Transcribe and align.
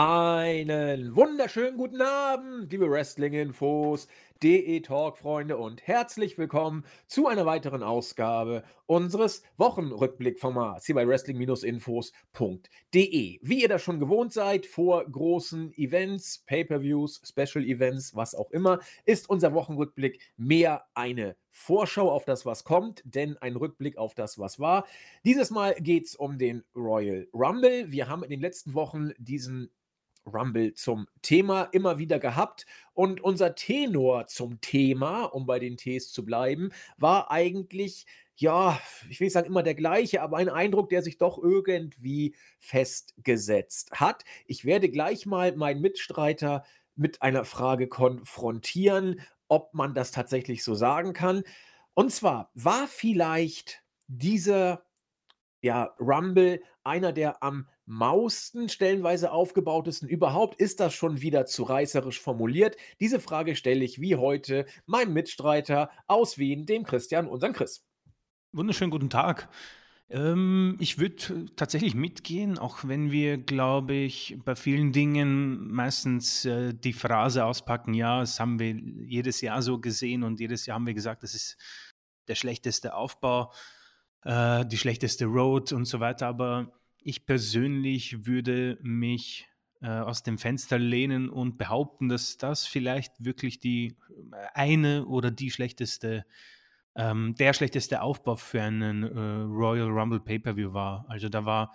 Einen 0.00 1.16
wunderschönen 1.16 1.76
guten 1.76 2.00
Abend, 2.00 2.70
liebe 2.70 2.88
Wrestling-Infos, 2.88 4.06
DE-Talk-Freunde 4.44 5.56
und 5.56 5.84
herzlich 5.88 6.38
willkommen 6.38 6.84
zu 7.08 7.26
einer 7.26 7.46
weiteren 7.46 7.82
Ausgabe 7.82 8.62
unseres 8.86 9.42
Wochenrückblick-Formats 9.56 10.86
hier 10.86 10.94
bei 10.94 11.04
Wrestling-Infos.de. 11.04 13.40
Wie 13.42 13.60
ihr 13.60 13.68
das 13.68 13.82
schon 13.82 13.98
gewohnt 13.98 14.32
seid, 14.32 14.66
vor 14.66 15.04
großen 15.04 15.72
Events, 15.72 16.44
Pay-Per-Views, 16.46 17.20
Special-Events, 17.24 18.14
was 18.14 18.36
auch 18.36 18.52
immer, 18.52 18.78
ist 19.04 19.28
unser 19.28 19.52
Wochenrückblick 19.52 20.20
mehr 20.36 20.84
eine 20.94 21.34
Vorschau 21.50 22.12
auf 22.12 22.24
das, 22.24 22.46
was 22.46 22.62
kommt, 22.62 23.02
denn 23.04 23.36
ein 23.38 23.56
Rückblick 23.56 23.98
auf 23.98 24.14
das, 24.14 24.38
was 24.38 24.60
war. 24.60 24.86
Dieses 25.24 25.50
Mal 25.50 25.74
geht 25.74 26.06
es 26.06 26.14
um 26.14 26.38
den 26.38 26.62
Royal 26.76 27.26
Rumble. 27.34 27.90
Wir 27.90 28.08
haben 28.08 28.22
in 28.22 28.30
den 28.30 28.40
letzten 28.40 28.74
Wochen 28.74 29.10
diesen 29.18 29.72
Rumble 30.32 30.74
zum 30.74 31.06
Thema 31.22 31.64
immer 31.72 31.98
wieder 31.98 32.18
gehabt. 32.18 32.66
Und 32.94 33.20
unser 33.20 33.54
Tenor 33.54 34.26
zum 34.26 34.60
Thema, 34.60 35.24
um 35.24 35.46
bei 35.46 35.58
den 35.58 35.76
Ts 35.76 36.12
zu 36.12 36.24
bleiben, 36.24 36.70
war 36.96 37.30
eigentlich, 37.30 38.06
ja, 38.36 38.78
ich 39.08 39.20
will 39.20 39.26
nicht 39.26 39.34
sagen 39.34 39.46
immer 39.46 39.62
der 39.62 39.74
gleiche, 39.74 40.22
aber 40.22 40.36
ein 40.36 40.48
Eindruck, 40.48 40.88
der 40.88 41.02
sich 41.02 41.18
doch 41.18 41.42
irgendwie 41.42 42.34
festgesetzt 42.58 43.92
hat. 43.92 44.24
Ich 44.46 44.64
werde 44.64 44.88
gleich 44.88 45.26
mal 45.26 45.56
meinen 45.56 45.80
Mitstreiter 45.80 46.64
mit 46.94 47.22
einer 47.22 47.44
Frage 47.44 47.88
konfrontieren, 47.88 49.20
ob 49.48 49.74
man 49.74 49.94
das 49.94 50.10
tatsächlich 50.10 50.64
so 50.64 50.74
sagen 50.74 51.12
kann. 51.12 51.42
Und 51.94 52.12
zwar, 52.12 52.50
war 52.54 52.86
vielleicht 52.86 53.82
dieser 54.06 54.84
ja, 55.60 55.94
Rumble 56.00 56.62
einer 56.84 57.12
der 57.12 57.42
am 57.42 57.68
mausten 57.88 58.68
stellenweise 58.68 59.32
aufgebautesten 59.32 60.08
überhaupt? 60.08 60.60
Ist 60.60 60.78
das 60.78 60.94
schon 60.94 61.20
wieder 61.22 61.46
zu 61.46 61.62
reißerisch 61.64 62.20
formuliert? 62.20 62.76
Diese 63.00 63.18
Frage 63.18 63.56
stelle 63.56 63.84
ich 63.84 64.00
wie 64.00 64.16
heute 64.16 64.66
meinem 64.86 65.14
Mitstreiter 65.14 65.90
aus 66.06 66.38
Wien, 66.38 66.66
dem 66.66 66.84
Christian, 66.84 67.26
unseren 67.26 67.54
Chris. 67.54 67.84
Wunderschönen 68.52 68.90
guten 68.90 69.10
Tag. 69.10 69.48
Ähm, 70.10 70.76
ich 70.80 70.98
würde 70.98 71.46
tatsächlich 71.56 71.94
mitgehen, 71.94 72.58
auch 72.58 72.78
wenn 72.84 73.10
wir, 73.10 73.38
glaube 73.38 73.94
ich, 73.94 74.38
bei 74.44 74.54
vielen 74.54 74.92
Dingen 74.92 75.70
meistens 75.70 76.44
äh, 76.44 76.72
die 76.72 76.94
Phrase 76.94 77.44
auspacken, 77.44 77.94
ja, 77.94 78.20
das 78.20 78.40
haben 78.40 78.58
wir 78.58 78.74
jedes 78.74 79.40
Jahr 79.40 79.60
so 79.60 79.80
gesehen 79.80 80.22
und 80.22 80.40
jedes 80.40 80.64
Jahr 80.66 80.76
haben 80.76 80.86
wir 80.86 80.94
gesagt, 80.94 81.22
das 81.22 81.34
ist 81.34 81.56
der 82.26 82.36
schlechteste 82.36 82.94
Aufbau, 82.94 83.52
äh, 84.24 84.64
die 84.66 84.78
schlechteste 84.78 85.26
Road 85.26 85.72
und 85.72 85.84
so 85.84 86.00
weiter. 86.00 86.26
Aber 86.26 86.77
ich 87.00 87.26
persönlich 87.26 88.26
würde 88.26 88.78
mich 88.82 89.48
äh, 89.80 89.88
aus 89.88 90.22
dem 90.22 90.38
Fenster 90.38 90.78
lehnen 90.78 91.28
und 91.28 91.56
behaupten, 91.58 92.08
dass 92.08 92.36
das 92.36 92.66
vielleicht 92.66 93.12
wirklich 93.24 93.60
die 93.60 93.96
äh, 94.32 94.46
eine 94.54 95.06
oder 95.06 95.30
die 95.30 95.50
schlechteste, 95.50 96.26
ähm, 96.96 97.34
der 97.38 97.52
schlechteste 97.52 98.02
Aufbau 98.02 98.36
für 98.36 98.62
einen 98.62 99.04
äh, 99.04 99.18
Royal 99.42 99.88
Rumble 99.88 100.20
Pay-Per-View 100.20 100.72
war. 100.72 101.06
Also 101.08 101.28
da 101.28 101.44
war 101.44 101.72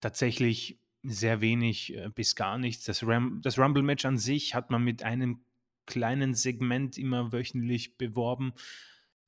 tatsächlich 0.00 0.78
sehr 1.02 1.40
wenig 1.40 1.96
äh, 1.96 2.10
bis 2.14 2.36
gar 2.36 2.58
nichts. 2.58 2.84
Das, 2.84 3.06
Ram 3.06 3.40
das 3.42 3.58
Rumble-Match 3.58 4.04
an 4.04 4.18
sich 4.18 4.54
hat 4.54 4.70
man 4.70 4.84
mit 4.84 5.02
einem 5.02 5.40
kleinen 5.86 6.34
Segment 6.34 6.98
immer 6.98 7.32
wöchentlich 7.32 7.96
beworben. 7.96 8.52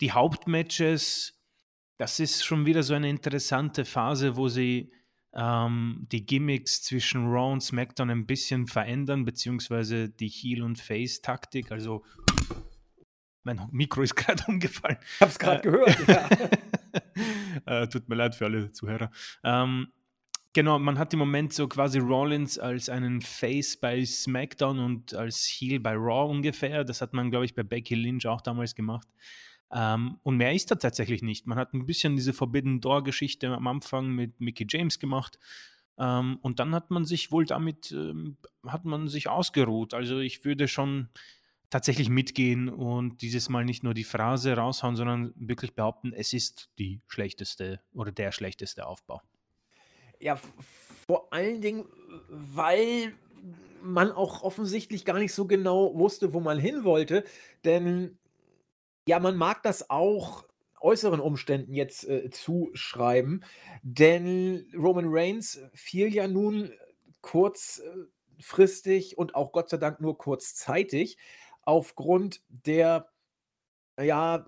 Die 0.01 0.13
Hauptmatches, 0.13 1.41
das 1.97 2.21
ist 2.21 2.45
schon 2.45 2.67
wieder 2.67 2.83
so 2.83 2.95
eine 2.95 3.09
interessante 3.09 3.85
Phase, 3.85 4.37
wo 4.37 4.49
sie 4.49 4.93
ähm, 5.35 6.07
die 6.13 6.27
Gimmicks 6.27 6.83
zwischen 6.83 7.27
Raw 7.27 7.53
und 7.53 7.63
SmackDown 7.63 8.11
ein 8.11 8.27
bisschen 8.27 8.67
verändern, 8.67 9.25
beziehungsweise 9.25 10.09
die 10.09 10.29
Heel- 10.29 10.63
und 10.63 10.79
Face-Taktik. 10.79 11.73
Also, 11.73 12.05
mein 13.43 13.61
Mikro 13.71 14.03
ist 14.03 14.15
gerade 14.17 14.45
umgefallen. 14.47 14.99
Ich 15.15 15.21
habe 15.21 15.31
es 15.31 15.39
gerade 15.39 15.59
äh, 15.59 15.63
gehört. 15.63 16.09
Ja. 16.09 16.29
äh, 17.83 17.89
tut 17.89 18.09
mir 18.09 18.17
leid 18.17 18.35
für 18.35 18.45
alle 18.47 18.73
Zuhörer. 18.73 19.11
Ähm, 19.43 19.89
genau, 20.53 20.79
man 20.79 20.99
hat 20.99 21.13
im 21.13 21.19
Moment 21.19 21.53
so 21.53 21.67
quasi 21.67 21.99
Rollins 21.99 22.59
als 22.59 22.89
einen 22.89 23.23
Face 23.23 23.79
bei 23.79 24.05
SmackDown 24.05 24.79
und 24.79 25.15
als 25.15 25.47
Heel 25.47 25.81
bei 25.81 25.95
Raw 25.95 26.31
ungefähr. 26.31 26.85
Das 26.85 27.01
hat 27.01 27.15
man, 27.15 27.31
glaube 27.31 27.47
ich, 27.47 27.55
bei 27.55 27.63
Becky 27.63 27.95
Lynch 27.95 28.27
auch 28.27 28.43
damals 28.43 28.75
gemacht. 28.75 29.09
Ähm, 29.73 30.19
und 30.23 30.37
mehr 30.37 30.53
ist 30.53 30.71
da 30.71 30.75
tatsächlich 30.75 31.23
nicht. 31.23 31.47
Man 31.47 31.59
hat 31.59 31.73
ein 31.73 31.87
bisschen 31.87 32.17
diese 32.17 32.33
Forbidden 32.33 32.81
Door-Geschichte 32.81 33.49
am 33.49 33.67
Anfang 33.67 34.09
mit 34.11 34.41
Mickey 34.41 34.67
James 34.69 34.99
gemacht. 34.99 35.39
Ähm, 35.99 36.39
und 36.43 36.61
dann 36.61 36.75
hat 36.75 36.91
man 36.91 37.05
sich 37.05 37.33
wohl 37.33 37.47
damit, 37.47 37.91
ähm, 37.93 38.37
hat 38.67 38.85
man 38.85 39.09
sich 39.09 39.29
ausgeruht. 39.29 39.95
Also 39.95 40.19
ich 40.19 40.45
würde 40.45 40.69
schon 40.69 41.09
tatsächlich 41.71 42.11
mitgehen 42.11 42.69
und 42.69 43.23
dieses 43.23 43.49
Mal 43.49 43.65
nicht 43.65 43.83
nur 43.83 43.95
die 43.95 44.05
Phrase 44.05 44.55
raushauen, 44.55 44.95
sondern 44.95 45.33
wirklich 45.37 45.75
behaupten, 45.75 46.13
es 46.13 46.35
ist 46.35 46.71
die 46.79 47.01
schlechteste 47.07 47.81
oder 47.95 48.13
der 48.13 48.31
schlechteste 48.31 48.87
Aufbau. 48.87 49.23
Ja, 50.21 50.39
vor 51.07 51.33
allen 51.33 51.63
Dingen, 51.63 51.87
weil 52.29 53.15
man 53.83 54.13
auch 54.13 54.43
offensichtlich 54.43 55.05
gar 55.07 55.19
nicht 55.19 55.33
so 55.33 55.47
genau 55.47 55.95
wusste, 55.95 56.35
wo 56.35 56.41
man 56.41 56.59
hin 56.59 56.85
wollte. 56.85 57.25
Denn 57.65 58.19
ja, 59.07 59.19
man 59.19 59.37
mag 59.37 59.63
das 59.63 59.91
auch 59.91 60.45
äußeren 60.81 61.21
Umständen 61.21 61.75
jetzt, 61.75 62.09
äh, 62.09 62.31
zuschreiben, 62.31 63.45
denn 63.83 64.67
Roman 64.77 65.07
Reigns 65.09 65.61
fiel 65.75 66.13
ja 66.13 66.27
nun 66.29 66.73
kurzfristig 67.21 69.17
und 69.17 69.35
auch 69.35 69.53
Gott 69.53 69.71
sei 69.71 69.77
Dank 69.77 70.01
nur 70.01 70.19
kurzzeitig 70.19 71.19
aufgrund 71.63 72.43
der, 72.49 73.09
ja, 74.01 74.47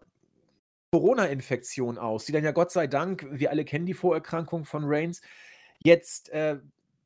Corona-Infektion 0.91 1.99
aus, 1.99 2.25
die 2.25 2.33
dann 2.33 2.45
ja 2.45 2.53
Gott 2.53 2.71
sei 2.71 2.87
Dank, 2.87 3.27
wir 3.31 3.51
alle 3.51 3.65
kennen 3.65 3.87
die 3.87 3.95
Vorerkrankung 3.95 4.65
von 4.65 4.85
Reigns, 4.85 5.23
jetzt, 5.83 6.29
äh, 6.31 6.59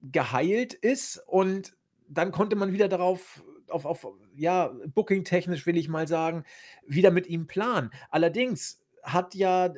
geheilt 0.03 0.75
ist 0.75 1.22
und 1.26 1.76
dann 2.09 2.32
konnte 2.32 2.56
man 2.56 2.72
wieder 2.72 2.88
darauf 2.88 3.42
auf, 3.70 3.84
auf 3.84 4.06
ja, 4.36 4.72
booking-technisch 4.94 5.66
will 5.66 5.76
ich 5.76 5.88
mal 5.88 6.08
sagen, 6.08 6.44
wieder 6.86 7.10
mit 7.10 7.26
ihm 7.26 7.46
planen. 7.46 7.90
Allerdings 8.10 8.80
hat 9.02 9.34
ja 9.34 9.72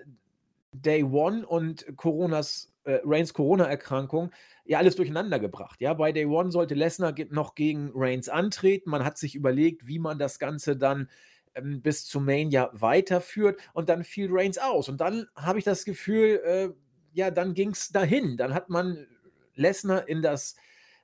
Day 0.72 1.02
One 1.02 1.46
und 1.46 1.86
Coronas, 1.96 2.72
äh, 2.84 3.00
Reigns 3.04 3.34
Corona-Erkrankung 3.34 4.30
ja 4.64 4.78
alles 4.78 4.96
durcheinander 4.96 5.38
gebracht. 5.38 5.80
Ja, 5.80 5.94
bei 5.94 6.12
Day 6.12 6.26
One 6.26 6.52
sollte 6.52 6.74
Lesnar 6.74 7.14
noch 7.30 7.54
gegen 7.54 7.90
Reigns 7.94 8.28
antreten. 8.28 8.90
Man 8.90 9.04
hat 9.04 9.18
sich 9.18 9.34
überlegt, 9.34 9.86
wie 9.86 9.98
man 9.98 10.18
das 10.18 10.38
Ganze 10.38 10.76
dann 10.76 11.08
ähm, 11.54 11.82
bis 11.82 12.06
zum 12.06 12.24
Mania 12.24 12.70
weiterführt 12.72 13.60
und 13.72 13.88
dann 13.88 14.04
fiel 14.04 14.28
Reigns 14.30 14.58
aus. 14.58 14.88
Und 14.88 15.00
dann 15.00 15.26
habe 15.34 15.58
ich 15.58 15.64
das 15.64 15.84
Gefühl, 15.84 16.40
äh, 16.44 16.68
ja, 17.12 17.30
dann 17.30 17.54
ging 17.54 17.70
es 17.70 17.88
dahin. 17.88 18.36
Dann 18.36 18.54
hat 18.54 18.68
man 18.68 19.06
Lesnar 19.54 20.08
in 20.08 20.22
das 20.22 20.54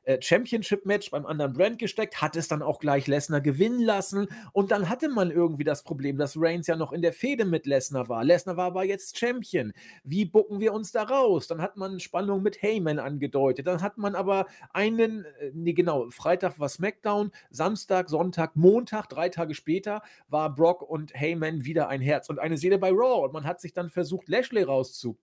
äh, 0.07 0.23
Championship-Match 0.23 1.11
beim 1.11 1.27
anderen 1.27 1.53
Brand 1.53 1.79
gesteckt, 1.79 2.23
hat 2.23 2.37
es 2.37 2.49
dann 2.49 2.63
auch 2.63 2.79
gleich 2.79 3.09
Lesnar 3.09 3.41
gewinnen 3.41 3.81
lassen 3.81 4.29
und 4.53 4.71
dann 4.71 4.89
hatte 4.89 5.09
man 5.09 5.31
irgendwie 5.31 5.65
das 5.65 5.83
Problem, 5.83 6.17
dass 6.17 6.37
Reigns 6.37 6.69
ja 6.69 6.77
noch 6.77 6.93
in 6.93 7.03
der 7.03 7.13
Fehde 7.13 7.45
mit 7.45 7.67
Lesnar 7.67 8.09
war. 8.09 8.25
Lesnar 8.25 8.57
war 8.57 8.67
aber 8.67 8.85
jetzt 8.85 9.19
Champion. 9.19 9.73
Wie 10.05 10.25
bucken 10.25 10.61
wir 10.61 10.73
uns 10.73 10.93
da 10.93 11.03
raus? 11.03 11.49
Dann 11.49 11.61
hat 11.61 11.77
man 11.77 11.99
Spannung 11.99 12.43
mit 12.43 12.63
Heyman 12.63 13.01
angedeutet. 13.01 13.67
Dann 13.67 13.83
hat 13.83 13.99
man 13.99 14.15
aber 14.15 14.47
einen, 14.73 15.25
äh, 15.41 15.51
nee, 15.53 15.73
genau, 15.73 16.09
Freitag 16.11 16.61
war 16.61 16.69
SmackDown, 16.69 17.33
Samstag, 17.51 18.09
Sonntag, 18.09 18.55
Montag, 18.55 19.09
drei 19.09 19.29
Tage 19.29 19.55
später 19.55 20.03
war 20.29 20.55
Brock 20.55 20.83
und 20.83 21.15
Heyman 21.15 21.65
wieder 21.65 21.89
ein 21.89 22.01
Herz 22.01 22.29
und 22.31 22.39
eine 22.39 22.59
Seele 22.59 22.79
bei 22.79 22.91
Raw 22.91 23.25
und 23.25 23.33
man 23.33 23.45
hat 23.45 23.61
sich 23.61 23.73
dann 23.73 23.91
versucht, 23.91 24.29
Lashley 24.29 24.63
rauszu 24.63 25.19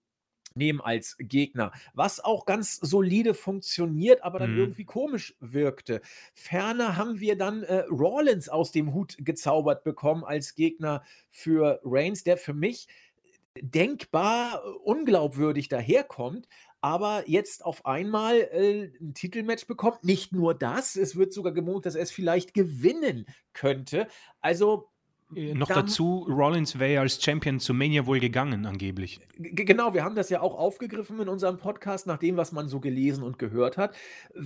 nehmen 0.56 0.82
als 0.82 1.16
Gegner, 1.20 1.72
was 1.94 2.20
auch 2.20 2.46
ganz 2.46 2.76
solide 2.76 3.34
funktioniert, 3.34 4.24
aber 4.24 4.40
dann 4.40 4.54
mhm. 4.54 4.60
irgendwie 4.60 4.86
komisch 4.86 5.36
wirkte. 5.40 6.02
Ferner 6.34 6.98
haben 6.98 7.20
wir 7.20 7.38
dann 7.38 7.64
äh, 7.64 7.86
Rollins 7.90 8.50
aus 8.50 8.72
dem 8.72 8.94
Hut 8.94 9.16
gezaubert 9.20 9.84
bekommen 9.84 10.24
als 10.24 10.56
Gegner 10.56 11.04
für 11.30 11.80
Reigns, 11.84 12.24
der 12.24 12.38
für 12.38 12.54
mich 12.54 12.88
denkbar 13.62 14.64
unglaubwürdig 14.84 15.70
daherkommt, 15.70 16.48
aber 16.82 17.24
jetzt 17.28 17.64
auf 17.64 17.86
einmal 17.86 18.36
äh, 18.52 18.92
ein 19.00 19.14
Titelmatch 19.14 19.68
bekommt. 19.68 20.04
Nicht 20.04 20.34
nur 20.34 20.54
das, 20.54 20.96
es 20.96 21.16
wird 21.16 21.32
sogar 21.32 21.54
gemunkelt, 21.54 21.86
dass 21.86 21.96
er 21.96 22.04
es 22.04 22.12
vielleicht 22.12 22.54
gewinnen 22.54 23.26
könnte. 23.54 24.08
Also 24.42 24.90
äh, 24.90 24.93
noch 25.36 25.68
dann, 25.68 25.86
dazu, 25.86 26.26
Rollins 26.30 26.80
wäre 26.80 26.94
ja 26.94 27.02
als 27.02 27.22
Champion 27.22 27.60
zu 27.60 27.74
Mania 27.74 28.06
wohl 28.06 28.20
gegangen, 28.20 28.66
angeblich. 28.66 29.20
Genau, 29.38 29.94
wir 29.94 30.04
haben 30.04 30.16
das 30.16 30.30
ja 30.30 30.42
auch 30.42 30.58
aufgegriffen 30.58 31.20
in 31.20 31.30
unserem 31.30 31.58
Podcast, 31.58 32.08
nach 32.08 32.18
dem, 32.18 32.38
was 32.38 32.52
man 32.52 32.68
so 32.68 32.80
gelesen 32.80 33.24
und 33.24 33.40
gehört 33.40 33.78
hat, 33.78 33.96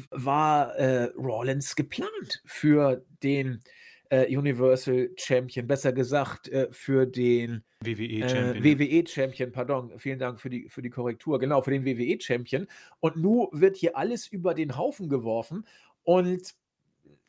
war 0.09 0.75
äh, 0.75 1.05
Rollins 1.15 1.75
geplant 1.75 2.41
für 2.45 3.05
den 3.23 3.61
äh, 4.09 4.35
Universal 4.35 5.09
Champion, 5.17 5.67
besser 5.67 5.93
gesagt 5.93 6.49
äh, 6.49 6.67
für 6.71 7.05
den 7.05 7.63
WWE 7.83 8.03
äh, 8.03 8.29
Champion. 8.29 8.63
WWE 8.63 9.07
Champion, 9.07 9.51
pardon, 9.51 9.99
vielen 9.99 10.19
Dank 10.19 10.39
für 10.39 10.49
die, 10.49 10.69
für 10.69 10.81
die 10.81 10.89
Korrektur, 10.89 11.39
genau, 11.39 11.61
für 11.61 11.71
den 11.71 11.85
WWE 11.85 12.19
Champion. 12.19 12.67
Und 12.99 13.17
nun 13.17 13.47
wird 13.51 13.77
hier 13.77 13.97
alles 13.97 14.27
über 14.27 14.53
den 14.53 14.77
Haufen 14.77 15.09
geworfen 15.09 15.65
Und 16.03 16.53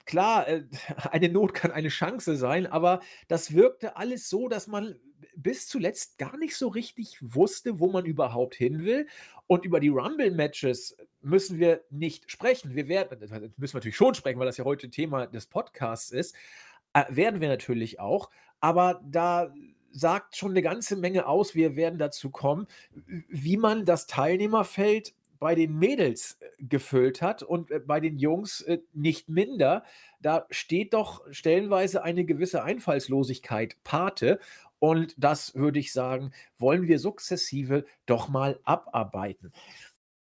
klar, 0.08 0.48
äh, 0.48 0.64
eine 1.12 1.28
Not 1.28 1.54
kann 1.54 1.70
eine 1.70 1.88
Chance 1.88 2.36
sein, 2.36 2.66
aber 2.66 3.00
das 3.28 3.54
wirkte 3.54 3.96
alles 3.96 4.28
so, 4.28 4.48
dass 4.48 4.66
man 4.66 4.96
bis 5.36 5.68
zuletzt 5.68 6.18
gar 6.18 6.36
nicht 6.36 6.56
so 6.56 6.68
richtig 6.68 7.18
wusste, 7.20 7.78
wo 7.78 7.88
man 7.88 8.04
überhaupt 8.04 8.56
hin 8.56 8.84
will. 8.84 9.06
Und 9.46 9.64
über 9.64 9.78
die 9.78 9.88
Rumble-Matches 9.88 10.96
müssen 11.20 11.58
wir 11.58 11.84
nicht 11.90 12.30
sprechen. 12.30 12.74
Wir 12.74 12.88
werden, 12.88 13.20
müssen 13.56 13.74
wir 13.74 13.78
natürlich 13.78 13.96
schon 13.96 14.14
sprechen, 14.14 14.38
weil 14.40 14.46
das 14.46 14.56
ja 14.56 14.64
heute 14.64 14.90
Thema 14.90 15.26
des 15.26 15.46
Podcasts 15.46 16.10
ist. 16.10 16.34
Äh, 16.92 17.04
werden 17.10 17.40
wir 17.40 17.48
natürlich 17.48 18.00
auch. 18.00 18.30
Aber 18.60 19.00
da 19.04 19.54
sagt 19.90 20.36
schon 20.36 20.50
eine 20.50 20.62
ganze 20.62 20.96
Menge 20.96 21.26
aus. 21.26 21.54
Wir 21.54 21.76
werden 21.76 21.98
dazu 21.98 22.30
kommen, 22.30 22.66
wie 23.28 23.56
man 23.56 23.84
das 23.84 24.06
Teilnehmerfeld 24.06 25.14
bei 25.38 25.54
den 25.54 25.78
Mädels 25.78 26.38
äh, 26.40 26.46
gefüllt 26.64 27.22
hat 27.22 27.42
und 27.42 27.70
äh, 27.70 27.80
bei 27.80 28.00
den 28.00 28.18
Jungs 28.18 28.60
äh, 28.62 28.78
nicht 28.92 29.28
minder. 29.28 29.84
Da 30.20 30.46
steht 30.50 30.94
doch 30.94 31.22
stellenweise 31.30 32.02
eine 32.02 32.24
gewisse 32.24 32.62
Einfallslosigkeit 32.62 33.76
Pate. 33.84 34.40
Und 34.78 35.14
das 35.16 35.54
würde 35.54 35.78
ich 35.78 35.92
sagen, 35.92 36.32
wollen 36.58 36.86
wir 36.86 36.98
sukzessive 36.98 37.84
doch 38.06 38.28
mal 38.28 38.60
abarbeiten. 38.64 39.52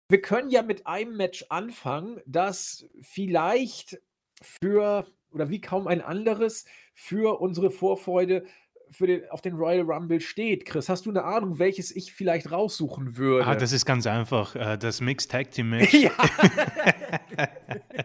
Wir 0.07 0.21
können 0.21 0.49
ja 0.49 0.61
mit 0.61 0.87
einem 0.87 1.17
Match 1.17 1.45
anfangen, 1.49 2.21
das 2.25 2.85
vielleicht 3.01 3.99
für 4.41 5.07
oder 5.31 5.49
wie 5.49 5.59
kaum 5.59 5.87
ein 5.87 6.01
anderes 6.01 6.65
für 6.93 7.41
unsere 7.41 7.69
Vorfreude 7.69 8.45
für 8.91 9.07
den, 9.07 9.29
auf 9.29 9.41
den 9.41 9.55
Royal 9.55 9.81
Rumble 9.81 10.19
steht. 10.19 10.65
Chris, 10.65 10.89
hast 10.89 11.05
du 11.05 11.09
eine 11.09 11.23
Ahnung, 11.23 11.59
welches 11.59 11.95
ich 11.95 12.13
vielleicht 12.13 12.51
raussuchen 12.51 13.17
würde? 13.17 13.45
Ah, 13.45 13.55
das 13.55 13.71
ist 13.71 13.85
ganz 13.85 14.07
einfach. 14.07 14.55
Äh, 14.55 14.77
das 14.77 15.01
Mixed 15.01 15.31
Tag 15.31 15.51
Team 15.51 15.69
Match. 15.69 15.93
ja. 15.93 16.11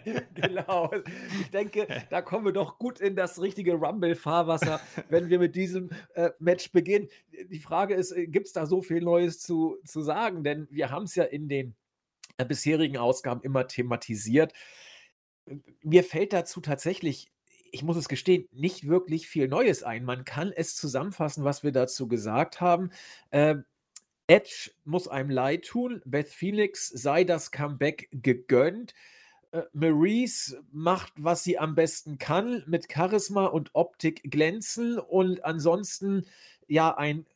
genau. 0.34 0.90
Ich 1.40 1.50
denke, 1.50 1.86
da 2.10 2.22
kommen 2.22 2.44
wir 2.44 2.52
doch 2.52 2.78
gut 2.78 3.00
in 3.00 3.16
das 3.16 3.40
richtige 3.40 3.74
Rumble-Fahrwasser, 3.74 4.80
wenn 5.08 5.28
wir 5.28 5.38
mit 5.38 5.56
diesem 5.56 5.90
äh, 6.14 6.30
Match 6.38 6.72
beginnen. 6.72 7.08
Die 7.48 7.60
Frage 7.60 7.94
ist, 7.94 8.12
äh, 8.12 8.26
gibt 8.26 8.46
es 8.46 8.52
da 8.52 8.66
so 8.66 8.82
viel 8.82 9.00
Neues 9.00 9.38
zu, 9.40 9.78
zu 9.84 10.02
sagen? 10.02 10.44
Denn 10.44 10.68
wir 10.70 10.90
haben 10.90 11.04
es 11.04 11.14
ja 11.14 11.24
in 11.24 11.48
den 11.48 11.74
äh, 12.38 12.44
bisherigen 12.44 12.96
Ausgaben 12.96 13.42
immer 13.42 13.66
thematisiert. 13.66 14.52
Mir 15.82 16.04
fällt 16.04 16.32
dazu 16.32 16.60
tatsächlich 16.60 17.30
ich 17.72 17.82
muss 17.82 17.96
es 17.96 18.08
gestehen, 18.08 18.48
nicht 18.52 18.88
wirklich 18.88 19.28
viel 19.28 19.48
Neues 19.48 19.82
ein. 19.82 20.04
Man 20.04 20.24
kann 20.24 20.52
es 20.52 20.76
zusammenfassen, 20.76 21.44
was 21.44 21.62
wir 21.62 21.72
dazu 21.72 22.08
gesagt 22.08 22.60
haben. 22.60 22.90
Äh, 23.30 23.56
Edge 24.26 24.70
muss 24.84 25.08
einem 25.08 25.30
leid 25.30 25.64
tun. 25.64 26.02
Beth 26.04 26.28
Phoenix 26.28 26.88
sei 26.88 27.24
das 27.24 27.50
Comeback 27.50 28.08
gegönnt. 28.12 28.94
Äh, 29.52 29.62
Maurice 29.72 30.62
macht, 30.70 31.12
was 31.16 31.42
sie 31.42 31.58
am 31.58 31.74
besten 31.74 32.18
kann, 32.18 32.62
mit 32.66 32.92
Charisma 32.92 33.46
und 33.46 33.70
Optik 33.74 34.30
glänzen 34.30 34.98
und 34.98 35.44
ansonsten 35.44 36.26
ja 36.68 36.96
ein, 36.96 37.26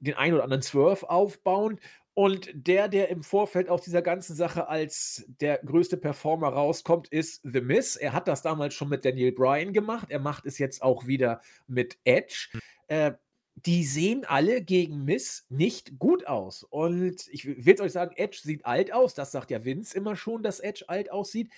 den 0.00 0.14
ein 0.14 0.32
oder 0.32 0.44
anderen 0.44 0.62
Swerve 0.62 1.10
aufbauen. 1.10 1.80
Und 2.18 2.50
der, 2.52 2.88
der 2.88 3.10
im 3.10 3.22
Vorfeld 3.22 3.68
aus 3.68 3.82
dieser 3.82 4.02
ganzen 4.02 4.34
Sache 4.34 4.66
als 4.66 5.24
der 5.40 5.58
größte 5.58 5.96
Performer 5.96 6.48
rauskommt, 6.48 7.06
ist 7.06 7.42
The 7.44 7.60
Miz. 7.60 7.94
Er 7.94 8.12
hat 8.12 8.26
das 8.26 8.42
damals 8.42 8.74
schon 8.74 8.88
mit 8.88 9.04
Daniel 9.04 9.30
Bryan 9.30 9.72
gemacht. 9.72 10.08
Er 10.10 10.18
macht 10.18 10.44
es 10.44 10.58
jetzt 10.58 10.82
auch 10.82 11.06
wieder 11.06 11.40
mit 11.68 11.96
Edge. 12.02 12.48
Mhm. 12.52 12.60
Äh, 12.88 13.12
die 13.54 13.84
sehen 13.84 14.24
alle 14.24 14.62
gegen 14.62 15.04
Miss 15.04 15.46
nicht 15.48 16.00
gut 16.00 16.26
aus. 16.26 16.64
Und 16.64 17.28
ich 17.30 17.46
will 17.64 17.80
euch 17.80 17.92
sagen, 17.92 18.16
Edge 18.16 18.40
sieht 18.42 18.66
alt 18.66 18.92
aus. 18.92 19.14
Das 19.14 19.30
sagt 19.30 19.52
ja 19.52 19.64
Vince 19.64 19.96
immer 19.96 20.16
schon, 20.16 20.42
dass 20.42 20.58
Edge 20.58 20.86
alt 20.88 21.12
aussieht. 21.12 21.52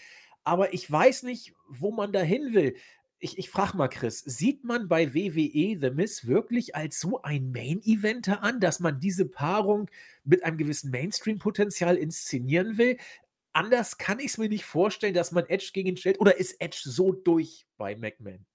Aber 0.44 0.74
ich 0.74 0.90
weiß 0.92 1.22
nicht, 1.22 1.54
wo 1.70 1.90
man 1.90 2.12
da 2.12 2.20
hin 2.20 2.52
will 2.52 2.76
ich, 3.20 3.38
ich 3.38 3.50
frage 3.50 3.76
mal, 3.76 3.88
Chris, 3.88 4.20
sieht 4.20 4.64
man 4.64 4.88
bei 4.88 5.14
WWE 5.14 5.78
The 5.78 5.90
Miss 5.94 6.26
wirklich 6.26 6.74
als 6.74 7.00
so 7.00 7.20
ein 7.22 7.52
Main-Eventer 7.52 8.42
an, 8.42 8.60
dass 8.60 8.80
man 8.80 8.98
diese 8.98 9.26
Paarung 9.26 9.90
mit 10.24 10.42
einem 10.42 10.56
gewissen 10.56 10.90
Mainstream-Potenzial 10.90 11.96
inszenieren 11.96 12.78
will? 12.78 12.96
Anders 13.52 13.98
kann 13.98 14.20
ich 14.20 14.26
es 14.26 14.38
mir 14.38 14.48
nicht 14.48 14.64
vorstellen, 14.64 15.14
dass 15.14 15.32
man 15.32 15.44
Edge 15.46 15.70
gegen 15.74 15.90
ihn 15.90 15.96
stellt. 15.96 16.20
Oder 16.20 16.38
ist 16.38 16.60
Edge 16.60 16.80
so 16.84 17.12
durch 17.12 17.66
bei 17.76 17.94
McMahon? 17.94 18.46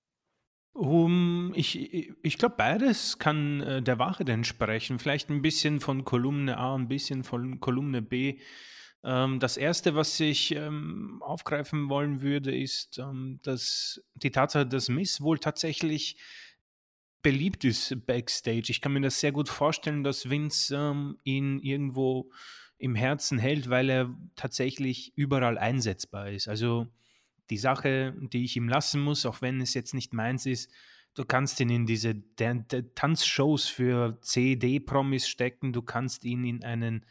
Um, 0.73 1.53
ich 1.55 2.13
ich 2.21 2.37
glaube, 2.37 2.55
beides 2.57 3.17
kann 3.17 3.61
äh, 3.61 3.81
der 3.81 3.97
Wahrheit 3.97 4.27
entsprechen. 4.27 4.99
Vielleicht 4.99 5.29
ein 5.29 5.41
bisschen 5.41 5.79
von 5.79 6.03
Kolumne 6.03 6.57
A, 6.57 6.75
ein 6.75 6.89
bisschen 6.89 7.23
von 7.23 7.61
Kolumne 7.61 8.01
B. 8.01 8.39
Ähm, 9.05 9.39
das 9.39 9.55
erste, 9.55 9.93
was 9.93 10.19
ich 10.19 10.55
ähm, 10.55 11.21
aufgreifen 11.21 11.89
wollen 11.89 12.21
würde, 12.21 12.57
ist 12.57 12.97
ähm, 12.97 13.39
dass 13.43 14.01
die 14.15 14.31
Tatsache, 14.31 14.65
dass 14.65 14.89
Miss 14.89 15.21
wohl 15.21 15.37
tatsächlich 15.37 16.17
beliebt 17.21 17.63
ist 17.65 18.05
backstage. 18.07 18.65
Ich 18.69 18.81
kann 18.81 18.93
mir 18.93 19.01
das 19.01 19.19
sehr 19.19 19.31
gut 19.31 19.47
vorstellen, 19.47 20.03
dass 20.03 20.29
Vince 20.29 20.75
ähm, 20.75 21.19
ihn 21.23 21.59
irgendwo 21.59 22.31
im 22.79 22.95
Herzen 22.95 23.37
hält, 23.37 23.69
weil 23.69 23.89
er 23.89 24.15
tatsächlich 24.35 25.13
überall 25.15 25.59
einsetzbar 25.59 26.31
ist. 26.31 26.47
Also 26.47 26.87
die 27.51 27.57
Sache, 27.57 28.15
die 28.19 28.43
ich 28.43 28.55
ihm 28.57 28.67
lassen 28.67 29.01
muss, 29.01 29.25
auch 29.27 29.41
wenn 29.41 29.61
es 29.61 29.75
jetzt 29.75 29.93
nicht 29.93 30.13
meins 30.13 30.47
ist, 30.47 30.71
du 31.13 31.25
kannst 31.25 31.59
ihn 31.59 31.69
in 31.69 31.85
diese 31.85 32.15
Tanzshows 32.95 33.67
für 33.67 34.19
CD-Promis 34.21 35.27
stecken, 35.27 35.73
du 35.73 35.83
kannst 35.83 36.25
ihn 36.25 36.43
in 36.43 36.63
einen 36.63 37.05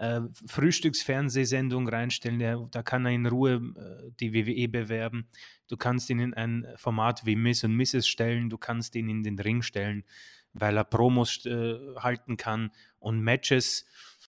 äh, 0.00 0.22
Frühstücksfernsehsendung 0.46 1.86
reinstellen, 1.86 2.38
der, 2.38 2.66
da 2.70 2.82
kann 2.82 3.04
er 3.04 3.12
in 3.12 3.26
Ruhe 3.26 3.56
äh, 3.76 4.10
die 4.18 4.32
WWE 4.32 4.66
bewerben. 4.66 5.28
Du 5.68 5.76
kannst 5.76 6.08
ihn 6.08 6.20
in 6.20 6.32
ein 6.32 6.66
Format 6.76 7.26
wie 7.26 7.36
Miss 7.36 7.64
und 7.64 7.76
Mrs. 7.76 8.08
stellen, 8.08 8.48
du 8.48 8.56
kannst 8.56 8.96
ihn 8.96 9.10
in 9.10 9.22
den 9.22 9.38
Ring 9.38 9.60
stellen, 9.60 10.04
weil 10.54 10.78
er 10.78 10.84
Promos 10.84 11.44
äh, 11.44 11.76
halten 11.98 12.38
kann 12.38 12.70
und 12.98 13.20
Matches 13.20 13.84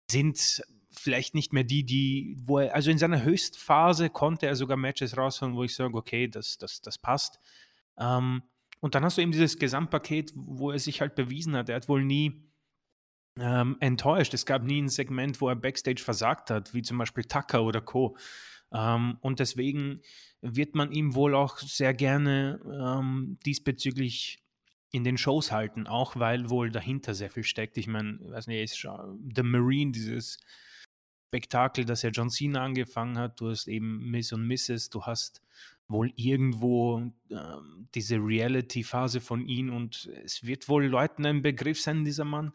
sind 0.10 0.63
vielleicht 0.90 1.36
nicht 1.36 1.54
mehr 1.54 1.63
die, 1.63 1.86
die, 1.86 2.38
wo 2.44 2.58
er, 2.58 2.74
also 2.74 2.90
in 2.90 2.98
seiner 2.98 3.24
Höchstphase 3.24 4.10
konnte 4.10 4.48
er 4.48 4.56
sogar 4.56 4.78
Matches 4.78 5.16
rausholen, 5.16 5.56
wo 5.56 5.63
ich 5.63 5.75
sage, 5.75 5.96
okay, 5.96 6.28
das, 6.28 6.58
das, 6.58 6.81
das 6.81 6.98
passt. 6.98 7.40
Ähm, 8.00 8.42
und 8.80 8.96
dann 8.96 9.06
hast 9.06 9.19
du 9.19 9.22
eben 9.22 9.31
dieses 9.31 9.60
Gesamtpaket, 9.60 10.31
wo 10.34 10.72
er 10.72 10.80
sich 10.80 11.02
halt 11.02 11.13
bewiesen 11.13 11.56
hat. 11.56 11.70
Er 11.70 11.75
hat 11.75 11.88
wohl 11.88 12.03
nie 12.03 12.50
ähm, 13.39 13.77
enttäuscht. 13.79 14.33
Es 14.33 14.45
gab 14.45 14.63
nie 14.63 14.81
ein 14.81 14.89
Segment, 14.89 15.41
wo 15.41 15.50
er 15.50 15.55
Backstage 15.55 16.01
versagt 16.03 16.50
hat, 16.50 16.73
wie 16.73 16.81
zum 16.81 16.97
Beispiel 16.97 17.23
Tucker 17.23 17.63
oder 17.63 17.81
Co. 17.81 18.17
Ähm, 18.73 19.17
und 19.21 19.39
deswegen 19.39 20.01
wird 20.41 20.75
man 20.75 20.91
ihm 20.91 21.15
wohl 21.15 21.35
auch 21.35 21.57
sehr 21.59 21.93
gerne 21.93 22.59
ähm, 22.65 23.38
diesbezüglich 23.45 24.43
in 24.91 25.03
den 25.03 25.17
Shows 25.17 25.51
halten, 25.51 25.88
auch 25.88 26.15
weil 26.17 26.50
wohl 26.50 26.69
dahinter 26.69 27.13
sehr 27.13 27.29
viel 27.29 27.43
steckt. 27.43 27.77
Ich 27.77 27.88
meine, 27.88 28.19
weiß 28.21 28.47
nicht, 28.47 28.88
The 29.35 29.43
Marine, 29.43 29.91
dieses 29.91 30.39
Spektakel, 31.29 31.85
das 31.85 32.01
ja 32.01 32.09
John 32.09 32.29
Cena 32.29 32.61
angefangen 32.61 33.17
hat. 33.17 33.39
Du 33.39 33.50
hast 33.50 33.67
eben 33.67 34.11
Miss 34.11 34.33
und 34.33 34.45
Mrs., 34.45 34.89
du 34.89 35.03
hast 35.03 35.41
wohl 35.88 36.11
irgendwo 36.15 37.11
äh, 37.29 37.35
diese 37.95 38.17
Reality-Phase 38.17 39.21
von 39.21 39.45
ihm 39.45 39.73
und 39.73 40.09
es 40.23 40.45
wird 40.45 40.67
wohl 40.67 40.85
Leuten 40.85 41.25
ein 41.25 41.41
Begriff 41.41 41.79
sein, 41.81 42.03
dieser 42.03 42.25
Mann. 42.25 42.53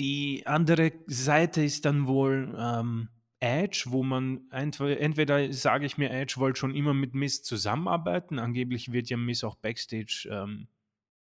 Die 0.00 0.46
andere 0.46 0.92
Seite 1.06 1.62
ist 1.62 1.84
dann 1.84 2.06
wohl 2.06 2.56
ähm, 2.58 3.10
Edge, 3.38 3.84
wo 3.88 4.02
man 4.02 4.50
entweder, 4.50 4.98
entweder 4.98 5.52
sage 5.52 5.84
ich 5.84 5.98
mir, 5.98 6.10
Edge 6.10 6.34
wollte 6.38 6.58
schon 6.58 6.74
immer 6.74 6.94
mit 6.94 7.14
Miss 7.14 7.42
zusammenarbeiten. 7.42 8.38
Angeblich 8.38 8.92
wird 8.92 9.10
ja 9.10 9.18
Miss 9.18 9.44
auch 9.44 9.56
backstage 9.56 10.26
ähm, 10.30 10.68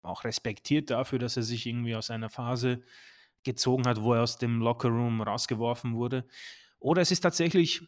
auch 0.02 0.24
respektiert 0.24 0.90
dafür, 0.90 1.20
dass 1.20 1.38
er 1.38 1.44
sich 1.44 1.68
irgendwie 1.68 1.96
aus 1.96 2.10
einer 2.10 2.30
Phase 2.30 2.82
gezogen 3.44 3.86
hat, 3.86 4.02
wo 4.02 4.14
er 4.14 4.24
aus 4.24 4.40
dem 4.40 4.60
Lockerroom 4.60 5.22
rausgeworfen 5.22 5.94
wurde. 5.94 6.26
Oder 6.80 7.04
es 7.04 7.12
ist 7.12 7.22
tatsächlich 7.22 7.88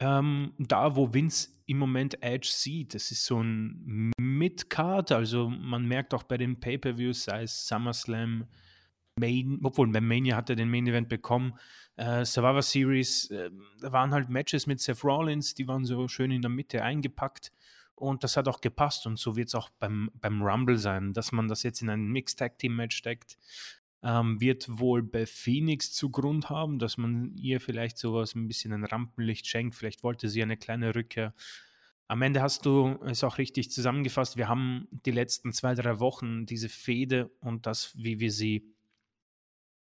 ähm, 0.00 0.52
da, 0.58 0.96
wo 0.96 1.14
Vince 1.14 1.48
im 1.64 1.78
Moment 1.78 2.22
Edge 2.22 2.48
sieht. 2.50 2.94
Es 2.94 3.10
ist 3.10 3.24
so 3.24 3.42
ein 3.42 4.12
Mid-Card, 4.18 5.12
also 5.12 5.48
man 5.48 5.86
merkt 5.86 6.12
auch 6.12 6.24
bei 6.24 6.36
den 6.36 6.60
Pay-Per-Views, 6.60 7.24
sei 7.24 7.44
es 7.44 7.66
SummerSlam, 7.66 8.46
Main, 9.20 9.60
obwohl 9.62 9.86
bei 9.92 10.00
Mania 10.00 10.36
hat 10.36 10.50
er 10.50 10.56
den 10.56 10.70
Main 10.70 10.88
Event 10.88 11.08
bekommen. 11.08 11.54
Äh, 11.96 12.24
Survivor 12.24 12.62
Series, 12.62 13.30
äh, 13.30 13.50
da 13.80 13.92
waren 13.92 14.12
halt 14.12 14.28
Matches 14.28 14.66
mit 14.66 14.80
Seth 14.80 15.04
Rollins, 15.04 15.54
die 15.54 15.68
waren 15.68 15.84
so 15.84 16.08
schön 16.08 16.32
in 16.32 16.42
der 16.42 16.50
Mitte 16.50 16.82
eingepackt 16.82 17.52
und 18.00 18.24
das 18.24 18.36
hat 18.36 18.48
auch 18.48 18.62
gepasst 18.62 19.06
und 19.06 19.18
so 19.18 19.36
wird 19.36 19.48
es 19.48 19.54
auch 19.54 19.68
beim, 19.78 20.10
beim 20.14 20.42
Rumble 20.42 20.78
sein, 20.78 21.12
dass 21.12 21.32
man 21.32 21.48
das 21.48 21.62
jetzt 21.62 21.82
in 21.82 21.90
ein 21.90 22.06
Mixed 22.06 22.38
Tag 22.38 22.58
Team 22.58 22.74
Match 22.74 22.96
steckt. 22.96 23.36
Ähm, 24.02 24.40
wird 24.40 24.66
wohl 24.78 25.02
bei 25.02 25.26
Phoenix 25.26 25.92
zu 25.92 26.08
Grund 26.08 26.48
haben, 26.48 26.78
dass 26.78 26.96
man 26.96 27.36
ihr 27.36 27.60
vielleicht 27.60 27.98
sowas 27.98 28.34
ein 28.34 28.48
bisschen 28.48 28.72
ein 28.72 28.84
Rampenlicht 28.84 29.46
schenkt. 29.46 29.74
Vielleicht 29.74 30.02
wollte 30.02 30.30
sie 30.30 30.42
eine 30.42 30.56
kleine 30.56 30.94
Rückkehr. 30.94 31.34
Am 32.08 32.22
Ende 32.22 32.40
hast 32.40 32.64
du 32.64 32.98
es 33.04 33.22
auch 33.22 33.36
richtig 33.36 33.70
zusammengefasst. 33.70 34.38
Wir 34.38 34.48
haben 34.48 34.88
die 34.90 35.10
letzten 35.10 35.52
zwei, 35.52 35.74
drei 35.74 36.00
Wochen 36.00 36.46
diese 36.46 36.70
Fehde 36.70 37.30
und 37.40 37.66
das, 37.66 37.94
wie 37.94 38.18
wir 38.18 38.32
sie 38.32 38.74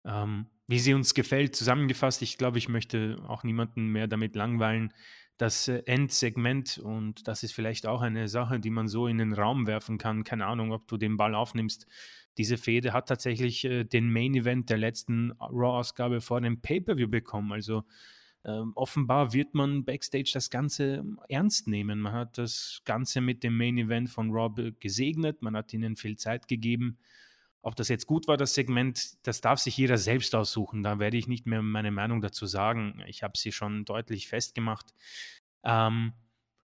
ähm, 0.10 0.48
wie 0.68 0.80
sie 0.80 0.94
uns 0.94 1.14
gefällt, 1.14 1.56
zusammengefasst. 1.56 2.22
Ich 2.22 2.38
glaube, 2.38 2.58
ich 2.58 2.70
möchte 2.70 3.18
auch 3.28 3.44
niemanden 3.44 3.88
mehr 3.88 4.08
damit 4.08 4.36
langweilen. 4.36 4.94
das 5.38 5.68
äh, 5.70 5.84
Endsegment 5.86 6.80
und 6.80 7.28
das 7.28 7.44
ist 7.44 7.54
vielleicht 7.54 7.88
auch 7.88 8.02
eine 8.02 8.28
Sache, 8.28 8.60
die 8.60 8.70
man 8.70 8.88
so 8.90 9.08
in 9.08 9.20
den 9.20 9.34
Raum 9.34 9.68
werfen 9.68 9.98
kann. 9.98 10.24
Keine 10.26 10.46
Ahnung, 10.48 10.74
ob 10.74 10.88
du 10.88 10.98
den 10.98 11.16
Ball 11.16 11.34
aufnimmst. 11.34 11.88
Diese 12.38 12.58
Fehde 12.58 12.92
hat 12.94 13.08
tatsächlich 13.08 13.64
äh, 13.66 13.86
den 13.86 14.12
Main 14.12 14.36
Event 14.36 14.70
der 14.70 14.78
letzten 14.78 15.32
Raw-Ausgabe 15.40 16.22
vor 16.22 16.42
dem 16.42 16.62
Pay-Per-View 16.62 17.08
bekommen. 17.08 17.54
Also 17.54 17.84
ähm, 18.46 18.74
offenbar 18.76 19.34
wird 19.34 19.54
man 19.54 19.86
backstage 19.86 20.32
das 20.34 20.50
Ganze 20.50 20.96
ähm, 20.98 21.20
ernst 21.30 21.68
nehmen. 21.68 22.00
Man 22.00 22.14
hat 22.14 22.38
das 22.38 22.82
Ganze 22.86 23.22
mit 23.22 23.44
dem 23.44 23.58
Main 23.58 23.78
Event 23.78 24.10
von 24.10 24.32
Rob 24.32 24.60
gesegnet, 24.80 25.42
man 25.42 25.56
hat 25.56 25.74
ihnen 25.74 25.96
viel 25.96 26.18
Zeit 26.18 26.48
gegeben. 26.48 26.98
Ob 27.62 27.76
das 27.76 27.90
jetzt 27.90 28.08
gut 28.08 28.28
war, 28.28 28.38
das 28.38 28.54
Segment, 28.54 29.26
das 29.28 29.42
darf 29.42 29.60
sich 29.60 29.76
jeder 29.76 29.98
selbst 29.98 30.34
aussuchen. 30.34 30.82
Da 30.82 31.00
werde 31.00 31.18
ich 31.18 31.28
nicht 31.28 31.46
mehr 31.46 31.62
meine 31.62 31.92
Meinung 31.92 32.22
dazu 32.22 32.46
sagen. 32.46 33.04
Ich 33.08 33.22
habe 33.22 33.38
sie 33.38 33.52
schon 33.52 33.86
deutlich 33.86 34.28
festgemacht. 34.28 34.94
Ähm, 35.64 36.14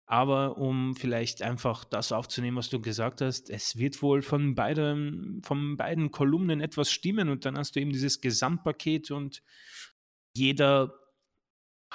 aber 0.05 0.57
um 0.57 0.95
vielleicht 0.95 1.41
einfach 1.41 1.85
das 1.85 2.11
aufzunehmen, 2.11 2.57
was 2.57 2.69
du 2.69 2.81
gesagt 2.81 3.21
hast, 3.21 3.49
es 3.49 3.77
wird 3.77 4.01
wohl 4.01 4.21
von 4.21 4.53
beiden, 4.53 5.41
von 5.43 5.77
beiden 5.77 6.11
Kolumnen 6.11 6.59
etwas 6.59 6.91
stimmen 6.91 7.29
und 7.29 7.45
dann 7.45 7.57
hast 7.57 7.75
du 7.75 7.79
eben 7.79 7.91
dieses 7.91 8.19
Gesamtpaket 8.19 9.11
und 9.11 9.41
jeder 10.35 10.93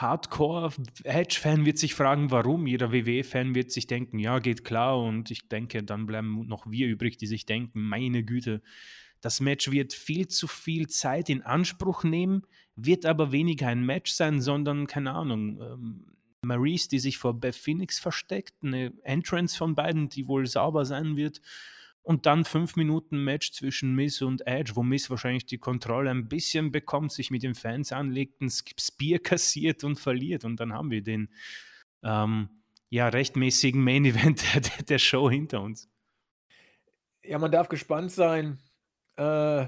Hardcore-Edge-Fan 0.00 1.66
wird 1.66 1.78
sich 1.78 1.94
fragen, 1.94 2.30
warum. 2.30 2.66
Jeder 2.66 2.92
WWE-Fan 2.92 3.54
wird 3.54 3.72
sich 3.72 3.86
denken, 3.86 4.18
ja, 4.18 4.38
geht 4.38 4.64
klar. 4.64 5.02
Und 5.02 5.30
ich 5.30 5.48
denke, 5.48 5.82
dann 5.82 6.06
bleiben 6.06 6.46
noch 6.46 6.70
wir 6.70 6.86
übrig, 6.86 7.16
die 7.16 7.26
sich 7.26 7.46
denken, 7.46 7.82
meine 7.82 8.22
Güte, 8.22 8.62
das 9.20 9.40
Match 9.40 9.70
wird 9.70 9.92
viel 9.92 10.28
zu 10.28 10.46
viel 10.46 10.86
Zeit 10.86 11.28
in 11.28 11.42
Anspruch 11.42 12.04
nehmen, 12.04 12.42
wird 12.76 13.06
aber 13.06 13.32
weniger 13.32 13.66
ein 13.66 13.84
Match 13.84 14.12
sein, 14.12 14.40
sondern, 14.40 14.86
keine 14.86 15.12
Ahnung, 15.12 15.60
ähm, 15.60 16.06
Maurice, 16.42 16.88
die 16.88 17.00
sich 17.00 17.18
vor 17.18 17.34
Beth 17.34 17.56
Phoenix 17.56 17.98
versteckt, 17.98 18.54
eine 18.62 18.92
Entrance 19.02 19.58
von 19.58 19.74
beiden, 19.74 20.08
die 20.08 20.28
wohl 20.28 20.46
sauber 20.46 20.84
sein 20.84 21.16
wird 21.16 21.40
und 22.08 22.24
dann 22.24 22.46
fünf 22.46 22.74
Minuten 22.76 23.22
Match 23.22 23.52
zwischen 23.52 23.94
Miss 23.94 24.22
und 24.22 24.46
Edge, 24.46 24.76
wo 24.76 24.82
Miss 24.82 25.10
wahrscheinlich 25.10 25.44
die 25.44 25.58
Kontrolle 25.58 26.08
ein 26.08 26.26
bisschen 26.26 26.72
bekommt, 26.72 27.12
sich 27.12 27.30
mit 27.30 27.42
den 27.42 27.54
Fans 27.54 27.92
anlegt, 27.92 28.40
ein 28.40 28.48
Spear 28.48 29.18
kassiert 29.22 29.84
und 29.84 30.00
verliert. 30.00 30.46
Und 30.46 30.58
dann 30.58 30.72
haben 30.72 30.90
wir 30.90 31.02
den 31.02 31.28
ähm, 32.02 32.48
ja, 32.88 33.08
rechtmäßigen 33.08 33.84
Main 33.84 34.06
Event 34.06 34.42
der, 34.54 34.84
der, 34.84 34.98
Show 34.98 35.28
hinter 35.28 35.60
uns. 35.60 35.86
Ja, 37.22 37.38
man 37.38 37.52
darf 37.52 37.68
gespannt 37.68 38.10
sein, 38.10 38.58
äh, 39.16 39.66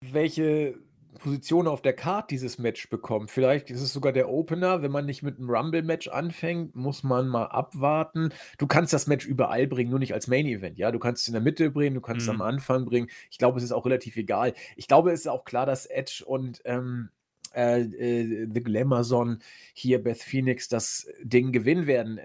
welche 0.00 0.76
Position 1.18 1.68
auf 1.68 1.82
der 1.82 1.92
Card 1.92 2.30
dieses 2.30 2.58
Match 2.58 2.88
bekommt. 2.88 3.30
Vielleicht 3.30 3.70
ist 3.70 3.80
es 3.80 3.92
sogar 3.92 4.12
der 4.12 4.28
Opener. 4.28 4.82
Wenn 4.82 4.90
man 4.90 5.06
nicht 5.06 5.22
mit 5.22 5.38
einem 5.38 5.50
Rumble-Match 5.50 6.08
anfängt, 6.08 6.74
muss 6.74 7.02
man 7.02 7.28
mal 7.28 7.46
abwarten. 7.46 8.30
Du 8.58 8.66
kannst 8.66 8.92
das 8.92 9.06
Match 9.06 9.26
überall 9.26 9.66
bringen, 9.66 9.90
nur 9.90 9.98
nicht 9.98 10.14
als 10.14 10.26
Main-Event. 10.26 10.78
Ja, 10.78 10.90
du 10.90 10.98
kannst 10.98 11.22
es 11.22 11.28
in 11.28 11.34
der 11.34 11.42
Mitte 11.42 11.70
bringen, 11.70 11.94
du 11.94 12.00
kannst 12.00 12.22
es 12.22 12.28
am 12.28 12.36
mhm. 12.36 12.42
Anfang 12.42 12.84
bringen. 12.84 13.08
Ich 13.30 13.38
glaube, 13.38 13.58
es 13.58 13.64
ist 13.64 13.72
auch 13.72 13.84
relativ 13.84 14.16
egal. 14.16 14.54
Ich 14.76 14.88
glaube, 14.88 15.12
es 15.12 15.20
ist 15.20 15.28
auch 15.28 15.44
klar, 15.44 15.66
dass 15.66 15.86
Edge 15.86 16.24
und 16.26 16.60
ähm, 16.64 17.10
äh, 17.54 17.80
äh, 17.80 18.48
The 18.52 18.62
Glamazon 18.62 19.40
hier 19.74 20.02
Beth 20.02 20.22
Phoenix 20.22 20.68
das 20.68 21.06
Ding 21.22 21.52
gewinnen 21.52 21.86
werden. 21.86 22.20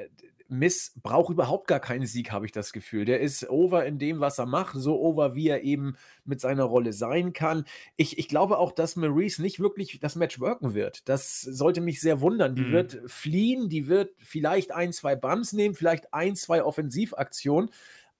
Miss 0.50 0.94
braucht 1.01 1.32
überhaupt 1.32 1.68
gar 1.68 1.80
keinen 1.80 2.06
Sieg, 2.06 2.32
habe 2.32 2.46
ich 2.46 2.51
das 2.51 2.72
Gefühl. 2.72 3.06
Der 3.06 3.20
ist 3.20 3.50
over 3.50 3.86
in 3.86 4.00
dem, 4.00 4.20
was 4.20 4.39
er 4.39 4.46
macht, 4.46 4.75
so 4.77 5.00
over, 5.00 5.36
wie 5.36 5.50
er 5.50 5.63
eben 5.63 5.96
mit 6.25 6.42
seiner 6.42 6.63
Rolle 6.63 6.94
sein 6.94 7.34
kann. 7.34 7.66
Ich, 7.96 8.18
ich 8.18 8.27
glaube 8.27 8.58
auch, 8.58 8.72
dass 8.72 8.96
Maurice 8.96 9.42
nicht 9.42 9.60
wirklich 9.60 10.00
das 10.00 10.16
Match 10.16 10.39
worken 10.39 10.74
wird. 10.74 11.08
Das 11.10 11.42
sollte 11.42 11.82
mich 11.82 12.01
sehr 12.01 12.22
wundern. 12.22 12.56
Die 12.56 12.63
mhm. 12.63 12.72
wird 12.72 13.01
fliehen, 13.06 13.70
die 13.70 13.88
wird 13.88 14.16
vielleicht 14.20 14.72
ein, 14.72 14.94
zwei 14.94 15.16
Bums 15.16 15.54
nehmen, 15.54 15.75
vielleicht 15.75 16.13
ein, 16.13 16.36
zwei 16.36 16.63
Offensivaktionen, 16.63 17.70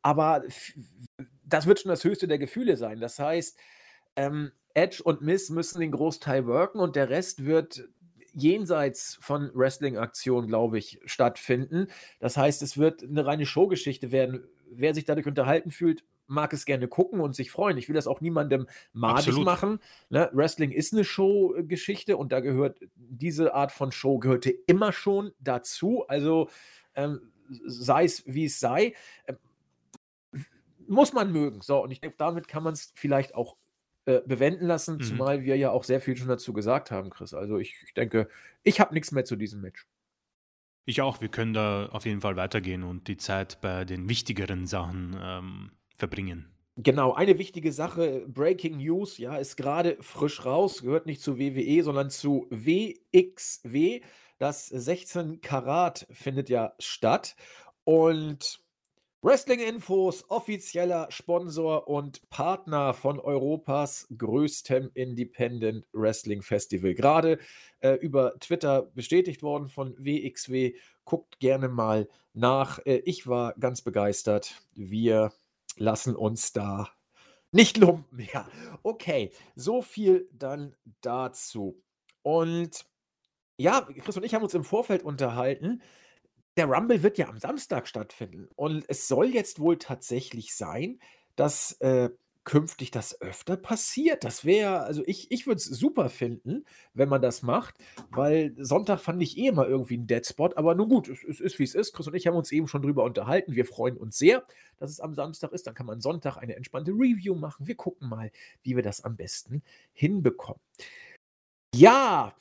aber 0.02 0.44
das 1.44 1.66
wird 1.66 1.80
schon 1.80 1.90
das 1.90 2.04
höchste 2.04 2.28
der 2.28 2.40
Gefühle 2.40 2.78
sein. 2.78 3.00
Das 3.00 3.20
heißt, 3.20 3.58
ähm, 4.16 4.52
Edge 4.74 5.02
und 5.04 5.22
Miss 5.22 5.50
müssen 5.50 5.80
den 5.80 5.92
Großteil 5.92 6.46
worken 6.46 6.80
und 6.80 6.96
der 6.96 7.10
Rest 7.10 7.46
wird 7.46 7.90
jenseits 8.38 9.18
von 9.20 9.52
Wrestling-Aktionen, 9.54 10.48
glaube 10.48 10.78
ich, 10.78 11.00
stattfinden. 11.06 11.88
Das 12.20 12.38
heißt, 12.38 12.62
es 12.62 12.78
wird 12.78 13.04
eine 13.04 13.26
reine 13.26 13.46
Showgeschichte 13.46 14.12
werden. 14.12 14.48
Wer 14.70 14.94
sich 14.94 15.06
dadurch 15.06 15.26
unterhalten 15.26 15.72
fühlt, 15.72 16.04
mag 16.28 16.54
es 16.54 16.66
gerne 16.66 16.88
gucken 16.88 17.20
und 17.20 17.36
sich 17.36 17.50
freuen. 17.52 17.78
Ich 17.78 17.88
will 17.88 17.96
das 17.96 18.06
auch 18.06 18.22
niemandem 18.22 18.68
madig 18.94 19.30
Absolut. 19.30 19.46
machen. 19.46 19.80
Ne? 20.10 20.30
Wrestling 20.34 20.72
ist 20.72 20.94
eine 20.94 21.04
Showgeschichte 21.04 22.16
und 22.16 22.32
da 22.32 22.42
gehört 22.42 22.80
diese 22.96 23.56
Art 23.56 23.72
von 23.72 23.92
Show 23.92 24.20
gehörte 24.20 24.52
immer 24.52 24.92
schon 24.92 25.32
dazu. 25.40 26.06
Also 26.08 26.50
ähm, 26.96 27.32
sei 27.66 28.04
es 28.04 28.24
wie 28.28 28.46
es 28.46 28.60
sei, 28.60 28.94
äh, 29.26 29.34
muss 30.88 31.14
man 31.14 31.32
mögen. 31.32 31.62
So, 31.62 31.82
und 31.82 31.92
ich 31.92 32.02
denke, 32.02 32.18
damit 32.18 32.48
kann 32.48 32.64
man 32.64 32.74
es 32.74 32.94
vielleicht 32.96 33.34
auch 33.34 33.58
äh, 34.08 34.22
bewenden 34.26 34.68
lassen, 34.68 34.96
mhm. 34.96 35.02
zumal 35.02 35.44
wir 35.44 35.58
ja 35.58 35.72
auch 35.72 35.84
sehr 35.84 36.00
viel 36.00 36.16
schon 36.16 36.30
dazu 36.30 36.54
gesagt 36.54 36.92
haben, 36.92 37.10
Chris. 37.10 37.34
Also 37.34 37.58
ich, 37.58 37.76
ich 37.86 37.94
denke, 37.94 38.30
ich 38.64 38.80
habe 38.80 38.94
nichts 38.94 39.12
mehr 39.12 39.26
zu 39.26 39.36
diesem 39.36 39.60
Match. 39.60 39.86
Ich 40.86 41.02
auch. 41.02 41.20
Wir 41.20 41.28
können 41.28 41.54
da 41.54 41.88
auf 41.88 42.06
jeden 42.06 42.22
Fall 42.22 42.38
weitergehen 42.38 42.84
und 42.84 43.10
die 43.10 43.18
Zeit 43.18 43.60
bei 43.60 43.84
den 43.84 44.08
wichtigeren 44.08 44.66
Sachen 44.66 45.18
ähm, 45.22 45.72
verbringen. 45.98 46.48
Genau, 46.78 47.14
eine 47.16 47.38
wichtige 47.38 47.74
Sache, 47.74 48.24
Breaking 48.30 48.78
News, 48.78 49.18
ja, 49.18 49.36
ist 49.36 49.58
gerade 49.58 49.98
frisch 50.00 50.46
raus, 50.46 50.84
gehört 50.84 51.06
nicht 51.06 51.22
zu 51.22 51.38
WWE, 51.38 51.84
sondern 51.84 52.10
zu 52.10 52.48
WXW. 52.50 54.00
Das 54.38 54.68
16 54.68 55.42
Karat 55.42 56.08
findet 56.12 56.48
ja 56.48 56.76
statt. 56.80 57.36
Und 57.84 58.62
Wrestling-Infos, 59.24 60.30
offizieller 60.30 61.08
Sponsor 61.10 61.88
und 61.88 62.30
Partner 62.30 62.94
von 62.94 63.20
Europas 63.20 64.08
größtem 64.16 64.92
Independent 64.94 65.86
Wrestling 65.92 66.44
Festival. 66.44 66.94
Gerade 66.94 67.40
äh, 67.80 67.94
über 67.94 68.38
Twitter 68.40 68.84
bestätigt 68.84 69.42
worden 69.42 69.70
von 69.70 69.96
WXW. 69.98 70.76
Guckt 71.04 71.40
gerne 71.40 71.68
mal 71.68 72.08
nach. 72.34 72.78
Äh, 72.86 73.02
ich 73.06 73.26
war 73.26 73.54
ganz 73.60 73.82
begeistert. 73.82 74.62
Wir 74.76 75.34
lassen 75.78 76.16
uns 76.16 76.54
da 76.54 76.90
nicht 77.52 77.78
lumpen. 77.78 78.20
Ja, 78.34 78.48
okay. 78.84 79.32
So 79.56 79.82
viel 79.82 80.30
dann 80.32 80.76
dazu. 81.02 81.82
Und 82.22 82.86
ja, 83.58 83.82
Chris 83.82 84.16
und 84.16 84.24
ich 84.26 84.36
haben 84.36 84.44
uns 84.44 84.54
im 84.54 84.64
Vorfeld 84.64 85.02
unterhalten 85.02 85.82
der 86.58 86.68
Rumble 86.68 87.04
wird 87.04 87.18
ja 87.18 87.30
am 87.30 87.40
Samstag 87.40 87.88
stattfinden 87.88 88.48
und 88.56 88.86
es 88.88 89.08
soll 89.08 89.28
jetzt 89.28 89.60
wohl 89.60 89.78
tatsächlich 89.78 90.56
sein, 90.56 91.00
dass, 91.36 91.74
äh, 91.82 92.10
künftig 92.48 92.92
das 92.92 93.20
öfter 93.22 93.58
passiert. 93.58 94.24
Das 94.24 94.46
wäre 94.46 94.80
also 94.84 95.04
ich 95.06 95.30
ich 95.32 95.48
würde 95.48 95.58
es 95.58 95.66
super 95.66 96.10
finden, 96.10 96.64
wenn 96.94 97.10
man 97.10 97.22
das 97.22 97.44
macht, 97.44 97.76
weil 98.10 98.56
Sonntag 98.58 99.02
fand 99.02 99.22
ich 99.22 99.38
eh 99.38 99.48
immer 99.48 99.68
irgendwie 99.68 99.98
ein 99.98 100.08
Deadspot, 100.08 100.56
aber 100.56 100.74
nun 100.74 100.88
gut, 100.88 101.10
es 101.10 101.26
es 101.26 101.42
ist, 101.42 101.60
wie 101.60 101.66
es 101.66 101.76
ist. 101.76 101.92
Chris 101.92 102.08
und 102.08 102.14
ich 102.16 102.26
haben 102.26 102.38
uns 102.38 102.50
eben 102.54 102.70
schon 102.70 102.82
drüber 102.82 103.04
unterhalten. 103.04 103.54
Wir 103.54 103.66
freuen 103.66 103.98
uns 103.98 104.18
sehr, 104.18 104.46
dass 104.78 104.90
es 104.90 105.02
am 105.02 105.14
Samstag 105.14 105.52
ist. 105.52 105.68
Dann 105.68 105.74
kann 105.74 105.88
man 105.88 106.00
Sonntag 106.00 106.38
eine 106.38 106.56
entspannte 106.56 106.92
Review 106.92 107.36
machen. 107.36 107.68
Wir 107.68 107.76
gucken 107.76 108.08
mal, 108.08 108.32
wie 108.64 108.78
wir 108.78 108.84
das 108.84 109.04
am 109.04 109.18
besten 109.18 109.62
hinbekommen. 109.92 110.62
Ja, 111.76 112.34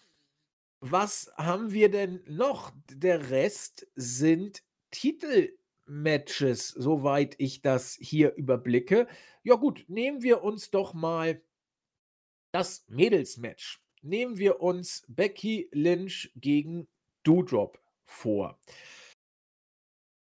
was 0.90 1.33
haben 1.37 1.73
wir 1.73 1.90
denn 1.90 2.23
noch? 2.26 2.73
Der 2.90 3.31
Rest 3.31 3.87
sind 3.95 4.62
Titelmatches, 4.90 6.69
soweit 6.69 7.35
ich 7.38 7.62
das 7.62 7.97
hier 8.00 8.35
überblicke. 8.35 9.09
Ja 9.43 9.57
gut, 9.57 9.85
nehmen 9.88 10.23
wir 10.23 10.43
uns 10.43 10.71
doch 10.71 10.95
mal 10.95 11.43
das 12.52 12.85
Mädelsmatch. 12.88 13.81
Nehmen 14.02 14.38
wir 14.38 14.61
uns 14.61 15.05
Becky 15.09 15.69
Lynch 15.73 16.33
gegen 16.37 16.88
Doudrop 17.23 17.78
vor. 18.05 18.59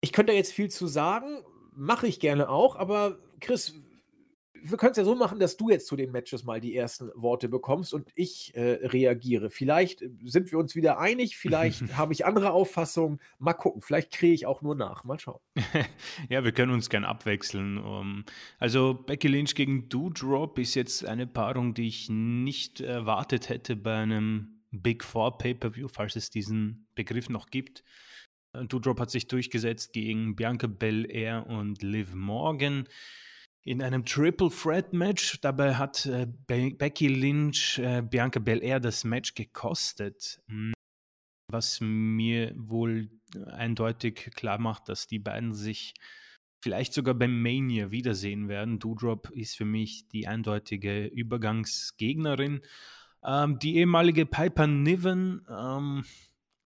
Ich 0.02 0.12
könnte 0.12 0.34
jetzt 0.34 0.54
viel 0.54 0.70
zu 0.70 0.88
sagen, 0.88 1.44
mache 1.72 2.08
ich 2.08 2.20
gerne 2.20 2.50
auch, 2.50 2.76
aber 2.76 3.20
Chris, 3.40 3.74
wir 4.70 4.78
können 4.78 4.92
es 4.92 4.98
ja 4.98 5.04
so 5.04 5.16
machen, 5.16 5.40
dass 5.40 5.58
du 5.58 5.70
jetzt 5.70 5.88
zu 5.88 5.96
den 5.96 6.12
Matches 6.12 6.44
mal 6.44 6.60
die 6.60 6.76
ersten 6.76 7.12
Worte 7.16 7.50
bekommst 7.50 7.94
und 7.94 8.10
ich 8.16 8.56
äh, 8.56 8.86
reagiere. 8.88 9.50
Vielleicht 9.50 10.02
äh, 10.02 10.10
sind 10.24 10.52
wir 10.52 10.58
uns 10.58 10.76
wieder 10.76 11.00
einig, 11.00 11.38
vielleicht 11.38 11.82
habe 11.98 12.14
ich 12.14 12.26
andere 12.26 12.52
Auffassungen. 12.52 13.20
Mal 13.38 13.54
gucken, 13.54 13.82
vielleicht 13.82 14.12
kriege 14.12 14.34
ich 14.34 14.46
auch 14.46 14.62
nur 14.62 14.76
nach. 14.76 15.04
Mal 15.04 15.20
schauen. 15.20 15.40
ja, 16.30 16.44
wir 16.44 16.52
können 16.52 16.72
uns 16.72 16.90
gern 16.90 17.06
abwechseln. 17.06 17.78
Um, 17.78 18.26
also 18.58 18.94
Becky 18.94 19.28
Lynch 19.28 19.56
gegen 19.56 19.88
Doudrop 19.90 20.58
ist 20.58 20.76
jetzt 20.76 21.06
eine 21.06 21.28
Paarung, 21.28 21.74
die 21.74 21.88
ich 21.88 22.10
nicht 22.10 22.82
erwartet 22.82 23.50
hätte 23.50 23.76
bei 23.76 23.98
einem 23.98 24.62
Big 24.72 25.04
Four 25.04 25.38
Pay-Per-View, 25.38 25.88
falls 25.88 26.16
es 26.16 26.30
diesen 26.30 26.88
Begriff 26.96 27.30
noch 27.30 27.48
gibt. 27.48 27.84
Doudrop 28.54 29.00
hat 29.00 29.12
sich 29.12 29.28
durchgesetzt 29.28 29.94
gegen 29.94 30.36
Bianca 30.36 30.68
Belair 30.68 31.46
und 31.48 31.84
Liv 31.84 32.14
Morgan 32.16 32.88
in 33.66 33.82
einem 33.82 34.06
Triple 34.06 34.50
Threat 34.50 34.94
Match. 34.94 35.42
Dabei 35.42 35.76
hat 35.76 36.06
äh, 36.06 36.28
Be 36.48 36.72
Becky 36.72 37.08
Lynch 37.08 37.80
äh, 37.80 38.02
Bianca 38.02 38.40
Belair 38.40 38.80
das 38.80 39.04
Match 39.04 39.34
gekostet. 39.34 40.42
Hm. 40.48 40.74
was 41.52 41.80
mir 41.82 42.54
wohl 42.56 43.10
eindeutig 43.52 44.32
klar 44.36 44.58
macht, 44.60 44.88
dass 44.90 45.08
die 45.08 45.20
beiden 45.20 45.52
sich 45.54 45.94
vielleicht 46.64 46.94
sogar 46.94 47.14
beim 47.14 47.42
Mania 47.42 47.92
wiedersehen 47.92 48.48
werden. 48.48 48.80
Doudrop 48.80 49.30
ist 49.32 49.56
für 49.56 49.66
mich 49.66 50.08
die 50.08 50.28
eindeutige 50.28 51.06
Übergangsgegnerin. 51.06 52.62
Ähm, 53.24 53.60
die 53.60 53.78
ehemalige 53.78 54.26
Piper 54.26 54.68
Niven, 54.68 55.46
ähm, 55.50 56.06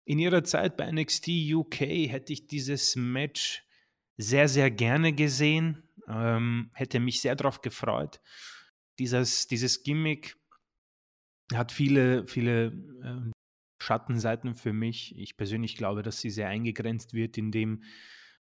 in 0.04 0.18
ihrer 0.18 0.44
Zeit 0.44 0.76
bei 0.76 0.90
NXT 0.90 1.28
UK 1.52 1.80
hätte 2.08 2.32
ich 2.32 2.46
dieses 2.46 2.96
Match 2.96 3.64
sehr, 4.16 4.48
sehr 4.48 4.70
gerne 4.70 5.12
gesehen. 5.12 5.82
Ähm, 6.08 6.70
hätte 6.74 7.00
mich 7.00 7.20
sehr 7.20 7.36
darauf 7.36 7.60
gefreut. 7.60 8.20
Dieses, 8.98 9.46
dieses 9.46 9.82
Gimmick 9.82 10.36
hat 11.54 11.72
viele, 11.72 12.26
viele 12.26 12.66
äh, 13.02 13.30
Schattenseiten 13.82 14.54
für 14.54 14.72
mich. 14.72 15.16
Ich 15.18 15.36
persönlich 15.36 15.76
glaube, 15.76 16.02
dass 16.02 16.20
sie 16.20 16.30
sehr 16.30 16.48
eingegrenzt 16.48 17.14
wird, 17.14 17.36
indem, 17.36 17.82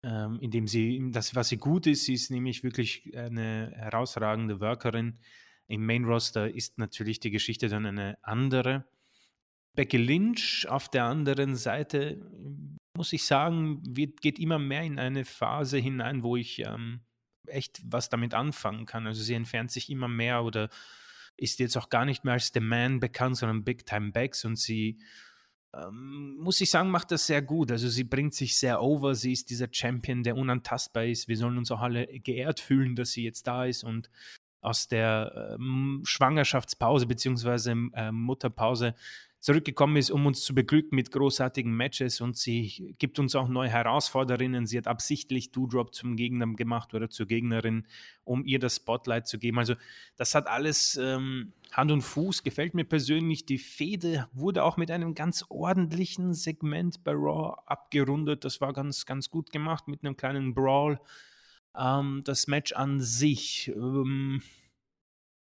ähm, 0.03 0.39
indem 0.41 0.67
sie, 0.67 1.11
das, 1.11 1.35
was 1.35 1.49
sie 1.49 1.59
gut 1.59 1.87
ist, 1.87 2.05
sie 2.05 2.15
ist 2.15 2.31
nämlich 2.31 2.63
wirklich 2.63 3.17
eine 3.17 3.73
herausragende 3.75 4.61
Workerin. 4.61 5.19
Im 5.67 5.85
Main 5.85 6.05
Roster 6.05 6.53
ist 6.53 6.79
natürlich 6.79 7.21
die 7.21 7.31
Geschichte 7.31 7.69
dann 7.69 7.87
eine 7.87 8.19
andere. 8.23 8.85
Becky 9.75 9.97
Lynch 9.97 10.67
auf 10.69 10.89
der 10.89 11.05
anderen 11.05 11.57
Seite, 11.57 12.21
muss 12.97 13.13
ich 13.13 13.25
sagen, 13.25 13.83
wird, 13.85 14.21
geht 14.21 14.39
immer 14.39 14.59
mehr 14.59 14.83
in 14.83 14.99
eine 15.01 15.25
Phase 15.25 15.79
hinein, 15.79 16.23
wo 16.23 16.37
ich 16.37 16.61
ähm, 16.61 17.01
echt 17.47 17.81
was 17.85 18.09
damit 18.09 18.35
anfangen 18.35 18.87
kann. 18.87 19.07
Also 19.07 19.23
sie 19.23 19.35
entfernt 19.35 19.71
sich 19.71 19.91
immer 19.91 20.09
mehr 20.09 20.45
oder 20.45 20.69
ist 21.37 21.59
jetzt 21.59 21.77
auch 21.77 21.89
gar 21.89 22.05
nicht 22.05 22.25
mehr 22.25 22.35
als 22.35 22.53
The 22.55 22.61
Man 22.61 23.01
bekannt, 23.01 23.37
sondern 23.37 23.65
Big 23.65 23.87
Time 23.87 24.13
Backs 24.13 24.45
und 24.45 24.57
sie, 24.57 24.99
ähm, 25.75 26.37
muss 26.39 26.61
ich 26.61 26.71
sagen, 26.71 26.91
macht 26.91 27.11
das 27.11 27.27
sehr 27.27 27.43
gut. 27.43 27.73
Also 27.73 27.89
sie 27.89 28.05
bringt 28.05 28.35
sich 28.35 28.57
sehr 28.57 28.81
over, 28.81 29.15
sie 29.15 29.33
ist 29.33 29.51
dieser 29.51 29.69
Champion, 29.71 30.23
der 30.23 30.37
unantastbar 30.37 31.05
ist. 31.07 31.29
Wir 31.29 31.37
sollen 31.37 31.59
uns 31.59 31.71
auch 31.71 31.81
alle 31.81 32.07
geehrt 32.07 32.61
fühlen, 32.61 32.95
dass 32.95 33.13
sie 33.13 33.25
jetzt 33.25 33.47
da 33.47 33.65
ist 33.65 33.83
und 33.83 34.11
aus 34.61 34.89
der 34.89 35.57
ähm, 35.59 36.03
Schwangerschaftspause 36.05 37.07
bzw. 37.07 37.91
Äh, 37.95 38.13
Mutterpause 38.13 38.95
zurückgekommen 39.45 39.97
ist, 39.99 40.11
um 40.11 40.25
uns 40.25 40.43
zu 40.43 40.55
beglücken 40.55 40.97
mit 40.97 41.13
großartigen 41.13 41.71
Matches 41.71 42.23
und 42.23 42.35
sie 42.35 42.95
gibt 42.99 43.19
uns 43.19 43.35
auch 43.35 43.47
neue 43.47 43.69
Herausforderinnen. 43.69 44.65
Sie 44.67 44.79
hat 44.79 44.87
absichtlich 44.87 45.53
Doudrop 45.53 45.95
zum 45.95 46.17
Gegner 46.17 46.47
gemacht 46.55 46.95
oder 46.95 47.11
zur 47.11 47.27
Gegnerin, 47.27 47.87
um 48.25 48.47
ihr 48.47 48.59
das 48.59 48.77
Spotlight 48.77 49.27
zu 49.27 49.39
geben. 49.39 49.59
Also 49.59 49.75
das 50.17 50.35
hat 50.35 50.47
alles 50.47 50.97
ähm, 50.97 51.53
Hand 51.73 51.93
und 51.93 52.01
Fuß, 52.01 52.43
gefällt 52.43 52.73
mir 52.73 52.85
persönlich. 52.85 53.45
Die 53.45 53.59
Fehde 53.59 54.31
wurde 54.33 54.65
auch 54.65 54.79
mit 54.79 54.91
einem 54.91 55.15
ganz 55.15 55.45
ordentlichen 55.51 56.33
Segment 56.33 57.05
bei 57.05 57.13
Raw 57.13 57.61
abgerundet. 57.67 58.47
Das 58.47 58.63
war 58.63 58.73
ganz, 58.73 59.05
ganz 59.05 59.29
gut 59.29 59.51
gemacht 59.53 59.89
mit 59.89 60.03
einem 60.03 60.17
kleinen 60.17 60.55
Brawl. 60.55 60.99
Ähm, 61.77 62.23
das 62.25 62.47
Match 62.47 62.73
an 62.73 62.99
sich. 62.99 63.71
Ähm, 63.77 64.41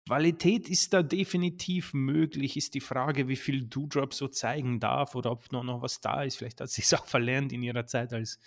Qualität 0.06 0.70
ist 0.70 0.94
da 0.94 1.02
definitiv 1.02 1.94
möglich. 1.94 2.58
Ist 2.58 2.74
die 2.74 2.82
Frage, 2.82 3.28
wie 3.28 3.38
viel 3.38 3.66
Doudrop 3.66 4.14
so 4.14 4.28
zeigen 4.28 4.80
darf 4.80 5.16
oder 5.16 5.32
ob 5.32 5.52
noch, 5.52 5.64
noch 5.64 5.82
was 5.82 6.02
da 6.02 6.24
ist. 6.24 6.38
Vielleicht 6.38 6.60
hat 6.60 6.70
sie 6.70 6.82
es 6.82 6.94
auch 6.94 7.06
verlernt 7.06 7.54
in 7.54 7.64
ihrer 7.64 7.86
Zeit 7.86 8.14
als 8.14 8.40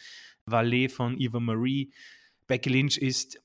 Valet 0.45 0.93
von 0.93 1.19
Eva 1.19 1.41
Marie. 1.41 1.93
Becky 2.47 2.69
Lynch 2.69 2.99
ist 2.99 3.43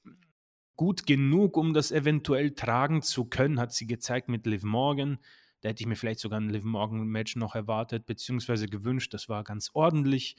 gut 0.76 1.06
genug, 1.06 1.58
um 1.58 1.74
das 1.74 1.92
eventuell 1.92 2.52
tragen 2.52 3.02
zu 3.02 3.26
können, 3.26 3.60
hat 3.60 3.74
sie 3.74 3.88
gezeigt 3.88 4.30
mit 4.30 4.46
Liv 4.46 4.64
Morgan. 4.64 5.20
Da 5.62 5.70
hätte 5.70 5.82
ich 5.82 5.88
mir 5.88 5.96
vielleicht 5.96 6.20
sogar 6.20 6.40
ein 6.40 6.50
Liv 6.50 6.64
Morgan-Match 6.64 7.36
noch 7.36 7.56
erwartet, 7.56 8.06
beziehungsweise 8.06 8.68
gewünscht. 8.68 9.14
Das 9.14 9.30
war 9.30 9.44
ganz 9.44 9.70
ordentlich 9.74 10.36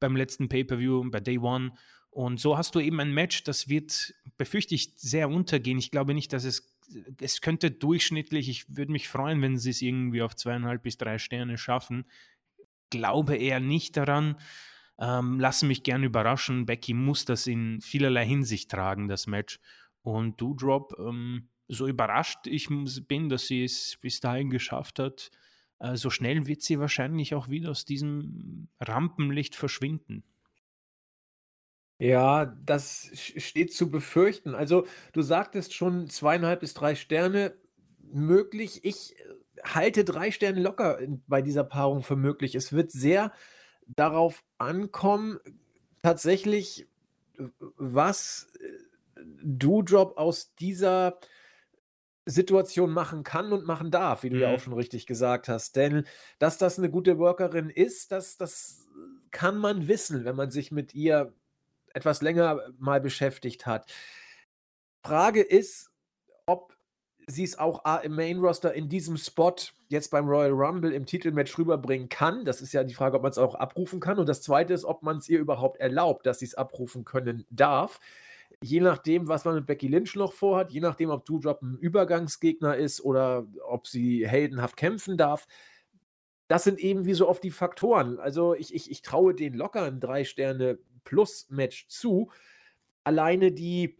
beim 0.00 0.16
letzten 0.16 0.48
Pay-Per-View, 0.48 1.10
bei 1.10 1.20
Day 1.20 1.38
One. 1.38 1.72
Und 2.10 2.40
so 2.40 2.58
hast 2.58 2.74
du 2.74 2.80
eben 2.80 2.98
ein 3.00 3.12
Match, 3.12 3.44
das 3.44 3.68
wird, 3.68 4.14
befürchte 4.36 4.74
ich, 4.74 4.94
sehr 4.96 5.28
untergehen. 5.28 5.78
Ich 5.78 5.90
glaube 5.90 6.14
nicht, 6.14 6.32
dass 6.32 6.44
es 6.44 6.75
es 7.20 7.40
könnte 7.40 7.70
durchschnittlich, 7.70 8.48
ich 8.48 8.76
würde 8.76 8.92
mich 8.92 9.08
freuen, 9.08 9.42
wenn 9.42 9.58
sie 9.58 9.70
es 9.70 9.82
irgendwie 9.82 10.22
auf 10.22 10.36
zweieinhalb 10.36 10.82
bis 10.82 10.96
drei 10.96 11.18
Sterne 11.18 11.58
schaffen. 11.58 12.06
Glaube 12.90 13.36
eher 13.36 13.60
nicht 13.60 13.96
daran. 13.96 14.36
Ähm, 14.98 15.38
lassen 15.40 15.68
mich 15.68 15.82
gern 15.82 16.04
überraschen. 16.04 16.66
Becky 16.66 16.94
muss 16.94 17.24
das 17.24 17.46
in 17.46 17.80
vielerlei 17.80 18.24
Hinsicht 18.24 18.70
tragen, 18.70 19.08
das 19.08 19.26
Match. 19.26 19.58
Und 20.02 20.40
Doudrop, 20.40 20.94
ähm, 20.98 21.48
so 21.68 21.86
überrascht 21.86 22.46
ich 22.46 22.68
bin, 23.08 23.28
dass 23.28 23.46
sie 23.46 23.64
es 23.64 23.98
bis 24.00 24.20
dahin 24.20 24.50
geschafft 24.50 24.98
hat, 24.98 25.30
äh, 25.80 25.96
so 25.96 26.10
schnell 26.10 26.46
wird 26.46 26.62
sie 26.62 26.78
wahrscheinlich 26.78 27.34
auch 27.34 27.48
wieder 27.48 27.70
aus 27.70 27.84
diesem 27.84 28.68
Rampenlicht 28.80 29.54
verschwinden. 29.54 30.24
Ja, 31.98 32.44
das 32.44 33.10
steht 33.14 33.72
zu 33.72 33.90
befürchten. 33.90 34.54
Also, 34.54 34.86
du 35.12 35.22
sagtest 35.22 35.74
schon 35.74 36.10
zweieinhalb 36.10 36.60
bis 36.60 36.74
drei 36.74 36.94
Sterne 36.94 37.54
möglich. 38.02 38.84
Ich 38.84 39.18
äh, 39.18 39.24
halte 39.64 40.04
drei 40.04 40.30
Sterne 40.30 40.60
locker 40.60 40.98
bei 41.26 41.40
dieser 41.40 41.64
Paarung 41.64 42.02
für 42.02 42.16
möglich. 42.16 42.54
Es 42.54 42.72
wird 42.72 42.92
sehr 42.92 43.32
darauf 43.86 44.44
ankommen, 44.58 45.38
tatsächlich, 46.02 46.86
was 47.76 48.52
äh, 48.60 49.22
Doudrop 49.42 50.18
aus 50.18 50.54
dieser 50.54 51.18
Situation 52.26 52.90
machen 52.90 53.22
kann 53.22 53.52
und 53.52 53.64
machen 53.64 53.90
darf, 53.90 54.22
wie 54.22 54.30
du 54.30 54.38
ja 54.38 54.48
auch 54.48 54.58
mhm. 54.58 54.62
schon 54.62 54.72
richtig 54.74 55.06
gesagt 55.06 55.48
hast. 55.48 55.76
Denn 55.76 56.04
dass 56.38 56.58
das 56.58 56.78
eine 56.78 56.90
gute 56.90 57.18
Workerin 57.18 57.70
ist, 57.70 58.12
das 58.12 58.36
das 58.36 58.86
kann 59.30 59.56
man 59.56 59.88
wissen, 59.88 60.24
wenn 60.24 60.36
man 60.36 60.50
sich 60.50 60.72
mit 60.72 60.94
ihr 60.94 61.32
etwas 61.96 62.20
länger 62.20 62.60
mal 62.78 63.00
beschäftigt 63.00 63.66
hat. 63.66 63.90
Frage 65.02 65.40
ist, 65.40 65.90
ob 66.44 66.76
sie 67.26 67.42
es 67.42 67.58
auch 67.58 67.82
im 68.02 68.14
Main 68.14 68.38
Roster 68.38 68.74
in 68.74 68.88
diesem 68.88 69.16
Spot 69.16 69.56
jetzt 69.88 70.10
beim 70.10 70.28
Royal 70.28 70.52
Rumble 70.52 70.92
im 70.92 71.06
Titelmatch 71.06 71.58
rüberbringen 71.58 72.08
kann. 72.08 72.44
Das 72.44 72.60
ist 72.60 72.72
ja 72.72 72.84
die 72.84 72.94
Frage, 72.94 73.16
ob 73.16 73.22
man 73.22 73.32
es 73.32 73.38
auch 73.38 73.54
abrufen 73.54 73.98
kann. 73.98 74.18
Und 74.18 74.28
das 74.28 74.42
zweite 74.42 74.74
ist, 74.74 74.84
ob 74.84 75.02
man 75.02 75.18
es 75.18 75.28
ihr 75.28 75.40
überhaupt 75.40 75.80
erlaubt, 75.80 76.26
dass 76.26 76.38
sie 76.38 76.44
es 76.44 76.54
abrufen 76.54 77.04
können 77.04 77.46
darf. 77.50 77.98
Je 78.62 78.80
nachdem, 78.80 79.26
was 79.26 79.44
man 79.44 79.56
mit 79.56 79.66
Becky 79.66 79.88
Lynch 79.88 80.14
noch 80.14 80.32
vorhat, 80.32 80.70
je 80.70 80.80
nachdem, 80.80 81.10
ob 81.10 81.24
Doudrop 81.24 81.62
ein 81.62 81.78
Übergangsgegner 81.78 82.76
ist 82.76 83.00
oder 83.00 83.46
ob 83.66 83.88
sie 83.88 84.28
heldenhaft 84.28 84.76
kämpfen 84.76 85.16
darf. 85.16 85.46
Das 86.48 86.62
sind 86.62 86.78
eben 86.78 87.06
wie 87.06 87.14
so 87.14 87.28
oft 87.28 87.42
die 87.42 87.50
Faktoren. 87.50 88.20
Also 88.20 88.54
ich, 88.54 88.72
ich, 88.74 88.90
ich 88.90 89.02
traue 89.02 89.34
den 89.34 89.54
locker 89.54 89.82
ein 89.82 89.98
drei 89.98 90.24
Sterne 90.24 90.78
Plus-Match 91.06 91.88
zu. 91.88 92.30
Alleine 93.04 93.52
die 93.52 93.96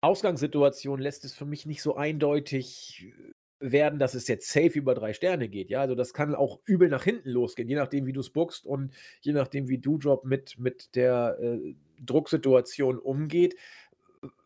Ausgangssituation 0.00 1.00
lässt 1.00 1.24
es 1.24 1.34
für 1.34 1.44
mich 1.44 1.66
nicht 1.66 1.82
so 1.82 1.94
eindeutig 1.96 3.12
äh, 3.60 3.70
werden, 3.70 3.98
dass 3.98 4.14
es 4.14 4.26
jetzt 4.26 4.50
safe 4.50 4.78
über 4.78 4.94
drei 4.94 5.12
Sterne 5.12 5.48
geht. 5.48 5.70
Ja, 5.70 5.82
also 5.82 5.94
das 5.94 6.14
kann 6.14 6.34
auch 6.34 6.60
übel 6.64 6.88
nach 6.88 7.04
hinten 7.04 7.28
losgehen, 7.28 7.68
je 7.68 7.76
nachdem, 7.76 8.06
wie 8.06 8.12
du 8.12 8.20
es 8.20 8.30
bookst 8.30 8.66
und 8.66 8.92
je 9.20 9.32
nachdem, 9.32 9.68
wie 9.68 9.78
Doudrop 9.78 10.24
mit, 10.24 10.58
mit 10.58 10.96
der 10.96 11.38
äh, 11.40 11.74
Drucksituation 12.00 12.98
umgeht, 12.98 13.54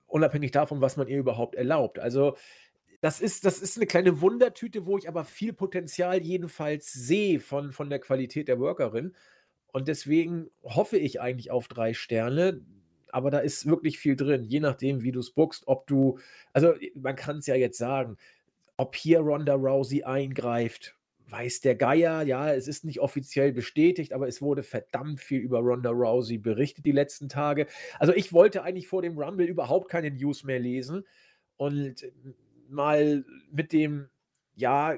unabhängig 0.07 0.51
davon, 0.51 0.81
was 0.81 0.97
man 0.97 1.09
ihr 1.09 1.19
überhaupt 1.19 1.55
erlaubt. 1.55 1.99
Also 1.99 2.37
das 3.01 3.21
ist, 3.21 3.45
das 3.45 3.61
ist 3.61 3.77
eine 3.77 3.87
kleine 3.87 4.21
Wundertüte, 4.21 4.85
wo 4.85 4.99
ich 4.99 5.09
aber 5.09 5.25
viel 5.25 5.53
Potenzial 5.53 6.23
jedenfalls 6.23 6.93
sehe 6.93 7.41
von, 7.41 7.73
von 7.73 7.89
der 7.89 7.99
Qualität 7.99 8.49
der 8.49 8.59
Workerin. 8.59 9.15
Und 9.77 9.89
deswegen 9.89 10.49
hoffe 10.65 10.97
ich 10.97 11.21
eigentlich 11.21 11.51
auf 11.51 11.69
drei 11.69 11.93
Sterne. 11.93 12.63
Aber 13.11 13.31
da 13.31 13.41
ist 13.41 13.67
wirklich 13.67 13.99
viel 13.99 14.17
drin, 14.17 14.43
je 14.43 14.59
nachdem, 14.59 15.03
wie 15.03 15.13
du 15.13 15.21
es 15.21 15.33
bookst, 15.33 15.65
ob 15.67 15.87
du, 15.87 16.19
also 16.55 16.73
man 16.95 17.15
kann 17.15 17.41
es 17.41 17.47
ja 17.47 17.57
jetzt 17.57 17.77
sagen, 17.77 18.17
ob 18.79 18.97
hier 18.97 19.21
Ronda 19.21 19.53
Rousey 19.53 20.03
eingreift, 20.03 20.97
weiß 21.29 21.61
der 21.61 21.75
Geier, 21.75 22.23
ja, 22.23 22.55
es 22.55 22.69
ist 22.69 22.87
nicht 22.87 23.01
offiziell 23.01 23.53
bestätigt, 23.53 24.15
aber 24.15 24.27
es 24.27 24.41
wurde 24.41 24.63
verdammt 24.63 25.21
viel 25.21 25.41
über 25.41 25.59
Ronda 25.59 25.91
Rousey 25.91 26.39
berichtet 26.39 26.87
die 26.87 26.93
letzten 26.93 27.29
Tage. 27.29 27.67
Also 27.99 28.15
ich 28.15 28.33
wollte 28.33 28.63
eigentlich 28.63 28.89
vor 28.89 29.03
dem 29.03 29.19
Rumble 29.19 29.45
überhaupt 29.45 29.91
keine 29.91 30.11
News 30.11 30.43
mehr 30.43 30.59
lesen 30.59 31.05
und 31.59 32.11
mal 32.71 33.27
mit 33.53 33.75
dem, 33.75 34.09
ja, 34.55 34.97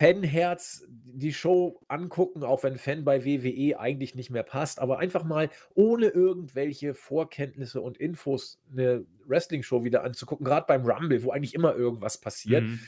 Fanherz 0.00 0.86
die 0.88 1.34
Show 1.34 1.78
angucken, 1.88 2.42
auch 2.42 2.62
wenn 2.62 2.78
Fan 2.78 3.04
bei 3.04 3.26
WWE 3.26 3.78
eigentlich 3.78 4.14
nicht 4.14 4.30
mehr 4.30 4.42
passt, 4.42 4.80
aber 4.80 4.98
einfach 4.98 5.24
mal 5.24 5.50
ohne 5.74 6.06
irgendwelche 6.06 6.94
Vorkenntnisse 6.94 7.82
und 7.82 7.98
Infos 7.98 8.58
eine 8.72 9.04
Wrestling-Show 9.26 9.84
wieder 9.84 10.02
anzugucken, 10.02 10.46
gerade 10.46 10.64
beim 10.66 10.86
Rumble, 10.86 11.22
wo 11.22 11.32
eigentlich 11.32 11.54
immer 11.54 11.74
irgendwas 11.74 12.16
passiert. 12.18 12.64
Mhm. 12.64 12.80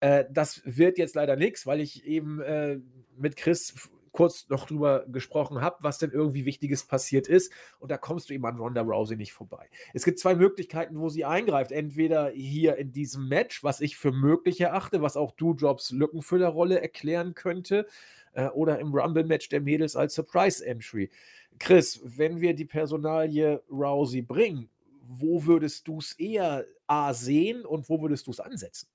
Äh, 0.00 0.26
das 0.30 0.60
wird 0.66 0.98
jetzt 0.98 1.14
leider 1.14 1.36
nichts, 1.36 1.66
weil 1.66 1.80
ich 1.80 2.04
eben 2.04 2.40
äh, 2.42 2.78
mit 3.16 3.36
Chris 3.36 3.88
kurz 4.12 4.48
noch 4.48 4.66
drüber 4.66 5.04
gesprochen 5.08 5.60
habe, 5.60 5.76
was 5.80 5.98
denn 5.98 6.10
irgendwie 6.10 6.44
Wichtiges 6.44 6.84
passiert 6.84 7.28
ist. 7.28 7.52
Und 7.78 7.90
da 7.90 7.98
kommst 7.98 8.30
du 8.30 8.34
eben 8.34 8.46
an 8.46 8.58
Ronda 8.58 8.82
Rousey 8.82 9.16
nicht 9.16 9.32
vorbei. 9.32 9.68
Es 9.94 10.04
gibt 10.04 10.18
zwei 10.18 10.34
Möglichkeiten, 10.34 10.98
wo 10.98 11.08
sie 11.08 11.24
eingreift. 11.24 11.72
Entweder 11.72 12.30
hier 12.30 12.76
in 12.76 12.92
diesem 12.92 13.28
Match, 13.28 13.62
was 13.62 13.80
ich 13.80 13.96
für 13.96 14.12
möglich 14.12 14.60
erachte, 14.60 15.02
was 15.02 15.16
auch 15.16 15.32
Doudrops 15.32 15.90
Lückenfüllerrolle 15.90 16.80
erklären 16.80 17.34
könnte. 17.34 17.86
äh, 18.32 18.48
oder 18.48 18.78
im 18.78 18.94
Rumble-Match 18.94 19.48
der 19.48 19.60
Mädels 19.60 19.96
als 19.96 20.14
Surprise-Entry. 20.14 21.10
Chris, 21.58 22.00
wenn 22.04 22.40
wir 22.40 22.54
die 22.54 22.64
Personalie 22.64 23.62
Rousey 23.70 24.22
bringen, 24.22 24.68
wo 25.02 25.44
würdest 25.44 25.88
du 25.88 25.98
es 25.98 26.12
eher 26.12 26.66
A 26.86 27.12
sehen 27.14 27.64
und 27.64 27.88
wo 27.88 28.00
würdest 28.00 28.26
du 28.26 28.30
es 28.30 28.40
ansetzen? 28.40 28.88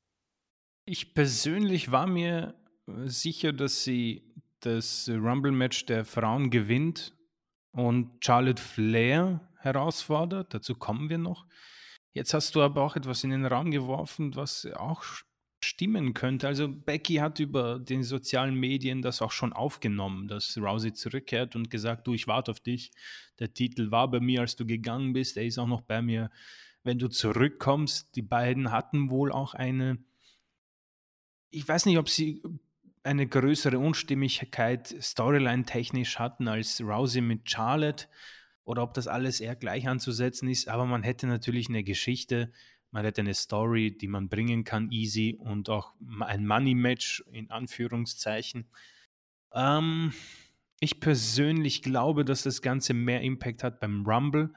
Ich 0.86 1.14
persönlich 1.14 1.92
war 1.92 2.08
mir 2.08 2.56
äh, 2.88 3.08
sicher, 3.08 3.54
dass 3.54 3.84
sie 3.84 4.33
das 4.66 5.10
Rumble-Match 5.10 5.86
der 5.86 6.06
Frauen 6.06 6.50
gewinnt 6.50 7.16
und 7.72 8.24
Charlotte 8.24 8.62
Flair 8.62 9.42
herausfordert. 9.60 10.54
Dazu 10.54 10.76
kommen 10.76 11.10
wir 11.10 11.18
noch. 11.18 11.46
Jetzt 12.14 12.34
hast 12.34 12.54
du 12.56 12.62
aber 12.62 12.84
auch 12.84 12.96
etwas 12.96 13.24
in 13.24 13.32
den 13.32 13.46
Raum 13.46 13.72
geworfen, 13.72 14.36
was 14.36 14.68
auch 14.76 15.04
stimmen 15.64 16.14
könnte. 16.14 16.48
Also 16.48 16.68
Becky 16.68 17.16
hat 17.16 17.40
über 17.40 17.80
den 17.80 18.04
sozialen 18.04 18.56
Medien 18.56 19.02
das 19.02 19.22
auch 19.22 19.32
schon 19.32 19.54
aufgenommen, 19.54 20.28
dass 20.28 20.58
Rousey 20.58 20.94
zurückkehrt 20.94 21.56
und 21.56 21.70
gesagt, 21.70 22.06
du, 22.06 22.14
ich 22.14 22.28
warte 22.28 22.52
auf 22.52 22.60
dich. 22.60 22.92
Der 23.40 23.54
Titel 23.54 23.90
war 23.90 24.12
bei 24.12 24.20
mir, 24.20 24.42
als 24.42 24.56
du 24.56 24.66
gegangen 24.66 25.14
bist. 25.14 25.38
Er 25.38 25.46
ist 25.46 25.58
auch 25.58 25.68
noch 25.68 25.82
bei 25.82 26.02
mir, 26.02 26.30
wenn 26.84 27.00
du 27.00 27.08
zurückkommst. 27.08 28.16
Die 28.16 28.22
beiden 28.22 28.72
hatten 28.72 29.10
wohl 29.10 29.32
auch 29.32 29.54
eine, 29.54 29.98
ich 31.50 31.68
weiß 31.68 31.86
nicht, 31.86 31.98
ob 31.98 32.10
sie 32.10 32.44
eine 33.04 33.28
größere 33.28 33.80
Unstimmigkeit 33.80 34.96
storyline-technisch 35.02 36.20
hatten 36.20 36.48
als 36.48 36.82
Rousey 36.82 37.22
mit 37.22 37.50
Charlotte 37.50 38.08
oder 38.64 38.84
ob 38.84 38.94
das 38.94 39.08
alles 39.08 39.42
eher 39.42 39.56
gleich 39.56 39.88
anzusetzen 39.88 40.48
ist, 40.48 40.70
aber 40.70 40.86
man 40.86 41.04
hätte 41.04 41.28
natürlich 41.28 41.68
eine 41.68 41.84
Geschichte, 41.84 42.52
man 42.92 43.04
hätte 43.04 43.22
eine 43.22 43.34
Story, 43.34 43.98
die 43.98 44.08
man 44.08 44.30
bringen 44.30 44.64
kann, 44.64 44.92
easy 44.92 45.38
und 45.40 45.70
auch 45.70 45.94
ein 46.22 46.48
Money-Match 46.48 47.26
in 47.32 47.50
Anführungszeichen. 47.52 48.70
Ähm, 49.54 50.14
ich 50.80 51.00
persönlich 51.00 51.82
glaube, 51.82 52.24
dass 52.24 52.44
das 52.44 52.62
Ganze 52.62 52.94
mehr 52.94 53.22
Impact 53.22 53.64
hat 53.64 53.80
beim 53.80 54.06
Rumble, 54.06 54.54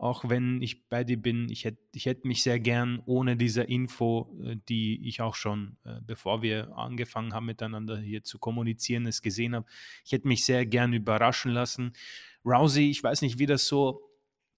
auch 0.00 0.30
wenn 0.30 0.62
ich 0.62 0.88
bei 0.88 1.04
dir 1.04 1.20
bin. 1.20 1.50
Ich 1.50 1.66
hätte 1.66 1.78
ich 1.92 2.06
hätt 2.06 2.24
mich 2.24 2.42
sehr 2.42 2.58
gern 2.58 3.02
ohne 3.04 3.36
diese 3.36 3.62
Info, 3.62 4.34
äh, 4.42 4.56
die 4.68 5.06
ich 5.06 5.20
auch 5.20 5.34
schon, 5.34 5.76
äh, 5.84 6.00
bevor 6.00 6.40
wir 6.40 6.74
angefangen 6.74 7.34
haben, 7.34 7.44
miteinander 7.44 7.98
hier 7.98 8.24
zu 8.24 8.38
kommunizieren, 8.38 9.06
es 9.06 9.20
gesehen 9.20 9.54
habe, 9.54 9.66
ich 10.04 10.12
hätte 10.12 10.26
mich 10.26 10.46
sehr 10.46 10.64
gern 10.64 10.94
überraschen 10.94 11.52
lassen. 11.52 11.92
Rousey, 12.46 12.88
ich 12.88 13.02
weiß 13.04 13.20
nicht, 13.20 13.38
wie 13.38 13.44
das 13.44 13.66
so 13.66 14.00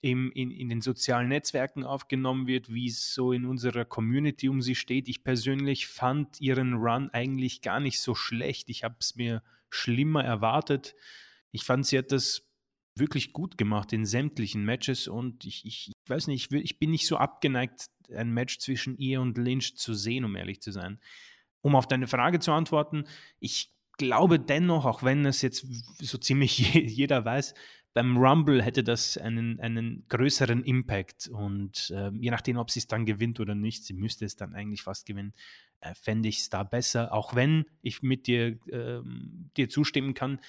im, 0.01 0.31
in, 0.31 0.53
in 0.53 0.69
den 0.69 0.81
sozialen 0.81 1.29
Netzwerken 1.29 1.83
aufgenommen 1.83 2.47
wird, 2.47 2.73
wie 2.73 2.87
es 2.87 3.13
so 3.13 3.33
in 3.33 3.45
unserer 3.45 3.85
Community 3.85 4.49
um 4.49 4.63
sie 4.63 4.77
steht. 4.77 5.09
Ich 5.09 5.25
persönlich 5.25 5.89
fand 5.89 6.41
ihren 6.41 6.75
Run 6.75 7.11
eigentlich 7.11 7.63
gar 7.63 7.81
nicht 7.81 8.01
so 8.01 8.15
schlecht. 8.15 8.71
Ich 8.71 8.85
habe 8.85 8.95
es 9.01 9.17
mir 9.17 9.43
schlimmer 9.71 10.23
erwartet. 10.23 10.95
Ich 11.51 11.65
fand, 11.65 11.85
sie 11.85 11.99
hat 11.99 12.13
das 12.13 12.49
wirklich 12.95 13.33
gut 13.33 13.57
gemacht 13.57 13.93
in 13.93 14.05
sämtlichen 14.05 14.65
Matches 14.65 15.09
und 15.09 15.45
ich, 15.45 15.65
ich, 15.65 15.89
ich 15.89 16.11
weiß 16.11 16.27
nicht, 16.27 16.53
ich, 16.53 16.63
ich 16.63 16.79
bin 16.79 16.91
nicht 16.91 17.07
so 17.07 17.17
abgeneigt, 17.17 17.87
ein 18.15 18.33
Match 18.33 18.59
zwischen 18.59 18.97
ihr 18.99 19.21
und 19.21 19.39
Lynch 19.39 19.77
zu 19.77 19.95
sehen, 19.95 20.25
um 20.25 20.37
ehrlich 20.37 20.61
zu 20.61 20.73
sein. 20.73 21.01
Um 21.63 21.75
auf 21.75 21.87
deine 21.87 22.09
Frage 22.09 22.41
zu 22.41 22.53
antworten, 22.53 23.05
ich 23.39 23.73
glaube 23.97 24.39
dennoch, 24.39 24.85
auch 24.85 25.03
wenn 25.03 25.25
es 25.25 25.43
jetzt 25.43 25.67
so 26.01 26.19
ziemlich 26.19 26.59
jeder 26.75 27.25
weiß, 27.25 27.55
beim 27.95 28.17
Rumble 28.17 28.63
hätte 28.63 28.83
das 28.83 29.19
einen, 29.19 29.61
einen 29.61 30.07
größeren 30.09 30.65
Impact 30.65 31.29
und 31.29 31.91
äh, 31.95 32.11
je 32.19 32.31
nachdem, 32.31 32.57
ob 32.57 32.71
sie 32.71 32.79
es 32.79 32.87
dann 32.87 33.05
gewinnt 33.05 33.39
oder 33.39 33.55
nicht, 33.55 33.85
sie 33.85 33.93
müsste 33.93 34.25
es 34.25 34.35
dann 34.35 34.55
eigentlich 34.55 34.83
fast 34.83 35.05
gewinnen, 35.05 35.35
äh, 35.81 35.95
fände 35.95 36.29
ich 36.29 36.39
es 36.39 36.49
da 36.49 36.63
besser, 36.63 37.13
auch 37.13 37.35
wenn 37.35 37.67
ich 37.83 38.03
mit 38.03 38.27
dir, 38.27 38.59
äh, 38.69 39.03
dir 39.57 39.69
zustimmen 39.69 40.15
kann. 40.15 40.41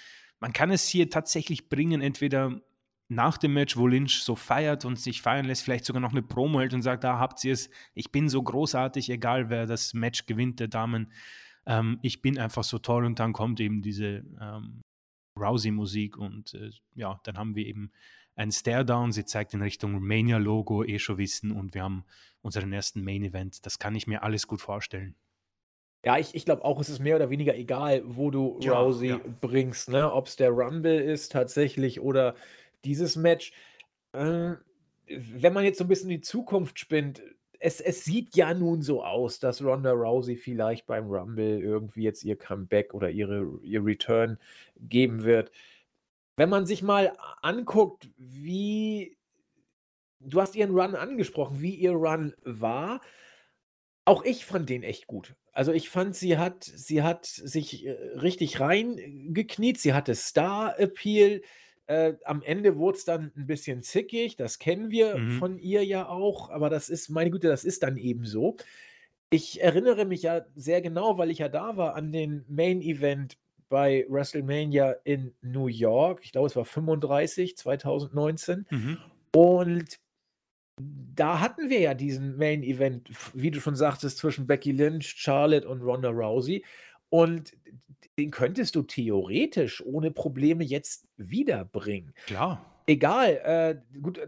Man 0.43 0.51
kann 0.51 0.71
es 0.71 0.89
hier 0.89 1.09
tatsächlich 1.09 1.69
bringen, 1.69 2.01
entweder 2.01 2.59
nach 3.07 3.37
dem 3.37 3.53
Match, 3.53 3.77
wo 3.77 3.87
Lynch 3.87 4.23
so 4.23 4.35
feiert 4.35 4.83
und 4.83 4.99
sich 4.99 5.21
feiern 5.21 5.45
lässt, 5.45 5.63
vielleicht 5.63 5.85
sogar 5.85 6.01
noch 6.01 6.11
eine 6.11 6.21
Promo 6.21 6.59
hält 6.59 6.73
und 6.73 6.81
sagt, 6.81 7.05
da 7.05 7.17
habt 7.17 7.41
ihr 7.45 7.53
es, 7.53 7.69
ich 7.93 8.11
bin 8.11 8.27
so 8.27 8.43
großartig, 8.43 9.09
egal 9.09 9.49
wer 9.49 9.67
das 9.67 9.93
Match 9.93 10.25
gewinnt, 10.25 10.59
der 10.59 10.67
Damen, 10.67 11.13
ähm, 11.65 11.97
ich 12.01 12.21
bin 12.21 12.37
einfach 12.37 12.65
so 12.65 12.77
toll. 12.77 13.05
Und 13.05 13.19
dann 13.19 13.31
kommt 13.31 13.61
eben 13.61 13.81
diese 13.81 14.25
ähm, 14.41 14.81
Rousey-Musik 15.39 16.17
und 16.17 16.53
äh, 16.55 16.71
ja, 16.93 17.21
dann 17.23 17.37
haben 17.37 17.55
wir 17.55 17.65
eben 17.65 17.93
ein 18.35 18.51
Stare-Down, 18.51 19.13
sie 19.13 19.23
zeigt 19.23 19.53
in 19.53 19.61
Richtung 19.61 19.97
Mania-Logo, 20.05 20.83
eh 20.83 20.99
schon 20.99 21.19
wissen. 21.19 21.53
Und 21.53 21.73
wir 21.73 21.83
haben 21.83 22.03
unseren 22.41 22.73
ersten 22.73 23.01
Main-Event. 23.01 23.65
Das 23.65 23.79
kann 23.79 23.95
ich 23.95 24.07
mir 24.07 24.23
alles 24.23 24.45
gut 24.45 24.59
vorstellen. 24.59 25.15
Ja, 26.05 26.17
ich, 26.17 26.35
ich 26.35 26.45
glaube 26.45 26.65
auch, 26.65 26.79
es 26.79 26.89
ist 26.89 26.99
mehr 26.99 27.15
oder 27.15 27.29
weniger 27.29 27.55
egal, 27.55 28.01
wo 28.05 28.29
du 28.29 28.59
ja, 28.61 28.79
Rousey 28.79 29.09
ja. 29.09 29.21
bringst, 29.39 29.89
ne? 29.89 30.11
ob 30.11 30.27
es 30.27 30.35
der 30.35 30.49
Rumble 30.49 30.99
ist 30.99 31.31
tatsächlich 31.31 32.01
oder 32.01 32.35
dieses 32.83 33.15
Match. 33.15 33.53
Äh, 34.11 34.53
wenn 35.07 35.53
man 35.53 35.63
jetzt 35.63 35.77
so 35.77 35.85
ein 35.85 35.87
bisschen 35.87 36.09
in 36.09 36.17
die 36.17 36.21
Zukunft 36.21 36.79
spinnt, 36.79 37.21
es, 37.59 37.79
es 37.79 38.03
sieht 38.03 38.35
ja 38.35 38.53
nun 38.53 38.81
so 38.81 39.03
aus, 39.03 39.39
dass 39.39 39.63
Ronda 39.63 39.91
Rousey 39.91 40.35
vielleicht 40.35 40.85
beim 40.85 41.09
Rumble 41.09 41.61
irgendwie 41.61 42.03
jetzt 42.03 42.25
ihr 42.25 42.37
Comeback 42.37 42.93
oder 42.93 43.09
ihre, 43.09 43.59
ihr 43.61 43.85
Return 43.85 44.37
geben 44.79 45.23
wird. 45.23 45.51
Wenn 46.35 46.49
man 46.49 46.65
sich 46.65 46.83
mal 46.83 47.13
anguckt, 47.41 48.09
wie 48.17 49.15
du 50.25 50.41
hast 50.41 50.55
ihren 50.55 50.77
Run 50.77 50.95
angesprochen, 50.95 51.61
wie 51.61 51.75
ihr 51.75 51.91
Run 51.91 52.33
war. 52.43 53.01
Auch 54.05 54.23
ich 54.23 54.45
fand 54.45 54.69
den 54.69 54.83
echt 54.83 55.07
gut. 55.07 55.35
Also 55.53 55.71
ich 55.71 55.89
fand, 55.89 56.15
sie 56.15 56.37
hat, 56.37 56.63
sie 56.63 57.03
hat 57.03 57.25
sich 57.25 57.85
äh, 57.85 57.91
richtig 57.91 58.59
reingekniet, 58.59 59.79
sie 59.79 59.93
hatte 59.93 60.15
Star-Appeal, 60.15 61.41
äh, 61.85 62.13
am 62.25 62.41
Ende 62.41 62.77
wurde 62.77 62.97
es 62.97 63.05
dann 63.05 63.31
ein 63.35 63.45
bisschen 63.45 63.83
zickig, 63.83 64.35
das 64.35 64.57
kennen 64.57 64.89
wir 64.89 65.17
Mhm. 65.17 65.37
von 65.39 65.59
ihr 65.59 65.85
ja 65.85 66.07
auch, 66.07 66.49
aber 66.49 66.69
das 66.69 66.89
ist 66.89 67.09
meine 67.09 67.29
Güte, 67.29 67.47
das 67.49 67.63
ist 67.65 67.83
dann 67.83 67.97
eben 67.97 68.25
so. 68.25 68.57
Ich 69.29 69.61
erinnere 69.61 70.05
mich 70.05 70.23
ja 70.23 70.45
sehr 70.55 70.81
genau, 70.81 71.17
weil 71.17 71.29
ich 71.31 71.39
ja 71.39 71.49
da 71.49 71.77
war, 71.77 71.95
an 71.95 72.11
den 72.11 72.45
Main 72.47 72.81
Event 72.81 73.37
bei 73.69 74.05
WrestleMania 74.07 74.91
in 75.03 75.33
New 75.41 75.67
York. 75.67 76.21
Ich 76.23 76.31
glaube, 76.31 76.47
es 76.47 76.55
war 76.55 76.65
35, 76.65 77.57
2019. 77.57 78.65
Mhm. 78.69 78.97
Und 79.35 79.99
da 80.77 81.39
hatten 81.39 81.69
wir 81.69 81.79
ja 81.79 81.93
diesen 81.93 82.37
Main 82.37 82.63
Event, 82.63 83.09
wie 83.33 83.51
du 83.51 83.59
schon 83.61 83.75
sagtest, 83.75 84.17
zwischen 84.17 84.47
Becky 84.47 84.71
Lynch, 84.71 85.13
Charlotte 85.17 85.67
und 85.67 85.81
Ronda 85.81 86.09
Rousey. 86.09 86.65
Und 87.09 87.53
den 88.17 88.31
könntest 88.31 88.75
du 88.75 88.83
theoretisch 88.83 89.83
ohne 89.85 90.11
Probleme 90.11 90.63
jetzt 90.63 91.07
wiederbringen. 91.17 92.13
Klar. 92.25 92.65
Egal, 92.85 93.39
äh, 93.43 93.99
gut, 94.01 94.19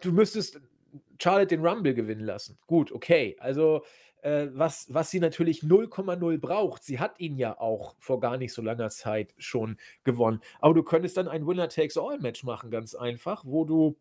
du 0.00 0.12
müsstest 0.12 0.60
Charlotte 1.18 1.56
den 1.56 1.66
Rumble 1.66 1.94
gewinnen 1.94 2.24
lassen. 2.24 2.58
Gut, 2.66 2.92
okay. 2.92 3.36
Also, 3.40 3.84
äh, 4.22 4.48
was, 4.52 4.86
was 4.92 5.10
sie 5.10 5.18
natürlich 5.18 5.62
0,0 5.62 6.38
braucht, 6.38 6.84
sie 6.84 7.00
hat 7.00 7.18
ihn 7.18 7.36
ja 7.36 7.58
auch 7.58 7.96
vor 7.98 8.20
gar 8.20 8.36
nicht 8.36 8.52
so 8.52 8.62
langer 8.62 8.90
Zeit 8.90 9.34
schon 9.38 9.76
gewonnen. 10.04 10.40
Aber 10.60 10.74
du 10.74 10.82
könntest 10.82 11.16
dann 11.16 11.28
ein 11.28 11.46
Winner-Takes-All-Match 11.46 12.44
machen, 12.44 12.70
ganz 12.70 12.94
einfach, 12.94 13.44
wo 13.44 13.64
du 13.64 13.96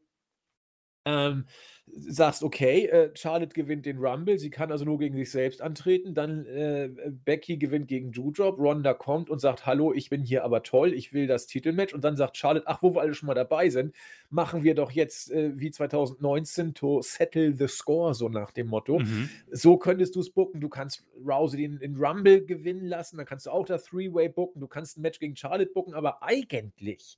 ähm, 1.05 1.45
sagst, 1.93 2.43
okay, 2.43 2.85
äh, 2.85 3.11
Charlotte 3.15 3.53
gewinnt 3.53 3.85
den 3.85 3.97
Rumble, 3.97 4.39
sie 4.39 4.49
kann 4.49 4.71
also 4.71 4.85
nur 4.85 4.99
gegen 4.99 5.15
sich 5.15 5.31
selbst 5.31 5.61
antreten, 5.61 6.13
dann 6.13 6.45
äh, 6.45 6.89
Becky 7.25 7.57
gewinnt 7.57 7.87
gegen 7.87 8.11
Judrop, 8.11 8.57
Ronda 8.59 8.93
kommt 8.93 9.29
und 9.29 9.39
sagt, 9.39 9.65
hallo, 9.65 9.93
ich 9.93 10.09
bin 10.09 10.23
hier 10.23 10.43
aber 10.43 10.63
toll, 10.63 10.93
ich 10.93 11.13
will 11.13 11.27
das 11.27 11.47
Titelmatch 11.47 11.93
und 11.93 12.03
dann 12.03 12.15
sagt 12.15 12.37
Charlotte, 12.37 12.67
ach, 12.67 12.81
wo 12.81 12.93
wir 12.93 13.01
alle 13.01 13.13
schon 13.13 13.27
mal 13.27 13.33
dabei 13.33 13.69
sind, 13.69 13.93
machen 14.29 14.63
wir 14.63 14.75
doch 14.75 14.91
jetzt 14.91 15.31
äh, 15.31 15.51
wie 15.55 15.71
2019 15.71 16.73
to 16.73 17.01
settle 17.01 17.53
the 17.57 17.67
score, 17.67 18.13
so 18.13 18.29
nach 18.29 18.51
dem 18.51 18.67
Motto. 18.67 18.99
Mhm. 18.99 19.29
So 19.49 19.77
könntest 19.77 20.15
du 20.15 20.21
es 20.21 20.29
booken, 20.29 20.61
du 20.61 20.69
kannst 20.69 21.05
Rousey 21.25 21.57
den, 21.57 21.79
den 21.79 21.95
Rumble 21.97 22.45
gewinnen 22.45 22.85
lassen, 22.85 23.17
dann 23.17 23.25
kannst 23.25 23.47
du 23.47 23.51
auch 23.51 23.65
das 23.65 23.85
Three-Way 23.85 24.29
booken, 24.29 24.61
du 24.61 24.67
kannst 24.67 24.97
ein 24.97 25.01
Match 25.01 25.19
gegen 25.19 25.35
Charlotte 25.35 25.71
booken, 25.73 25.93
aber 25.93 26.23
eigentlich 26.23 27.17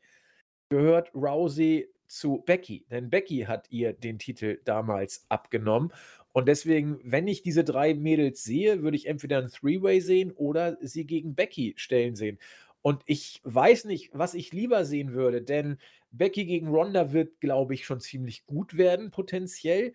gehört 0.70 1.14
Rousey 1.14 1.88
zu 2.08 2.44
Becky, 2.46 2.86
denn 2.92 3.10
Becky 3.10 3.42
hat 3.42 3.68
ihr 3.70 3.94
den 3.94 4.20
Titel 4.20 4.60
damals 4.66 5.26
abgenommen. 5.30 5.92
Und 6.32 6.48
deswegen, 6.48 7.00
wenn 7.04 7.28
ich 7.28 7.44
diese 7.44 7.64
drei 7.64 7.94
Mädels 7.94 8.44
sehe, 8.44 8.82
würde 8.82 8.98
ich 8.98 9.06
entweder 9.08 9.38
ein 9.38 9.50
Three-Way 9.50 10.02
sehen 10.02 10.32
oder 10.32 10.78
sie 10.82 11.06
gegen 11.06 11.36
Becky 11.36 11.74
stellen 11.78 12.16
sehen. 12.16 12.40
Und 12.82 13.02
ich 13.06 13.40
weiß 13.44 13.86
nicht, 13.86 14.10
was 14.14 14.34
ich 14.34 14.52
lieber 14.52 14.84
sehen 14.84 15.14
würde, 15.14 15.42
denn 15.42 15.78
Becky 16.12 16.46
gegen 16.46 16.68
Ronda 16.68 17.14
wird, 17.14 17.40
glaube 17.40 17.74
ich, 17.76 17.86
schon 17.86 18.02
ziemlich 18.02 18.46
gut 18.46 18.78
werden, 18.78 19.10
potenziell. 19.10 19.94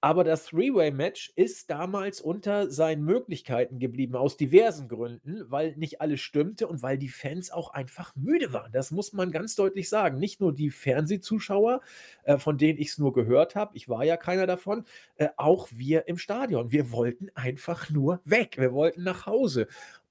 Aber 0.00 0.24
das 0.24 0.46
Three-Way-Match 0.46 1.32
ist 1.36 1.70
damals 1.70 2.20
unter 2.20 2.70
seinen 2.70 3.02
Möglichkeiten 3.04 3.78
geblieben, 3.78 4.14
aus 4.14 4.36
diversen 4.36 4.88
Gründen, 4.88 5.44
weil 5.50 5.74
nicht 5.76 6.00
alles 6.00 6.20
stimmte 6.20 6.68
und 6.68 6.82
weil 6.82 6.98
die 6.98 7.08
Fans 7.08 7.50
auch 7.50 7.70
einfach 7.70 8.14
müde 8.14 8.52
waren. 8.52 8.70
Das 8.72 8.90
muss 8.90 9.12
man 9.12 9.32
ganz 9.32 9.54
deutlich 9.54 9.88
sagen. 9.88 10.18
Nicht 10.18 10.40
nur 10.40 10.54
die 10.54 10.70
Fernsehzuschauer, 10.70 11.80
äh, 12.24 12.38
von 12.38 12.58
denen 12.58 12.78
ich 12.78 12.88
es 12.88 12.98
nur 12.98 13.14
gehört 13.14 13.54
habe, 13.54 13.74
ich 13.74 13.88
war 13.88 14.04
ja 14.04 14.16
keiner 14.16 14.46
davon, 14.46 14.84
äh, 15.16 15.28
auch 15.36 15.68
wir 15.72 16.08
im 16.08 16.18
Stadion. 16.18 16.70
Wir 16.72 16.92
wollten 16.92 17.28
einfach 17.34 17.88
nur 17.90 18.20
weg. 18.24 18.56
Wir 18.58 18.72
wollten 18.72 19.02
nach 19.02 19.26
Hause. 19.26 19.66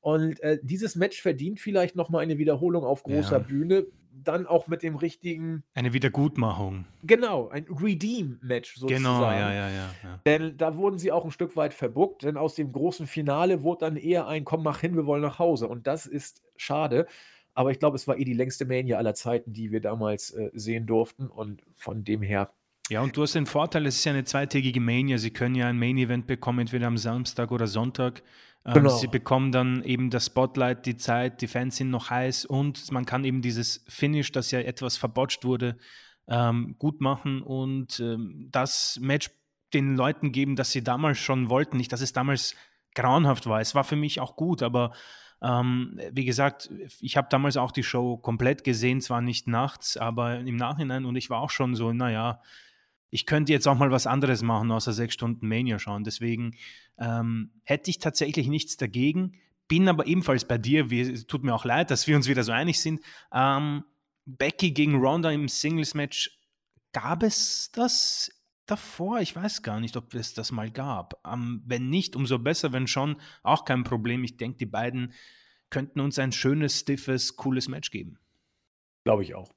Und 0.05 0.39
äh, 0.41 0.59
dieses 0.61 0.95
Match 0.95 1.19
verdient 1.19 1.59
vielleicht 1.59 1.95
nochmal 1.95 2.21
eine 2.21 2.37
Wiederholung 2.37 2.83
auf 2.83 3.01
großer 3.01 3.37
Ja. 3.37 3.39
Bühne. 3.39 3.87
Dann 4.23 4.45
auch 4.45 4.67
mit 4.67 4.83
dem 4.83 4.95
richtigen, 4.95 5.63
Eine 5.73 5.93
Wiedergutmachung. 5.93 6.85
genau, 7.03 7.49
ein 7.49 7.65
Redeem-Match 7.67 8.75
sozusagen. 8.75 9.03
Genau, 9.03 9.21
ja, 9.23 9.51
ja, 9.53 9.69
ja, 9.69 9.89
ja. 10.03 10.19
Denn 10.25 10.57
da 10.57 10.77
wurden 10.77 10.99
sie 10.99 11.11
auch 11.11 11.25
ein 11.25 11.31
Stück 11.31 11.55
weit 11.57 11.73
verbuckt, 11.73 12.23
denn 12.23 12.37
aus 12.37 12.55
dem 12.55 12.71
großen 12.71 13.07
Finale 13.07 13.63
wurde 13.63 13.79
dann 13.85 13.97
eher 13.97 14.27
ein 14.27 14.45
Komm, 14.45 14.63
mach 14.63 14.79
hin, 14.79 14.95
wir 14.95 15.05
wollen 15.05 15.21
nach 15.23 15.37
Hause. 15.39 15.67
Und 15.67 15.85
das 15.87 16.05
ist 16.05 16.41
schade. 16.55 17.07
Aber 17.55 17.71
ich 17.71 17.79
glaube, 17.79 17.95
es 17.95 18.07
war 18.07 18.17
eh 18.17 18.23
die 18.23 18.33
längste 18.33 18.65
Mania 18.65 18.97
aller 18.97 19.15
Zeiten, 19.15 19.53
die 19.53 19.71
wir 19.71 19.81
damals 19.81 20.29
äh, 20.31 20.49
sehen 20.53 20.85
durften. 20.85 21.27
Und 21.27 21.63
von 21.75 22.03
dem 22.03 22.21
her, 22.21 22.51
Ja, 22.89 23.01
und 23.01 23.17
du 23.17 23.23
hast 23.23 23.33
den 23.35 23.47
Vorteil, 23.47 23.85
es 23.87 23.95
ist 23.97 24.05
ja 24.05 24.13
eine 24.13 24.23
zweitägige 24.23 24.79
Mania. 24.79 25.17
Sie 25.17 25.31
können 25.31 25.55
ja 25.55 25.67
ein 25.67 25.77
Main-Event 25.79 26.25
bekommen, 26.27 26.59
entweder 26.59 26.87
am 26.87 26.97
Samstag 26.97 27.51
oder 27.51 27.65
Sonntag. 27.67 28.23
Ähm, 28.65 28.73
Genau. 28.73 28.89
Sie 28.89 29.07
bekommen 29.07 29.51
dann 29.51 29.83
eben 29.83 30.09
das 30.09 30.27
Spotlight, 30.27 30.85
die 30.85 30.97
Zeit, 30.97 31.41
die 31.41 31.47
Fans 31.47 31.77
sind 31.77 31.89
noch 31.89 32.09
heiß 32.09 32.45
und 32.45 32.91
man 32.91 33.05
kann 33.05 33.23
eben 33.23 33.41
dieses 33.41 33.83
Finish, 33.87 34.31
das 34.31 34.51
ja 34.51 34.59
etwas 34.59 34.97
verbotscht 34.97 35.45
wurde, 35.45 35.77
ähm, 36.27 36.75
gut 36.79 37.01
machen 37.01 37.41
und 37.41 37.99
ähm, 37.99 38.47
das 38.51 38.97
Match 39.01 39.29
den 39.73 39.95
Leuten 39.95 40.31
geben, 40.31 40.55
das 40.55 40.71
sie 40.71 40.83
damals 40.83 41.19
schon 41.19 41.49
wollten. 41.49 41.77
Nicht, 41.77 41.91
dass 41.91 42.01
es 42.01 42.13
damals 42.13 42.55
grauenhaft 42.95 43.45
war. 43.47 43.59
Es 43.59 43.75
war 43.75 43.83
für 43.83 43.95
mich 43.95 44.19
auch 44.19 44.35
gut, 44.35 44.63
aber 44.63 44.93
ähm, 45.41 45.99
wie 46.11 46.25
gesagt, 46.25 46.71
ich 47.01 47.17
habe 47.17 47.27
damals 47.29 47.57
auch 47.57 47.71
die 47.71 47.83
Show 47.83 48.17
komplett 48.17 48.63
gesehen, 48.63 49.01
zwar 49.01 49.21
nicht 49.21 49.47
nachts, 49.47 49.97
aber 49.97 50.39
im 50.39 50.55
Nachhinein 50.55 51.05
und 51.05 51.15
ich 51.15 51.29
war 51.29 51.41
auch 51.41 51.49
schon 51.49 51.75
so, 51.75 51.93
naja, 51.93 52.41
ich 53.15 53.25
könnte 53.25 53.53
jetzt 53.53 53.65
auch 53.65 53.77
mal 53.77 53.91
was 53.91 54.07
anderes 54.07 54.43
machen, 54.43 54.69
außer 54.71 54.91
sechs 54.91 55.13
Stunden 55.13 55.47
Mania 55.47 55.79
schauen. 55.79 56.03
Deswegen 56.03 56.57
ähm, 56.99 57.51
hätte 57.63 57.89
ich 57.89 57.99
tatsächlich 57.99 58.49
nichts 58.49 58.75
dagegen, 58.75 59.39
bin 59.69 59.87
aber 59.87 60.05
ebenfalls 60.05 60.43
bei 60.43 60.57
dir. 60.57 60.91
Es 60.91 61.25
tut 61.25 61.45
mir 61.45 61.55
auch 61.55 61.63
leid, 61.63 61.91
dass 61.91 62.07
wir 62.07 62.17
uns 62.17 62.27
wieder 62.27 62.43
so 62.43 62.51
einig 62.51 62.81
sind. 62.81 62.99
Ähm, 63.31 63.85
Becky 64.25 64.71
gegen 64.71 64.95
Ronda 64.95 65.31
im 65.31 65.47
Singles-Match, 65.47 66.37
gab 66.91 67.23
es 67.23 67.71
das 67.71 68.31
davor? 68.65 69.21
Ich 69.21 69.33
weiß 69.33 69.63
gar 69.63 69.79
nicht, 69.79 69.95
ob 69.95 70.13
es 70.13 70.33
das 70.33 70.51
mal 70.51 70.69
gab. 70.69 71.13
Ähm, 71.25 71.63
wenn 71.65 71.89
nicht, 71.89 72.17
umso 72.17 72.37
besser. 72.37 72.73
Wenn 72.73 72.85
schon, 72.85 73.15
auch 73.43 73.63
kein 73.63 73.85
Problem. 73.85 74.25
Ich 74.25 74.35
denke, 74.35 74.57
die 74.57 74.65
beiden 74.65 75.13
könnten 75.69 76.01
uns 76.01 76.19
ein 76.19 76.33
schönes, 76.33 76.81
stiffes, 76.81 77.37
cooles 77.37 77.69
Match 77.69 77.91
geben. 77.91 78.19
glaube 79.05 79.23
ich 79.23 79.35
auch. 79.35 79.53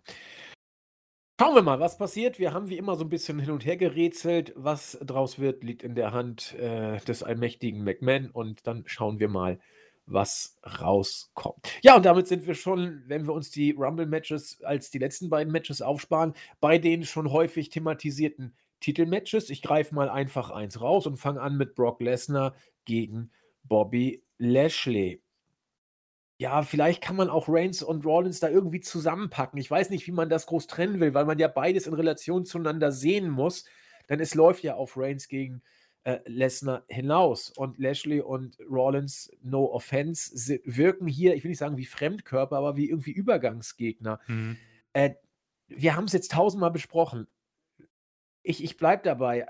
Schauen 1.41 1.55
wir 1.55 1.63
mal, 1.63 1.79
was 1.79 1.97
passiert. 1.97 2.41
Wir 2.41 2.53
haben 2.53 2.69
wie 2.69 2.79
immer 2.79 2.97
so 2.97 3.05
ein 3.05 3.11
bisschen 3.11 3.39
hin 3.39 3.53
und 3.53 3.65
her 3.65 3.77
gerätselt. 3.77 4.53
Was 4.57 4.99
draus 5.01 5.39
wird, 5.39 5.63
liegt 5.63 5.85
in 5.85 5.95
der 5.95 6.11
Hand 6.11 6.55
äh, 6.55 6.99
des 6.99 7.23
allmächtigen 7.23 7.85
McMahon. 7.85 8.31
Und 8.31 8.67
dann 8.67 8.83
schauen 8.87 9.21
wir 9.21 9.29
mal, 9.29 9.61
was 10.05 10.59
rauskommt. 10.65 11.79
Ja, 11.81 11.95
und 11.95 12.05
damit 12.05 12.27
sind 12.27 12.49
wir 12.49 12.55
schon, 12.55 13.05
wenn 13.07 13.29
wir 13.29 13.35
uns 13.35 13.53
die 13.53 13.71
Rumble-Matches 13.71 14.65
als 14.65 14.91
die 14.91 14.99
letzten 14.99 15.31
beiden 15.31 15.53
Matches 15.53 15.81
aufsparen, 15.81 16.35
bei 16.61 16.79
den 16.79 17.05
schon 17.05 17.31
häufig 17.31 17.69
thematisierten 17.69 18.57
Titelmatches. 18.81 19.49
Ich 19.51 19.63
greife 19.63 19.95
mal 19.95 20.11
einfach 20.11 20.51
eins 20.51 20.81
raus 20.81 21.07
und 21.07 21.19
fange 21.19 21.41
an 21.41 21.57
mit 21.57 21.77
Brock 21.77 22.01
Lesnar 22.01 22.57
gegen 22.85 23.31
Bobby 23.63 24.25
Lashley. 24.39 25.23
Ja, 26.41 26.63
vielleicht 26.63 27.03
kann 27.03 27.17
man 27.17 27.31
auch 27.31 27.49
Reigns 27.49 27.83
und 27.83 28.07
Rollins 28.07 28.39
da 28.39 28.49
irgendwie 28.49 28.81
zusammenpacken. 28.81 29.59
Ich 29.59 29.69
weiß 29.69 29.91
nicht, 29.91 30.07
wie 30.07 30.13
man 30.13 30.29
das 30.29 30.47
groß 30.47 30.69
trennen 30.69 31.01
will, 31.01 31.13
weil 31.13 31.25
man 31.25 31.39
ja 31.41 31.49
beides 31.49 31.89
in 31.89 31.95
Relation 31.95 32.47
zueinander 32.47 32.93
sehen 32.93 33.29
muss. 33.29 33.65
Denn 34.09 34.21
es 34.21 34.35
läuft 34.37 34.63
ja 34.63 34.77
auf 34.77 34.97
Reigns 34.97 35.27
gegen 35.27 35.63
äh, 36.05 36.21
Lesnar 36.27 36.85
hinaus. 36.89 37.51
Und 37.51 37.79
Lashley 37.79 38.21
und 38.21 38.57
Rollins, 38.71 39.33
no 39.43 39.65
offense, 39.65 40.61
wirken 40.65 41.09
hier, 41.09 41.35
ich 41.35 41.43
will 41.43 41.51
nicht 41.51 41.59
sagen 41.59 41.77
wie 41.77 41.87
Fremdkörper, 41.87 42.57
aber 42.57 42.77
wie 42.77 42.89
irgendwie 42.89 43.13
Übergangsgegner. 43.13 44.21
Äh, 44.93 45.15
wir 45.67 45.97
haben 45.97 46.05
es 46.05 46.13
jetzt 46.13 46.31
tausendmal 46.31 46.71
besprochen. 46.71 47.27
Ich, 48.49 48.65
ich 48.65 48.79
bleibe 48.79 49.03
dabei. 49.03 49.45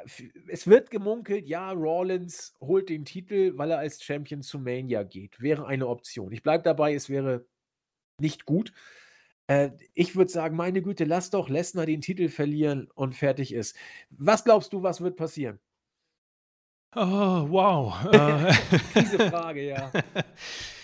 Es 0.49 0.67
wird 0.67 0.91
gemunkelt, 0.91 1.47
ja, 1.47 1.71
Rollins 1.71 2.57
holt 2.61 2.89
den 2.89 3.05
Titel, 3.05 3.53
weil 3.57 3.71
er 3.71 3.79
als 3.79 4.03
Champion 4.03 4.43
zu 4.43 4.59
Mania 4.59 5.05
geht. 5.05 5.41
Wäre 5.41 5.69
eine 5.69 5.87
Option. 5.87 6.33
Ich 6.33 6.43
bleibe 6.43 6.65
dabei, 6.65 6.95
es 6.95 7.09
wäre 7.09 7.47
nicht 8.21 8.45
gut. 8.45 8.73
Äh, 9.47 9.71
ich 9.95 10.17
würde 10.17 10.33
sagen, 10.33 10.57
meine 10.57 10.83
Güte, 10.83 11.05
lass 11.05 11.31
doch 11.31 11.49
Lesnar 11.49 11.87
den 11.87 12.01
Titel 12.01 12.29
verlieren 12.29 12.91
und 12.93 13.15
fertig 13.15 13.55
ist. 13.55 13.77
Was 14.11 14.43
glaubst 14.43 14.73
du, 14.73 14.83
was 14.83 15.01
wird 15.01 15.15
passieren? 15.15 15.61
Oh, 16.97 17.47
wow. 17.49 17.95
Äh, 18.13 18.53
Diese 19.01 19.31
Frage, 19.31 19.65
ja. 19.65 19.93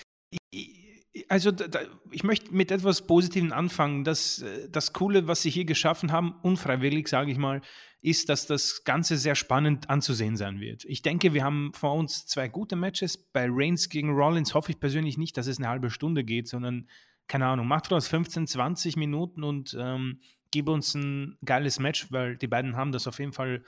Also, 1.28 1.50
da, 1.50 1.80
ich 2.10 2.24
möchte 2.24 2.54
mit 2.54 2.70
etwas 2.70 3.06
Positivem 3.06 3.52
anfangen. 3.52 4.04
Das, 4.04 4.42
äh, 4.42 4.68
das 4.70 4.92
Coole, 4.92 5.26
was 5.26 5.42
sie 5.42 5.50
hier 5.50 5.64
geschaffen 5.64 6.12
haben, 6.12 6.34
unfreiwillig, 6.42 7.08
sage 7.08 7.30
ich 7.30 7.38
mal, 7.38 7.60
ist, 8.04 8.28
dass 8.28 8.46
das 8.46 8.84
Ganze 8.84 9.16
sehr 9.16 9.34
spannend 9.34 9.88
anzusehen 9.88 10.37
sein 10.37 10.60
wird. 10.60 10.84
Ich 10.84 11.00
denke, 11.00 11.32
wir 11.32 11.42
haben 11.42 11.72
vor 11.72 11.94
uns 11.94 12.26
zwei 12.26 12.48
gute 12.48 12.76
Matches. 12.76 13.16
Bei 13.16 13.46
Reigns 13.48 13.88
gegen 13.88 14.10
Rollins 14.10 14.52
hoffe 14.52 14.72
ich 14.72 14.78
persönlich 14.78 15.16
nicht, 15.16 15.37
dass 15.38 15.46
es 15.46 15.58
eine 15.58 15.68
halbe 15.68 15.90
Stunde 15.90 16.22
geht, 16.22 16.46
sondern, 16.46 16.87
keine 17.28 17.46
Ahnung, 17.46 17.66
macht 17.66 17.90
daraus 17.90 18.06
15, 18.08 18.46
20 18.46 18.96
Minuten 18.96 19.42
und 19.42 19.74
ähm, 19.80 20.20
gib 20.50 20.68
uns 20.68 20.94
ein 20.94 21.38
geiles 21.44 21.78
Match, 21.78 22.12
weil 22.12 22.37
die 22.37 22.46
beiden 22.46 22.76
haben 22.76 22.92
das 22.92 23.06
auf 23.06 23.18
jeden 23.18 23.32
Fall 23.32 23.64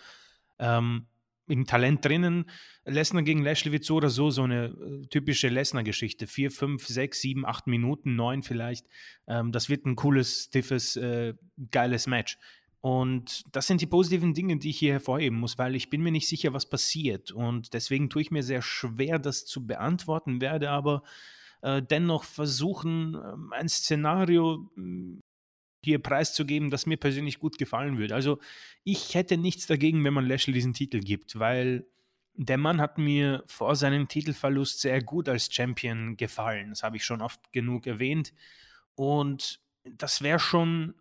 ähm, 0.58 1.06
im 1.48 1.66
Talent 1.66 2.04
drinnen. 2.04 2.50
Lesnar 2.85 3.22
gegen 3.22 3.42
Lashley 3.42 3.72
wird 3.72 3.85
so 3.85 3.96
oder 3.96 4.11
so 4.11 4.30
so 4.30 4.42
eine 4.42 4.66
äh, 4.66 5.06
typische 5.09 5.48
Lesnar-Geschichte. 5.48 6.26
Vier, 6.26 6.50
fünf, 6.50 6.87
sechs, 6.87 7.20
sieben, 7.20 7.46
acht 7.46 7.66
Minuten, 7.66 8.16
neun 8.16 8.42
vielleicht. 8.42 8.87
Ähm, 9.26 9.52
das 9.52 9.68
wird 9.68 9.87
ein 9.87 9.96
cooles, 9.96 10.44
stiffes, 10.44 10.96
äh, 10.96 11.35
geiles 11.70 12.06
Match. 12.06 12.38
Und 12.80 13.44
das 13.52 13.66
sind 13.66 13.80
die 13.80 13.87
positiven 13.87 14.35
Dinge, 14.35 14.59
die 14.59 14.70
ich 14.70 14.78
hier 14.78 14.92
hervorheben 14.92 15.38
muss, 15.40 15.59
weil 15.59 15.74
ich 15.74 15.90
bin 15.90 16.02
mir 16.02 16.12
nicht 16.12 16.28
sicher, 16.28 16.52
was 16.52 16.68
passiert. 16.68 17.32
Und 17.32 17.74
deswegen 17.74 18.11
tue 18.11 18.22
ich 18.22 18.30
mir 18.30 18.42
sehr 18.42 18.62
schwer, 18.62 19.18
das 19.18 19.44
zu 19.44 19.66
beantworten, 19.66 20.40
werde 20.40 20.70
aber 20.70 21.02
äh, 21.62 21.82
dennoch 21.82 22.22
versuchen, 22.22 23.14
ähm, 23.14 23.52
ein 23.52 23.68
Szenario 23.68 24.70
mh, 24.76 25.20
hier 25.87 25.99
preiszugeben, 25.99 26.70
das 26.70 26.85
mir 26.87 26.99
persönlich 26.99 27.38
gut 27.38 27.59
gefallen 27.59 27.99
würde. 27.99 28.14
Also 28.14 28.38
ich 28.85 29.14
hätte 29.14 29.38
nichts 29.38 29.66
dagegen, 29.66 30.05
wenn 30.05 30.14
man 30.14 30.27
Lashley 30.27 30.53
diesen 30.53 30.75
Titel 30.75 31.01
gibt, 31.01 31.38
weil 31.38 31.87
der 32.35 32.59
Mann 32.59 32.81
hat 32.81 32.99
mir 32.99 33.42
vor 33.46 33.77
seinem 33.77 34.09
Titelverlust 34.09 34.81
sehr 34.81 35.03
gut 35.03 35.29
als 35.29 35.53
Champion 35.53 36.16
gefallen. 36.16 36.70
Das 36.70 36.83
habe 36.83 36.96
ich 36.96 37.05
schon 37.05 37.22
oft 37.22 37.53
genug 37.53 37.87
erwähnt. 37.87 38.35
Und 38.94 39.61
das 39.85 40.22
wäre 40.22 40.38
schon 40.38 40.94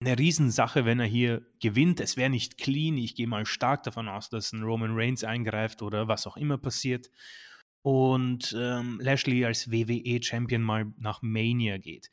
eine 0.00 0.18
Riesensache, 0.18 0.84
wenn 0.84 1.00
er 1.00 1.06
hier 1.06 1.46
gewinnt. 1.60 2.00
Es 2.00 2.16
wäre 2.16 2.30
nicht 2.30 2.58
clean. 2.58 2.96
Ich 2.96 3.14
gehe 3.14 3.26
mal 3.26 3.46
stark 3.46 3.82
davon 3.82 4.08
aus, 4.08 4.30
dass 4.30 4.52
ein 4.52 4.62
Roman 4.62 4.94
Reigns 4.94 5.24
eingreift 5.24 5.82
oder 5.82 6.08
was 6.08 6.26
auch 6.26 6.36
immer 6.36 6.58
passiert. 6.58 7.10
Und 7.82 8.56
ähm, 8.58 8.98
Lashley 9.02 9.44
als 9.44 9.70
WWE-Champion 9.70 10.62
mal 10.62 10.86
nach 10.96 11.20
Mania 11.20 11.76
geht. 11.76 12.10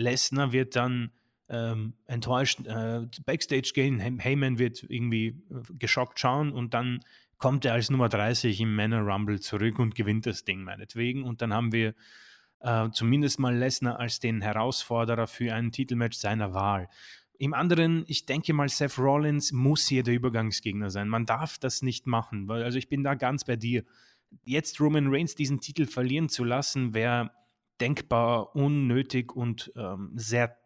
Lesnar 0.00 0.52
wird 0.52 0.76
dann 0.76 1.12
ähm, 1.48 1.94
enttäuscht 2.06 2.60
äh, 2.66 3.06
Backstage 3.26 3.72
gehen. 3.74 3.98
Hey- 3.98 4.16
Heyman 4.18 4.58
wird 4.58 4.84
irgendwie 4.88 5.28
äh, 5.50 5.74
geschockt 5.78 6.18
schauen 6.18 6.52
und 6.52 6.74
dann 6.74 7.00
kommt 7.38 7.64
er 7.64 7.72
als 7.72 7.90
Nummer 7.90 8.08
30 8.08 8.60
im 8.60 8.76
Männer 8.76 9.00
Rumble 9.00 9.40
zurück 9.40 9.78
und 9.78 9.94
gewinnt 9.94 10.26
das 10.26 10.44
Ding 10.44 10.62
meinetwegen. 10.62 11.24
Und 11.24 11.42
dann 11.42 11.52
haben 11.52 11.72
wir 11.72 11.94
äh, 12.60 12.90
zumindest 12.90 13.40
mal 13.40 13.56
Lesnar 13.56 13.98
als 13.98 14.20
den 14.20 14.42
Herausforderer 14.42 15.26
für 15.26 15.54
ein 15.54 15.72
Titelmatch 15.72 16.18
seiner 16.18 16.52
Wahl. 16.54 16.88
Im 17.38 17.54
anderen, 17.54 18.04
ich 18.06 18.26
denke 18.26 18.52
mal, 18.52 18.68
Seth 18.68 18.98
Rollins 18.98 19.52
muss 19.52 19.88
hier 19.88 20.02
der 20.02 20.14
Übergangsgegner 20.14 20.90
sein. 20.90 21.08
Man 21.08 21.24
darf 21.24 21.58
das 21.58 21.80
nicht 21.80 22.06
machen, 22.06 22.48
weil 22.48 22.62
also 22.62 22.76
ich 22.76 22.88
bin 22.90 23.02
da 23.02 23.14
ganz 23.14 23.44
bei 23.44 23.56
dir. 23.56 23.82
Jetzt 24.44 24.78
Roman 24.80 25.08
Reigns 25.08 25.34
diesen 25.34 25.60
Titel 25.60 25.86
verlieren 25.86 26.28
zu 26.28 26.44
lassen, 26.44 26.92
wäre 26.92 27.30
denkbar 27.80 28.54
unnötig 28.54 29.32
und 29.32 29.72
ähm, 29.76 30.12
sehr 30.14 30.58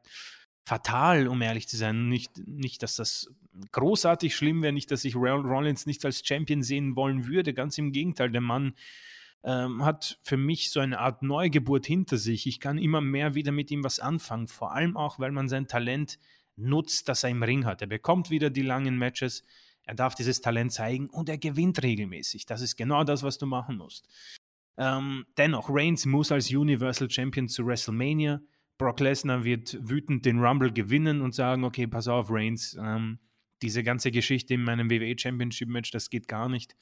fatal, 0.64 1.28
um 1.28 1.42
ehrlich 1.42 1.68
zu 1.68 1.76
sein. 1.76 2.08
Nicht, 2.08 2.38
nicht, 2.46 2.82
dass 2.82 2.96
das 2.96 3.30
großartig 3.72 4.34
schlimm 4.34 4.62
wäre, 4.62 4.72
nicht, 4.72 4.90
dass 4.90 5.04
ich 5.04 5.14
Roll- 5.14 5.46
Rollins 5.46 5.86
nicht 5.86 6.04
als 6.04 6.26
Champion 6.26 6.62
sehen 6.62 6.96
wollen 6.96 7.26
würde. 7.26 7.54
Ganz 7.54 7.78
im 7.78 7.92
Gegenteil, 7.92 8.30
der 8.30 8.40
Mann 8.40 8.74
ähm, 9.44 9.84
hat 9.84 10.18
für 10.22 10.36
mich 10.36 10.70
so 10.70 10.80
eine 10.80 10.98
Art 10.98 11.22
Neugeburt 11.22 11.86
hinter 11.86 12.16
sich. 12.16 12.46
Ich 12.46 12.60
kann 12.60 12.78
immer 12.78 13.00
mehr 13.00 13.34
wieder 13.34 13.52
mit 13.52 13.70
ihm 13.70 13.84
was 13.84 14.00
anfangen, 14.00 14.48
vor 14.48 14.72
allem 14.72 14.96
auch, 14.96 15.18
weil 15.18 15.32
man 15.32 15.48
sein 15.48 15.68
Talent 15.68 16.18
nutzt, 16.56 17.08
das 17.08 17.24
er 17.24 17.30
im 17.30 17.42
Ring 17.42 17.64
hat. 17.64 17.82
Er 17.82 17.88
bekommt 17.88 18.30
wieder 18.30 18.48
die 18.48 18.62
langen 18.62 18.96
Matches, 18.96 19.44
er 19.82 19.94
darf 19.94 20.14
dieses 20.14 20.40
Talent 20.40 20.72
zeigen 20.72 21.10
und 21.10 21.28
er 21.28 21.36
gewinnt 21.36 21.82
regelmäßig. 21.82 22.46
Das 22.46 22.62
ist 22.62 22.76
genau 22.76 23.04
das, 23.04 23.22
was 23.22 23.36
du 23.36 23.44
machen 23.46 23.76
musst. 23.76 24.08
Ähm, 24.76 25.24
dennoch, 25.36 25.68
Reigns 25.70 26.06
muss 26.06 26.32
als 26.32 26.50
Universal 26.50 27.10
Champion 27.10 27.48
zu 27.48 27.66
WrestleMania. 27.66 28.40
Brock 28.76 29.00
Lesnar 29.00 29.44
wird 29.44 29.78
wütend 29.80 30.24
den 30.24 30.40
Rumble 30.40 30.72
gewinnen 30.72 31.20
und 31.20 31.34
sagen, 31.34 31.64
okay, 31.64 31.86
pass 31.86 32.08
auf, 32.08 32.26
Reigns, 32.30 32.76
ähm, 32.80 33.18
diese 33.62 33.82
ganze 33.82 34.10
Geschichte 34.10 34.54
in 34.54 34.64
meinem 34.64 34.90
WWE 34.90 35.16
Championship 35.16 35.68
Match, 35.68 35.90
das 35.90 36.10
geht 36.10 36.26
gar 36.26 36.48
nicht. 36.48 36.76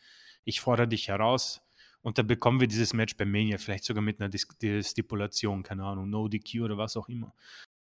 Ich 0.45 0.61
fordere 0.61 0.89
dich 0.89 1.09
heraus. 1.09 1.61
Und 2.01 2.19
dann 2.19 2.27
bekommen 2.27 2.61
wir 2.61 2.67
dieses 2.67 2.95
Match 2.95 3.17
bei 3.17 3.25
Mania, 3.25 3.59
vielleicht 3.59 3.85
sogar 3.85 4.03
mit 4.03 4.21
einer 4.21 4.29
Dis 4.29 4.49
Stipulation, 4.83 5.63
keine 5.63 5.85
Ahnung, 5.85 6.11
No 6.11 6.27
DQ 6.27 6.63
oder 6.63 6.77
was 6.77 6.97
auch 6.97 7.09
immer. 7.09 7.33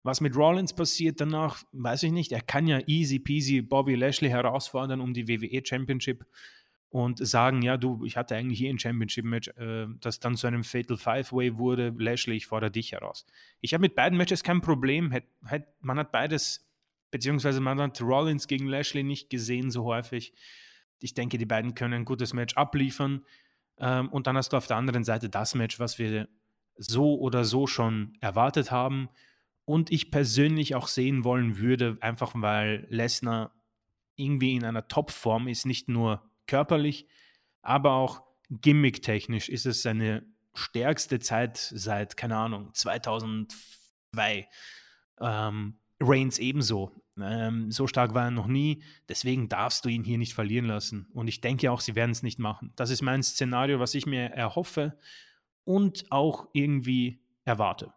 Was 0.03 0.21
mit 0.21 0.35
Rollins 0.35 0.73
passiert 0.73 1.21
danach, 1.21 1.63
weiß 1.71 2.03
ich 2.03 2.11
nicht. 2.11 2.31
Er 2.31 2.41
kann 2.41 2.67
ja 2.67 2.79
easy 2.87 3.17
peasy 3.19 3.61
Bobby 3.61 3.95
Lashley 3.95 4.29
herausfordern 4.29 5.01
um 5.01 5.13
die 5.13 5.27
WWE 5.27 5.61
Championship 5.65 6.25
und 6.91 7.25
sagen, 7.25 7.61
ja, 7.61 7.77
du, 7.77 8.03
ich 8.03 8.17
hatte 8.17 8.35
eigentlich 8.35 8.59
hier 8.59 8.69
ein 8.69 8.77
Championship-Match, 8.77 9.47
äh, 9.57 9.87
das 10.01 10.19
dann 10.19 10.35
zu 10.35 10.45
einem 10.45 10.65
Fatal 10.65 10.97
Five-Way 10.97 11.57
wurde. 11.57 11.95
Lashley, 11.97 12.35
ich 12.35 12.47
fordere 12.47 12.69
dich 12.69 12.91
heraus. 12.91 13.25
Ich 13.61 13.73
habe 13.73 13.81
mit 13.81 13.95
beiden 13.95 14.17
Matches 14.17 14.43
kein 14.43 14.59
Problem. 14.59 15.09
Hätt, 15.09 15.23
hätt, 15.45 15.67
man 15.79 15.97
hat 15.97 16.11
beides, 16.11 16.69
beziehungsweise 17.09 17.61
man 17.61 17.79
hat 17.79 18.01
Rollins 18.01 18.45
gegen 18.45 18.67
Lashley 18.67 19.03
nicht 19.03 19.29
gesehen 19.29 19.71
so 19.71 19.85
häufig. 19.85 20.33
Ich 20.99 21.13
denke, 21.13 21.37
die 21.37 21.45
beiden 21.45 21.75
können 21.75 21.93
ein 21.93 22.05
gutes 22.05 22.33
Match 22.33 22.55
abliefern. 22.57 23.25
Ähm, 23.79 24.09
und 24.09 24.27
dann 24.27 24.35
hast 24.35 24.51
du 24.51 24.57
auf 24.57 24.67
der 24.67 24.75
anderen 24.75 25.05
Seite 25.05 25.29
das 25.29 25.55
Match, 25.55 25.79
was 25.79 25.97
wir 25.97 26.27
so 26.75 27.17
oder 27.17 27.45
so 27.45 27.67
schon 27.67 28.17
erwartet 28.19 28.69
haben. 28.69 29.07
Und 29.63 29.91
ich 29.91 30.11
persönlich 30.11 30.75
auch 30.75 30.87
sehen 30.87 31.23
wollen 31.23 31.57
würde, 31.57 31.97
einfach 32.01 32.33
weil 32.35 32.85
Lesnar 32.89 33.53
irgendwie 34.17 34.55
in 34.55 34.65
einer 34.65 34.89
Topform 34.89 35.47
ist, 35.47 35.65
nicht 35.65 35.87
nur 35.87 36.21
körperlich, 36.51 37.07
aber 37.61 37.93
auch 37.93 38.23
gimmicktechnisch 38.49 39.47
ist 39.47 39.65
es 39.65 39.81
seine 39.81 40.23
stärkste 40.53 41.19
Zeit 41.19 41.55
seit, 41.57 42.17
keine 42.17 42.35
Ahnung, 42.35 42.73
2002. 42.73 44.49
Ähm, 45.21 45.79
Reigns 46.01 46.39
ebenso. 46.39 46.91
Ähm, 47.17 47.71
so 47.71 47.87
stark 47.87 48.13
war 48.13 48.25
er 48.25 48.31
noch 48.31 48.47
nie. 48.47 48.83
Deswegen 49.07 49.47
darfst 49.47 49.85
du 49.85 49.89
ihn 49.89 50.03
hier 50.03 50.17
nicht 50.17 50.33
verlieren 50.33 50.65
lassen. 50.65 51.07
Und 51.13 51.29
ich 51.29 51.39
denke 51.39 51.71
auch, 51.71 51.79
sie 51.79 51.95
werden 51.95 52.11
es 52.11 52.21
nicht 52.21 52.39
machen. 52.39 52.73
Das 52.75 52.89
ist 52.89 53.01
mein 53.01 53.23
Szenario, 53.23 53.79
was 53.79 53.93
ich 53.93 54.05
mir 54.05 54.31
erhoffe 54.31 54.97
und 55.63 56.11
auch 56.11 56.49
irgendwie 56.51 57.23
erwarte. 57.45 57.93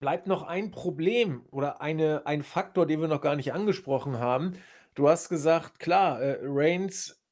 Bleibt 0.00 0.26
noch 0.26 0.44
ein 0.44 0.70
Problem 0.70 1.44
oder 1.50 1.82
eine, 1.82 2.26
ein 2.26 2.42
Faktor, 2.42 2.86
den 2.86 3.02
wir 3.02 3.08
noch 3.08 3.20
gar 3.20 3.36
nicht 3.36 3.52
angesprochen 3.52 4.18
haben. 4.18 4.54
Du 4.94 5.08
hast 5.08 5.28
gesagt, 5.28 5.78
klar, 5.78 6.20
äh, 6.20 6.38
Reigns 6.42 7.22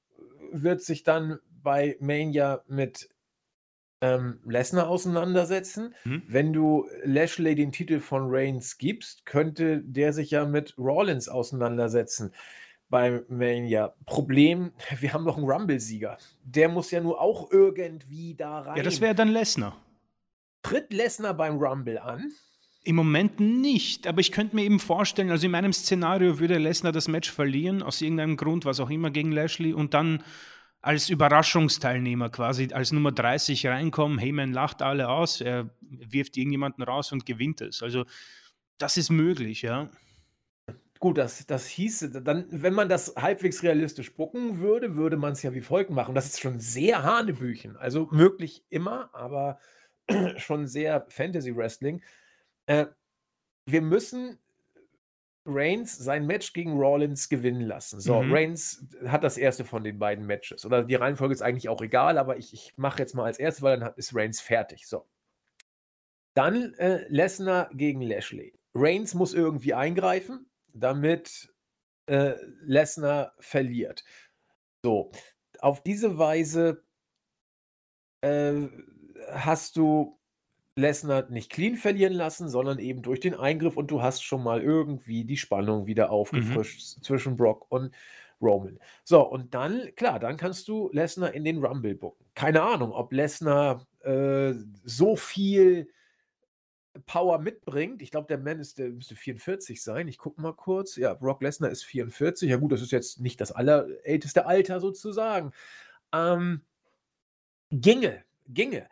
wird 0.53 0.83
sich 0.83 1.03
dann 1.03 1.39
bei 1.63 1.97
Mania 2.01 2.63
mit 2.67 3.09
ähm, 4.01 4.41
Lesnar 4.47 4.89
auseinandersetzen. 4.89 5.95
Mhm. 6.05 6.23
Wenn 6.27 6.53
du 6.53 6.89
Lashley 7.05 7.55
den 7.55 7.73
Titel 7.73 8.01
von 8.01 8.25
Reigns 8.27 8.79
gibst, 8.79 9.27
könnte 9.27 9.83
der 9.83 10.13
sich 10.13 10.31
ja 10.31 10.47
mit 10.47 10.77
Rollins 10.79 11.29
auseinandersetzen 11.29 12.33
beim 12.89 13.25
Mania. 13.29 13.95
Problem, 14.07 14.73
wir 14.99 15.13
haben 15.13 15.25
noch 15.25 15.37
einen 15.37 15.49
Rumble-Sieger. 15.49 16.19
Der 16.45 16.69
muss 16.69 16.91
ja 16.91 17.01
nur 17.01 17.21
auch 17.21 17.51
irgendwie 17.51 18.35
da 18.35 18.61
rein. 18.61 18.77
Ja, 18.77 18.83
das 18.83 19.01
wäre 19.01 19.15
dann 19.15 19.29
Lesnar. 19.29 19.77
Tritt 20.63 20.93
Lesnar 20.93 21.35
beim 21.35 21.57
Rumble 21.57 21.99
an? 21.99 22.33
Im 22.83 22.97
Moment 22.97 23.41
nicht, 23.41 24.07
aber 24.07 24.21
ich 24.21 24.33
könnte 24.33 24.57
mir 24.57 24.65
eben 24.65 24.81
vorstellen, 24.81 25.31
also 25.31 25.45
in 25.45 25.53
meinem 25.53 25.73
Szenario 25.73 26.39
würde 26.39 26.57
Lesnar 26.57 26.93
das 26.93 27.09
Match 27.09 27.31
verlieren, 27.31 27.83
aus 27.83 28.01
irgendeinem 28.01 28.39
Grund, 28.39 28.65
was 28.65 28.81
auch 28.81 28.89
immer, 28.89 29.11
gegen 29.11 29.33
Lashley 29.33 29.75
und 29.75 29.93
dann 29.93 30.23
als 30.81 31.11
Überraschungsteilnehmer 31.11 32.31
quasi 32.31 32.69
als 32.73 32.93
Nummer 32.93 33.13
30 33.13 33.67
reinkommen. 33.67 34.19
Heyman 34.19 34.53
lacht 34.53 34.81
alle 34.81 35.09
aus, 35.11 35.41
er 35.41 35.69
wirft 35.81 36.37
irgendjemanden 36.37 36.83
raus 36.83 37.13
und 37.13 37.27
gewinnt 37.27 37.61
es. 37.61 37.83
Also 37.83 38.07
das 38.79 38.97
ist 38.97 39.11
möglich, 39.11 39.61
ja. 39.63 39.91
Gut, 40.99 41.17
das, 41.17 41.47
das 41.47 41.67
hieße, 41.67 42.23
dann, 42.23 42.47
wenn 42.51 42.75
man 42.75 42.89
das 42.89 43.15
halbwegs 43.17 43.63
realistisch 43.63 44.15
bucken 44.15 44.59
würde, 44.59 44.97
würde 44.97 45.17
man 45.17 45.33
es 45.33 45.43
ja 45.43 45.55
wie 45.55 45.63
folgt 45.63 45.91
machen. 45.91 46.15
Das 46.15 46.27
ist 46.27 46.41
schon 46.41 46.61
sehr 46.61 47.03
Hanebüchen. 47.03 47.77
Also 47.77 48.09
möglich 48.11 48.65
immer, 48.69 49.09
aber 49.15 49.59
schon 50.37 50.67
sehr 50.67 51.07
Fantasy-Wrestling. 51.09 52.03
Äh, 52.67 52.87
wir 53.67 53.83
müssen 53.83 54.39
Reigns 55.47 55.97
sein 55.97 56.27
Match 56.27 56.53
gegen 56.53 56.79
Rollins 56.79 57.29
gewinnen 57.29 57.63
lassen. 57.63 58.01
So, 58.01 58.23
mhm. 58.23 58.33
Reigns 58.33 58.87
hat 59.07 59.25
das 59.25 59.39
erste 59.39 59.65
von 59.65 59.85
den 59.85 59.99
beiden 59.99 60.27
Matches. 60.27 60.65
Oder 60.65 60.85
die 60.85 60.95
Reihenfolge 60.95 61.35
ist 61.35 61.43
eigentlich 61.43 61.69
auch 61.69 61.81
egal, 61.81 62.19
aber 62.19 62.37
ich, 62.37 62.53
ich 62.53 62.77
mache 62.77 62.99
jetzt 62.99 63.15
mal 63.15 63.25
als 63.25 63.39
erstes, 63.39 63.63
weil 63.63 63.79
dann 63.79 63.95
ist 63.97 64.15
Reigns 64.15 64.41
fertig. 64.41 64.87
So. 64.87 65.09
Dann 66.35 66.75
äh, 66.75 67.07
Lesnar 67.09 67.71
gegen 67.73 68.03
Lashley. 68.03 68.55
Reigns 68.75 69.15
muss 69.15 69.35
irgendwie 69.35 69.75
eingreifen, 69.75 70.49
damit 70.75 71.53
äh, 72.07 72.35
Lesnar 72.61 73.35
verliert. 73.41 74.05
So, 74.83 75.11
auf 75.59 75.83
diese 75.83 76.19
Weise 76.19 76.85
äh, 78.21 78.69
hast 79.31 79.77
du 79.77 80.20
Lesnar 80.77 81.29
nicht 81.31 81.51
clean 81.51 81.77
verlieren 81.77 82.13
lassen, 82.13 82.49
sondern 82.49 82.79
eben 82.79 83.03
durch 83.03 83.21
den 83.21 83.35
Eingriff 83.35 83.77
und 83.77 83.91
du 83.91 84.03
hast 84.03 84.23
schon 84.23 84.43
mal 84.43 84.63
irgendwie 84.63 85.25
die 85.25 85.37
Spannung 85.37 85.87
wieder 85.87 86.07
mhm. 86.07 86.13
aufgefrischt 86.13 86.99
mhm. 86.99 87.03
zwischen 87.03 87.37
Brock 87.37 87.67
und 87.71 87.93
Roman. 88.41 88.79
So, 89.05 89.23
und 89.23 89.55
dann, 89.55 89.95
klar, 89.97 90.19
dann 90.19 90.37
kannst 90.37 90.69
du 90.69 90.91
Lesnar 90.93 91.35
in 91.35 91.45
den 91.45 91.65
Rumble 91.65 91.95
bucken. 91.95 92.25
Keine 92.35 92.63
Ahnung, 92.63 92.93
ob 92.93 93.13
Lesnar 93.13 93.87
äh, 94.03 94.55
so 94.85 95.17
viel 95.17 95.89
Power 97.07 97.39
mitbringt. 97.39 98.03
Ich 98.03 98.11
glaube, 98.11 98.27
der 98.29 98.39
Mann 98.39 98.59
ist, 98.59 98.79
der 98.79 98.91
müsste 98.91 99.15
44 99.15 99.83
sein. 99.83 100.09
Ich 100.09 100.19
gucke 100.19 100.41
mal 100.41 100.55
kurz. 100.55 100.97
Ja, 100.97 101.15
Brock 101.15 101.43
Lesnar 101.43 101.71
ist 101.71 101.85
44. 101.85 102.49
Ja, 102.49 102.57
gut, 102.57 102.73
das 102.73 102.83
ist 102.83 102.93
jetzt 102.93 103.21
nicht 103.21 103.41
das 103.41 103.53
allerälteste 103.53 104.47
Alter 104.47 104.81
sozusagen. 104.81 105.53
Ähm, 106.13 106.63
ginge, 107.71 108.25
ginge. 108.55 108.89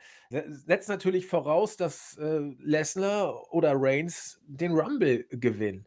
Setzt 0.48 0.88
natürlich 0.88 1.26
voraus, 1.26 1.76
dass 1.76 2.16
äh, 2.18 2.40
Lesnar 2.58 3.52
oder 3.52 3.72
Reigns 3.74 4.40
den 4.46 4.72
Rumble 4.72 5.24
gewinnen. 5.30 5.86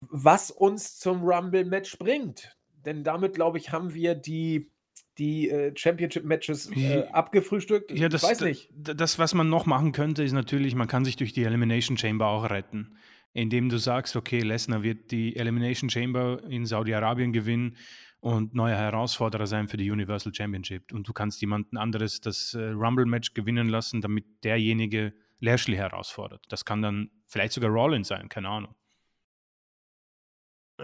Was 0.00 0.50
uns 0.50 0.98
zum 0.98 1.22
Rumble-Match 1.22 1.98
bringt. 1.98 2.56
Denn 2.84 3.04
damit, 3.04 3.34
glaube 3.34 3.58
ich, 3.58 3.72
haben 3.72 3.94
wir 3.94 4.14
die, 4.14 4.70
die 5.18 5.48
äh, 5.48 5.72
Championship-Matches 5.74 6.70
äh, 6.76 7.04
abgefrühstückt. 7.12 7.92
Ja, 7.92 8.08
das, 8.08 8.22
ich 8.22 8.28
weiß 8.28 8.40
nicht. 8.42 8.70
Das, 8.74 9.18
was 9.18 9.34
man 9.34 9.48
noch 9.48 9.66
machen 9.66 9.92
könnte, 9.92 10.22
ist 10.22 10.32
natürlich, 10.32 10.74
man 10.74 10.88
kann 10.88 11.04
sich 11.04 11.16
durch 11.16 11.32
die 11.32 11.44
Elimination 11.44 11.96
Chamber 11.96 12.26
auch 12.26 12.50
retten. 12.50 12.96
Indem 13.32 13.68
du 13.68 13.78
sagst, 13.78 14.14
okay, 14.14 14.40
Lesnar 14.40 14.82
wird 14.82 15.10
die 15.10 15.34
Elimination 15.34 15.90
Chamber 15.90 16.42
in 16.48 16.66
Saudi-Arabien 16.66 17.32
gewinnen 17.32 17.76
und 18.24 18.54
neuer 18.54 18.78
Herausforderer 18.78 19.46
sein 19.46 19.68
für 19.68 19.76
die 19.76 19.90
Universal 19.90 20.32
Championship. 20.32 20.94
Und 20.94 21.06
du 21.06 21.12
kannst 21.12 21.42
jemanden 21.42 21.76
anderes 21.76 22.22
das 22.22 22.54
äh, 22.54 22.70
Rumble-Match 22.70 23.34
gewinnen 23.34 23.68
lassen, 23.68 24.00
damit 24.00 24.24
derjenige 24.42 25.12
Lashley 25.40 25.76
herausfordert. 25.76 26.42
Das 26.48 26.64
kann 26.64 26.80
dann 26.80 27.10
vielleicht 27.26 27.52
sogar 27.52 27.68
Rollins 27.68 28.08
sein, 28.08 28.30
keine 28.30 28.48
Ahnung. 28.48 28.74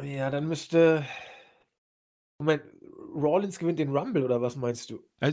Ja, 0.02 0.28
dann 0.28 0.48
müsste. 0.48 1.06
Moment, 2.38 2.62
Rollins 3.14 3.58
gewinnt 3.58 3.78
den 3.78 3.96
Rumble 3.96 4.22
oder 4.22 4.42
was 4.42 4.56
meinst 4.56 4.90
du? 4.90 5.02
Äh, 5.20 5.32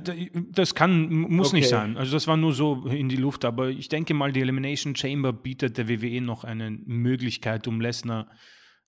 das 0.51 0.75
kann, 0.75 1.09
muss 1.09 1.49
okay. 1.49 1.57
nicht 1.57 1.67
sein. 1.67 1.97
Also 1.97 2.13
das 2.13 2.25
war 2.25 2.37
nur 2.37 2.53
so 2.53 2.85
in 2.85 3.09
die 3.09 3.17
Luft, 3.17 3.43
aber 3.43 3.67
ich 3.67 3.89
denke 3.89 4.13
mal, 4.13 4.31
die 4.31 4.39
Elimination 4.39 4.95
Chamber 4.95 5.33
bietet 5.33 5.77
der 5.77 5.89
WWE 5.89 6.21
noch 6.21 6.45
eine 6.45 6.71
Möglichkeit, 6.71 7.67
um 7.67 7.81
Lesnar 7.81 8.29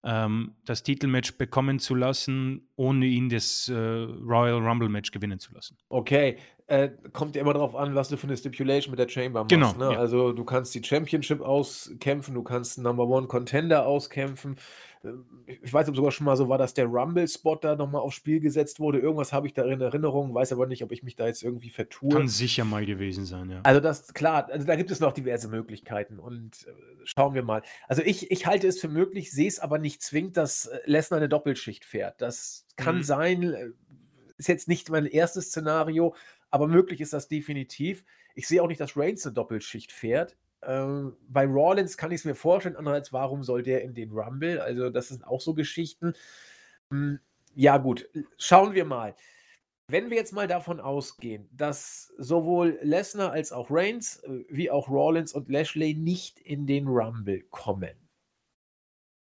ähm, 0.03 0.55
das 0.65 0.83
Titelmatch 0.83 1.37
bekommen 1.37 1.79
zu 1.79 1.95
lassen, 1.95 2.69
ohne 2.75 3.05
ihn 3.05 3.29
das 3.29 3.67
äh, 3.67 3.73
Royal 3.73 4.65
Rumble 4.65 4.89
Match 4.89 5.11
gewinnen 5.11 5.39
zu 5.39 5.53
lassen. 5.53 5.77
Okay, 5.89 6.37
äh, 6.69 6.89
kommt 7.13 7.35
ja 7.35 7.41
immer 7.41 7.53
darauf 7.53 7.75
an, 7.75 7.95
was 7.95 8.09
du 8.09 8.17
für 8.17 8.27
eine 8.27 8.37
Stipulation 8.37 8.91
mit 8.91 8.99
der 8.99 9.09
Chamber 9.09 9.39
machst. 9.39 9.49
Genau. 9.49 9.73
Ne? 9.73 9.95
Ja. 9.95 9.99
Also 9.99 10.33
du 10.33 10.43
kannst 10.45 10.75
die 10.75 10.83
Championship 10.83 11.41
auskämpfen, 11.41 12.35
du 12.35 12.43
kannst 12.43 12.77
Number 12.77 13.07
One 13.07 13.25
Contender 13.25 13.87
auskämpfen. 13.87 14.57
Äh, 15.03 15.09
ich 15.47 15.73
weiß 15.73 15.89
ob 15.89 15.95
sogar 15.95 16.11
schon 16.11 16.25
mal 16.25 16.37
so 16.37 16.47
war, 16.47 16.59
dass 16.59 16.75
der 16.75 16.85
Rumble-Spot 16.85 17.55
da 17.55 17.75
nochmal 17.75 18.01
aufs 18.01 18.15
Spiel 18.15 18.39
gesetzt 18.39 18.79
wurde. 18.79 18.99
Irgendwas 18.99 19.33
habe 19.33 19.47
ich 19.47 19.53
da 19.53 19.63
in 19.65 19.81
Erinnerung, 19.81 20.35
weiß 20.35 20.51
aber 20.53 20.67
nicht, 20.67 20.83
ob 20.83 20.91
ich 20.91 21.01
mich 21.01 21.15
da 21.15 21.25
jetzt 21.25 21.41
irgendwie 21.41 21.71
vertue. 21.71 22.09
Kann 22.09 22.27
sicher 22.27 22.65
mal 22.65 22.85
gewesen 22.85 23.25
sein, 23.25 23.49
ja. 23.49 23.61
Also 23.63 23.79
das, 23.79 24.13
klar, 24.13 24.47
also 24.51 24.67
da 24.67 24.75
gibt 24.75 24.91
es 24.91 24.99
noch 24.99 25.11
diverse 25.13 25.47
Möglichkeiten 25.47 26.19
und 26.19 26.67
äh, 26.67 26.71
schauen 27.03 27.33
wir 27.33 27.41
mal. 27.41 27.63
Also 27.87 28.03
ich, 28.03 28.29
ich 28.29 28.45
halte 28.45 28.67
es 28.67 28.79
für 28.79 28.89
möglich, 28.89 29.31
sehe 29.31 29.47
es 29.47 29.59
aber 29.59 29.79
nicht 29.79 30.03
zwingend, 30.03 30.37
dass 30.37 30.67
äh, 30.67 30.79
Lesnar 30.85 31.17
eine 31.17 31.29
Doppelschicht 31.29 31.83
fährt. 31.83 32.21
Das 32.21 32.67
kann 32.75 32.97
mhm. 32.97 33.03
sein, 33.03 33.73
ist 34.37 34.47
jetzt 34.47 34.67
nicht 34.67 34.89
mein 34.91 35.07
erstes 35.07 35.47
Szenario, 35.47 36.13
aber 36.51 36.67
möglich 36.67 37.01
ist 37.01 37.13
das 37.13 37.27
definitiv. 37.27 38.05
Ich 38.35 38.47
sehe 38.47 38.61
auch 38.61 38.67
nicht, 38.67 38.81
dass 38.81 38.97
Reigns 38.97 39.25
eine 39.25 39.33
Doppelschicht 39.33 39.91
fährt. 39.91 40.37
Ähm, 40.61 41.15
bei 41.27 41.45
Rawlins 41.45 41.97
kann 41.97 42.11
ich 42.11 42.21
es 42.21 42.25
mir 42.25 42.35
vorstellen, 42.35 42.75
andererseits, 42.75 43.13
warum 43.13 43.43
soll 43.43 43.63
der 43.63 43.81
in 43.81 43.93
den 43.93 44.11
Rumble? 44.11 44.59
Also, 44.59 44.89
das 44.89 45.07
sind 45.09 45.25
auch 45.25 45.41
so 45.41 45.53
Geschichten. 45.53 46.13
Hm, 46.91 47.19
ja, 47.55 47.77
gut, 47.77 48.09
schauen 48.37 48.73
wir 48.73 48.85
mal. 48.85 49.15
Wenn 49.87 50.11
wir 50.11 50.17
jetzt 50.17 50.33
mal 50.33 50.47
davon 50.47 50.79
ausgehen, 50.79 51.49
dass 51.51 52.13
sowohl 52.17 52.77
Lesnar 52.83 53.31
als 53.31 53.51
auch 53.51 53.71
Reigns, 53.71 54.17
äh, 54.17 54.45
wie 54.49 54.69
auch 54.69 54.89
Rawlins 54.89 55.33
und 55.33 55.49
Lashley 55.49 55.93
nicht 55.93 56.39
in 56.39 56.67
den 56.67 56.87
Rumble 56.87 57.41
kommen, 57.49 57.95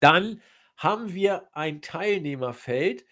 dann 0.01 0.41
haben 0.77 1.15
wir 1.15 1.49
ein 1.53 1.83
Teilnehmerfeld, 1.83 3.05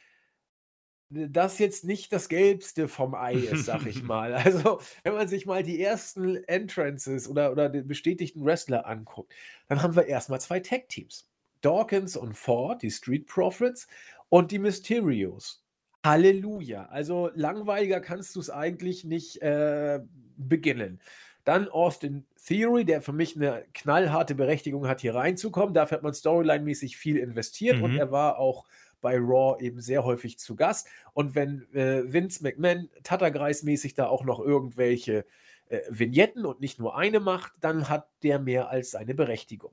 das 1.31 1.59
jetzt 1.59 1.85
nicht 1.85 2.12
das 2.12 2.29
Gelbste 2.29 2.89
vom 2.89 3.15
Ei 3.15 3.35
ist, 3.35 3.67
sag 3.67 3.87
ich 3.87 4.03
mal. 4.05 4.35
Also, 4.35 4.81
wenn 5.03 5.15
man 5.15 5.29
sich 5.29 5.47
mal 5.47 5.62
die 5.62 5.81
ersten 5.81 6.37
Entrances 6.45 7.29
oder, 7.29 7.53
oder 7.53 7.69
den 7.69 7.87
bestätigten 7.87 8.45
Wrestler 8.45 8.87
anguckt, 8.87 9.33
dann 9.69 9.83
haben 9.83 9.97
wir 9.97 10.07
erstmal 10.07 10.41
zwei 10.41 10.61
Tag-Teams. 10.61 11.29
Dawkins 11.61 12.17
und 12.17 12.35
Ford, 12.35 12.83
die 12.83 12.91
Street 12.91 13.27
Profits 13.27 13.87
und 14.29 14.51
die 14.51 14.59
Mysterios. 14.59 15.65
Halleluja. 16.05 16.87
Also 16.87 17.31
langweiliger 17.35 18.01
kannst 18.01 18.37
du 18.37 18.41
es 18.41 18.51
eigentlich 18.51 19.05
nicht 19.05 19.41
äh, 19.41 20.01
beginnen. 20.37 21.01
Dann 21.45 21.69
Austin 21.69 22.27
Theory, 22.47 22.85
der 22.85 23.01
für 23.01 23.12
mich 23.12 23.37
eine 23.37 23.65
knallharte 23.73 24.35
Berechtigung 24.35 24.87
hat, 24.87 25.01
hier 25.01 25.15
reinzukommen. 25.15 25.75
Dafür 25.75 25.97
hat 25.97 26.03
man 26.03 26.12
Storyline-mäßig 26.12 26.97
viel 26.97 27.17
investiert 27.17 27.79
mhm. 27.79 27.85
und 27.85 27.97
er 27.97 28.11
war 28.11 28.39
auch 28.39 28.67
bei 29.05 29.19
Raw 29.19 29.63
eben 29.63 29.83
sehr 29.83 30.03
häufig 30.03 30.39
zu 30.39 30.57
Gast. 30.57 30.89
Und 31.13 31.35
wenn 31.35 31.71
äh, 31.75 32.11
Vince 32.11 32.43
McMahon 32.43 32.89
Tatterkreis-mäßig 33.03 33.95
da 33.95 34.07
auch 34.07 34.25
noch 34.25 34.41
irgendwelche 34.41 35.27
äh, 35.69 35.81
Vignetten 35.91 36.47
und 36.47 36.61
nicht 36.61 36.79
nur 36.79 36.97
eine 36.97 37.21
macht, 37.21 37.53
dann 37.61 37.91
hat 37.91 38.09
der 38.23 38.39
mehr 38.39 38.71
als 38.71 38.93
seine 38.93 39.15
Berechtigung. 39.15 39.73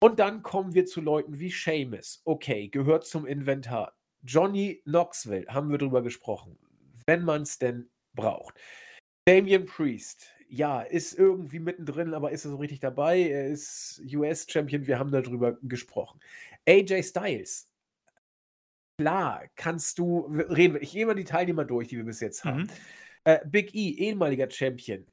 Und 0.00 0.18
dann 0.18 0.42
kommen 0.42 0.74
wir 0.74 0.84
zu 0.84 1.00
Leuten 1.00 1.38
wie 1.38 1.50
Seamus. 1.50 2.22
Okay, 2.24 2.66
gehört 2.66 3.06
zum 3.06 3.24
Inventar. 3.24 3.94
Johnny 4.24 4.82
Knoxville, 4.84 5.46
haben 5.46 5.70
wir 5.70 5.78
drüber 5.78 6.02
gesprochen. 6.02 6.58
Wenn 7.06 7.22
man 7.22 7.42
es 7.42 7.60
denn 7.60 7.88
braucht. 8.14 8.56
Damien 9.28 9.66
Priest, 9.66 10.26
ja, 10.48 10.82
ist 10.82 11.16
irgendwie 11.16 11.60
mittendrin, 11.60 12.14
aber 12.14 12.32
ist 12.32 12.44
er 12.44 12.50
so 12.50 12.56
richtig 12.56 12.80
dabei? 12.80 13.20
Er 13.20 13.46
ist 13.46 14.02
US-Champion, 14.12 14.88
wir 14.88 14.98
haben 14.98 15.12
darüber 15.12 15.56
gesprochen. 15.62 16.18
AJ 16.68 17.04
Styles, 17.04 17.68
klar, 18.98 19.44
kannst 19.56 19.98
du, 19.98 20.26
reden 20.48 20.78
ich 20.80 20.92
gehe 20.92 21.06
mal 21.06 21.14
die 21.14 21.24
Teilnehmer 21.24 21.64
durch, 21.64 21.88
die 21.88 21.96
wir 21.96 22.04
bis 22.04 22.20
jetzt 22.20 22.44
haben. 22.44 22.62
Mhm. 22.62 22.68
Äh, 23.24 23.40
Big 23.46 23.74
E, 23.74 23.90
ehemaliger 23.90 24.50
Champion, 24.50 25.06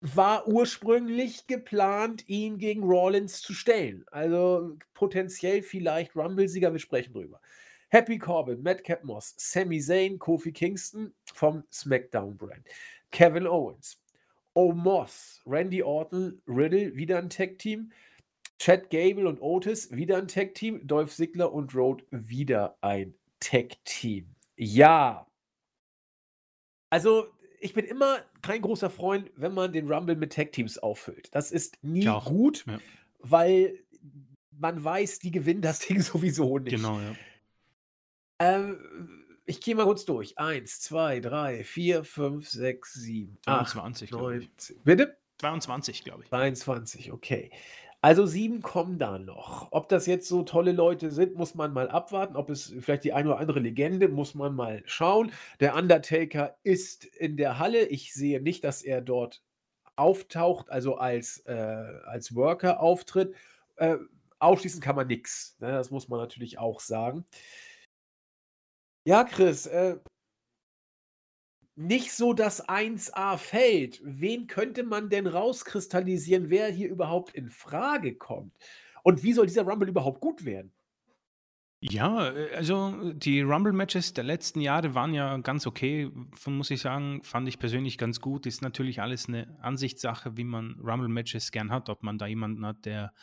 war 0.00 0.48
ursprünglich 0.48 1.46
geplant, 1.46 2.26
ihn 2.28 2.58
gegen 2.58 2.82
Rollins 2.82 3.42
zu 3.42 3.52
stellen. 3.52 4.04
Also 4.10 4.76
potenziell 4.94 5.62
vielleicht 5.62 6.16
Rumble-Sieger, 6.16 6.72
wir 6.72 6.78
sprechen 6.78 7.12
drüber. 7.12 7.40
Happy 7.90 8.18
Corbin, 8.18 8.62
Madcap 8.62 9.04
Moss, 9.04 9.34
Sami 9.36 9.80
Zayn, 9.80 10.18
Kofi 10.18 10.52
Kingston 10.52 11.12
vom 11.34 11.64
SmackDown-Brand. 11.72 12.64
Kevin 13.10 13.46
Owens, 13.46 14.00
Omos, 14.54 15.42
Randy 15.44 15.82
Orton, 15.82 16.40
Riddle, 16.46 16.94
wieder 16.94 17.18
ein 17.18 17.28
Tag-Team. 17.28 17.90
Chad 18.60 18.90
Gable 18.90 19.26
und 19.26 19.40
Otis, 19.40 19.90
wieder 19.90 20.18
ein 20.18 20.28
Tag-Team. 20.28 20.86
Dolph 20.86 21.14
Ziggler 21.14 21.50
und 21.50 21.74
Road, 21.74 22.04
wieder 22.10 22.76
ein 22.82 23.14
Tag-Team. 23.40 24.34
Ja. 24.58 25.26
Also, 26.90 27.28
ich 27.58 27.72
bin 27.72 27.86
immer 27.86 28.18
kein 28.42 28.60
großer 28.60 28.90
Freund, 28.90 29.30
wenn 29.34 29.54
man 29.54 29.72
den 29.72 29.90
Rumble 29.90 30.14
mit 30.14 30.34
Tag-Teams 30.34 30.76
auffüllt. 30.76 31.34
Das 31.34 31.52
ist 31.52 31.82
nie 31.82 32.04
gut, 32.04 32.66
ja. 32.66 32.78
weil 33.20 33.82
man 34.50 34.84
weiß, 34.84 35.20
die 35.20 35.30
gewinnen 35.30 35.62
das 35.62 35.78
Ding 35.88 36.02
sowieso 36.02 36.58
nicht. 36.58 36.76
Genau, 36.76 37.00
ja. 37.00 37.14
Ähm, 38.40 39.38
ich 39.46 39.62
gehe 39.62 39.74
mal 39.74 39.84
kurz 39.84 40.04
durch. 40.04 40.36
Eins, 40.36 40.80
zwei, 40.80 41.20
drei, 41.20 41.64
vier, 41.64 42.04
fünf, 42.04 42.50
sechs, 42.50 42.92
sieben, 42.92 43.38
22, 43.46 44.12
acht, 44.12 44.20
neun, 44.20 44.48
Bitte? 44.84 45.16
22, 45.38 46.04
glaube 46.04 46.24
ich. 46.24 46.28
22, 46.28 47.12
okay. 47.12 47.50
Also 48.02 48.24
sieben 48.24 48.62
kommen 48.62 48.98
da 48.98 49.18
noch. 49.18 49.68
Ob 49.72 49.88
das 49.90 50.06
jetzt 50.06 50.26
so 50.26 50.42
tolle 50.42 50.72
Leute 50.72 51.10
sind, 51.10 51.36
muss 51.36 51.54
man 51.54 51.74
mal 51.74 51.90
abwarten. 51.90 52.34
Ob 52.36 52.48
es 52.48 52.72
vielleicht 52.80 53.04
die 53.04 53.12
eine 53.12 53.28
oder 53.30 53.38
andere 53.38 53.60
Legende, 53.60 54.08
muss 54.08 54.34
man 54.34 54.54
mal 54.54 54.82
schauen. 54.86 55.32
Der 55.60 55.74
Undertaker 55.74 56.56
ist 56.62 57.04
in 57.04 57.36
der 57.36 57.58
Halle. 57.58 57.84
Ich 57.86 58.14
sehe 58.14 58.40
nicht, 58.40 58.64
dass 58.64 58.82
er 58.82 59.02
dort 59.02 59.42
auftaucht, 59.96 60.70
also 60.70 60.96
als, 60.96 61.40
äh, 61.46 61.52
als 62.06 62.34
Worker 62.34 62.80
auftritt. 62.80 63.34
Äh, 63.76 63.98
ausschließen 64.38 64.80
kann 64.80 64.96
man 64.96 65.06
nichts. 65.06 65.56
Ne? 65.60 65.70
Das 65.72 65.90
muss 65.90 66.08
man 66.08 66.20
natürlich 66.20 66.58
auch 66.58 66.80
sagen. 66.80 67.26
Ja, 69.04 69.24
Chris, 69.24 69.66
äh, 69.66 69.98
nicht 71.80 72.12
so 72.12 72.34
das 72.34 72.68
1A-Feld. 72.68 74.00
Wen 74.04 74.46
könnte 74.46 74.82
man 74.82 75.08
denn 75.08 75.26
rauskristallisieren, 75.26 76.50
wer 76.50 76.68
hier 76.70 76.90
überhaupt 76.90 77.34
in 77.34 77.48
Frage 77.48 78.14
kommt? 78.16 78.52
Und 79.02 79.22
wie 79.22 79.32
soll 79.32 79.46
dieser 79.46 79.62
Rumble 79.62 79.88
überhaupt 79.88 80.20
gut 80.20 80.44
werden? 80.44 80.72
Ja, 81.80 82.28
äh, 82.32 82.54
also 82.54 83.12
die 83.14 83.40
Rumble-Matches 83.40 84.12
der 84.12 84.24
letzten 84.24 84.60
Jahre 84.60 84.94
waren 84.94 85.14
ja 85.14 85.38
ganz 85.38 85.66
okay, 85.66 86.10
muss 86.46 86.70
ich 86.70 86.82
sagen, 86.82 87.22
fand 87.22 87.48
ich 87.48 87.58
persönlich 87.58 87.96
ganz 87.96 88.20
gut. 88.20 88.44
Ist 88.44 88.60
natürlich 88.60 89.00
alles 89.00 89.28
eine 89.28 89.56
Ansichtssache, 89.62 90.36
wie 90.36 90.44
man 90.44 90.78
Rumble-Matches 90.84 91.50
gern 91.50 91.72
hat, 91.72 91.88
ob 91.88 92.02
man 92.02 92.18
da 92.18 92.26
jemanden 92.26 92.66
hat, 92.66 92.84
der 92.84 93.14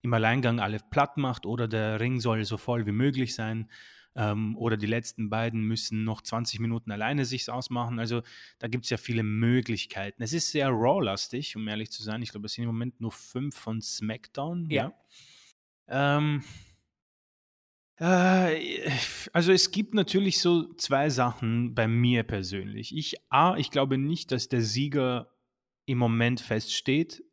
im 0.00 0.14
Alleingang 0.14 0.60
alle 0.60 0.78
platt 0.90 1.18
macht 1.18 1.44
oder 1.44 1.68
der 1.68 2.00
Ring 2.00 2.20
soll 2.20 2.42
so 2.46 2.56
voll 2.56 2.86
wie 2.86 2.92
möglich 2.92 3.34
sein 3.34 3.68
ähm, 4.14 4.56
oder 4.56 4.76
die 4.76 4.86
letzten 4.86 5.30
beiden 5.30 5.62
müssen 5.62 6.04
noch 6.04 6.22
20 6.22 6.60
Minuten 6.60 6.90
alleine 6.90 7.24
sich 7.24 7.50
ausmachen. 7.50 7.98
Also 7.98 8.22
da 8.58 8.68
gibt 8.68 8.84
es 8.84 8.90
ja 8.90 8.96
viele 8.96 9.22
Möglichkeiten. 9.22 10.22
Es 10.22 10.32
ist 10.32 10.50
sehr 10.50 10.68
Raw-lastig, 10.68 11.56
um 11.56 11.66
ehrlich 11.68 11.90
zu 11.90 12.02
sein. 12.02 12.22
Ich 12.22 12.30
glaube, 12.30 12.46
es 12.46 12.54
sind 12.54 12.64
im 12.64 12.70
Moment 12.70 13.00
nur 13.00 13.12
fünf 13.12 13.56
von 13.56 13.80
SmackDown. 13.80 14.68
Ja. 14.70 14.92
ja. 15.88 16.18
Ähm, 16.18 16.42
äh, 18.00 18.90
also 19.32 19.52
es 19.52 19.70
gibt 19.70 19.94
natürlich 19.94 20.40
so 20.40 20.72
zwei 20.74 21.10
Sachen 21.10 21.74
bei 21.74 21.88
mir 21.88 22.22
persönlich. 22.22 22.96
Ich, 22.96 23.16
A, 23.28 23.56
ich 23.56 23.70
glaube 23.70 23.98
nicht, 23.98 24.32
dass 24.32 24.48
der 24.48 24.62
Sieger 24.62 25.32
im 25.86 25.98
Moment 25.98 26.40
feststeht 26.40 27.24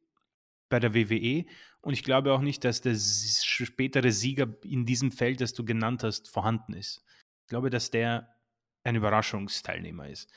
bei 0.70 0.80
der 0.80 0.94
WWE 0.94 1.46
und 1.86 1.94
ich 1.94 2.04
glaube 2.04 2.34
auch 2.34 2.42
nicht, 2.42 2.64
dass 2.64 2.82
der 2.82 2.96
spätere 2.96 4.12
Sieger 4.12 4.48
in 4.64 4.88
diesem 4.88 5.12
Feld, 5.12 5.40
das 5.40 5.54
du 5.54 5.64
genannt 5.64 6.02
hast, 6.02 6.28
vorhanden 6.28 6.74
ist. 6.74 7.06
Ich 7.44 7.50
glaube, 7.50 7.70
dass 7.70 7.92
der 7.92 8.36
ein 8.84 8.96
Überraschungsteilnehmer 8.96 10.10
ist. 10.10 10.32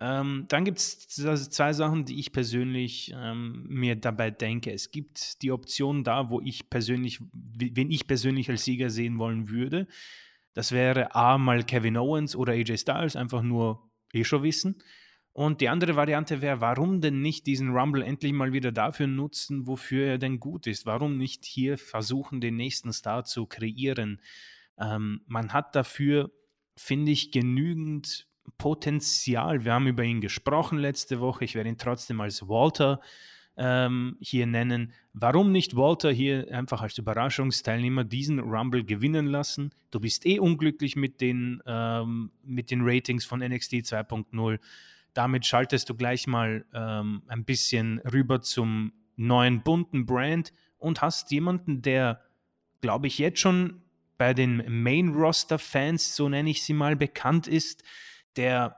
Ähm, 0.00 0.46
dann 0.48 0.64
gibt 0.64 0.78
es 0.78 1.06
zwei 1.06 1.72
Sachen, 1.72 2.04
die 2.04 2.18
ich 2.18 2.32
persönlich 2.32 3.12
ähm, 3.14 3.64
mir 3.68 3.94
dabei 3.94 4.32
denke. 4.32 4.72
Es 4.72 4.90
gibt 4.90 5.40
die 5.42 5.52
Option 5.52 6.02
da, 6.02 6.30
wo 6.30 6.40
ich 6.40 6.68
persönlich, 6.68 7.20
wen 7.32 7.92
ich 7.92 8.08
persönlich 8.08 8.50
als 8.50 8.64
Sieger 8.64 8.90
sehen 8.90 9.18
wollen 9.18 9.50
würde. 9.50 9.86
Das 10.52 10.72
wäre 10.72 11.14
A 11.14 11.38
mal 11.38 11.62
Kevin 11.62 11.96
Owens 11.96 12.34
oder 12.34 12.54
AJ 12.54 12.78
Styles, 12.78 13.14
einfach 13.14 13.42
nur 13.42 13.88
eh 14.12 14.24
schon 14.24 14.42
wissen. 14.42 14.82
Und 15.34 15.62
die 15.62 15.70
andere 15.70 15.96
Variante 15.96 16.42
wäre, 16.42 16.60
warum 16.60 17.00
denn 17.00 17.22
nicht 17.22 17.46
diesen 17.46 17.70
Rumble 17.70 18.02
endlich 18.02 18.32
mal 18.32 18.52
wieder 18.52 18.70
dafür 18.70 19.06
nutzen, 19.06 19.66
wofür 19.66 20.06
er 20.06 20.18
denn 20.18 20.40
gut 20.40 20.66
ist? 20.66 20.84
Warum 20.84 21.16
nicht 21.16 21.46
hier 21.46 21.78
versuchen, 21.78 22.40
den 22.40 22.56
nächsten 22.56 22.92
Star 22.92 23.24
zu 23.24 23.46
kreieren? 23.46 24.20
Ähm, 24.78 25.22
man 25.26 25.54
hat 25.54 25.74
dafür, 25.74 26.30
finde 26.76 27.12
ich, 27.12 27.32
genügend 27.32 28.26
Potenzial. 28.58 29.64
Wir 29.64 29.72
haben 29.72 29.86
über 29.86 30.04
ihn 30.04 30.20
gesprochen 30.20 30.78
letzte 30.78 31.20
Woche. 31.20 31.44
Ich 31.44 31.54
werde 31.54 31.70
ihn 31.70 31.78
trotzdem 31.78 32.20
als 32.20 32.46
Walter 32.48 33.00
ähm, 33.56 34.16
hier 34.20 34.46
nennen. 34.46 34.92
Warum 35.14 35.50
nicht 35.50 35.76
Walter 35.76 36.10
hier 36.10 36.48
einfach 36.52 36.82
als 36.82 36.98
Überraschungsteilnehmer 36.98 38.04
diesen 38.04 38.38
Rumble 38.38 38.84
gewinnen 38.84 39.26
lassen? 39.26 39.74
Du 39.90 40.00
bist 40.00 40.26
eh 40.26 40.38
unglücklich 40.38 40.96
mit 40.96 41.20
den, 41.20 41.62
ähm, 41.66 42.32
mit 42.42 42.70
den 42.70 42.80
Ratings 42.82 43.24
von 43.24 43.40
NXT 43.40 43.74
2.0 43.74 44.58
damit 45.14 45.46
schaltest 45.46 45.88
du 45.88 45.94
gleich 45.94 46.26
mal 46.26 46.64
ähm, 46.74 47.22
ein 47.28 47.44
bisschen 47.44 47.98
rüber 48.00 48.40
zum 48.40 48.92
neuen 49.16 49.62
bunten 49.62 50.06
Brand 50.06 50.52
und 50.78 51.02
hast 51.02 51.30
jemanden, 51.30 51.82
der, 51.82 52.20
glaube 52.80 53.06
ich, 53.06 53.18
jetzt 53.18 53.40
schon 53.40 53.82
bei 54.18 54.34
den 54.34 54.82
Main-Roster-Fans, 54.82 56.14
so 56.16 56.28
nenne 56.28 56.50
ich 56.50 56.62
sie 56.62 56.74
mal, 56.74 56.96
bekannt 56.96 57.46
ist, 57.46 57.82
der 58.36 58.76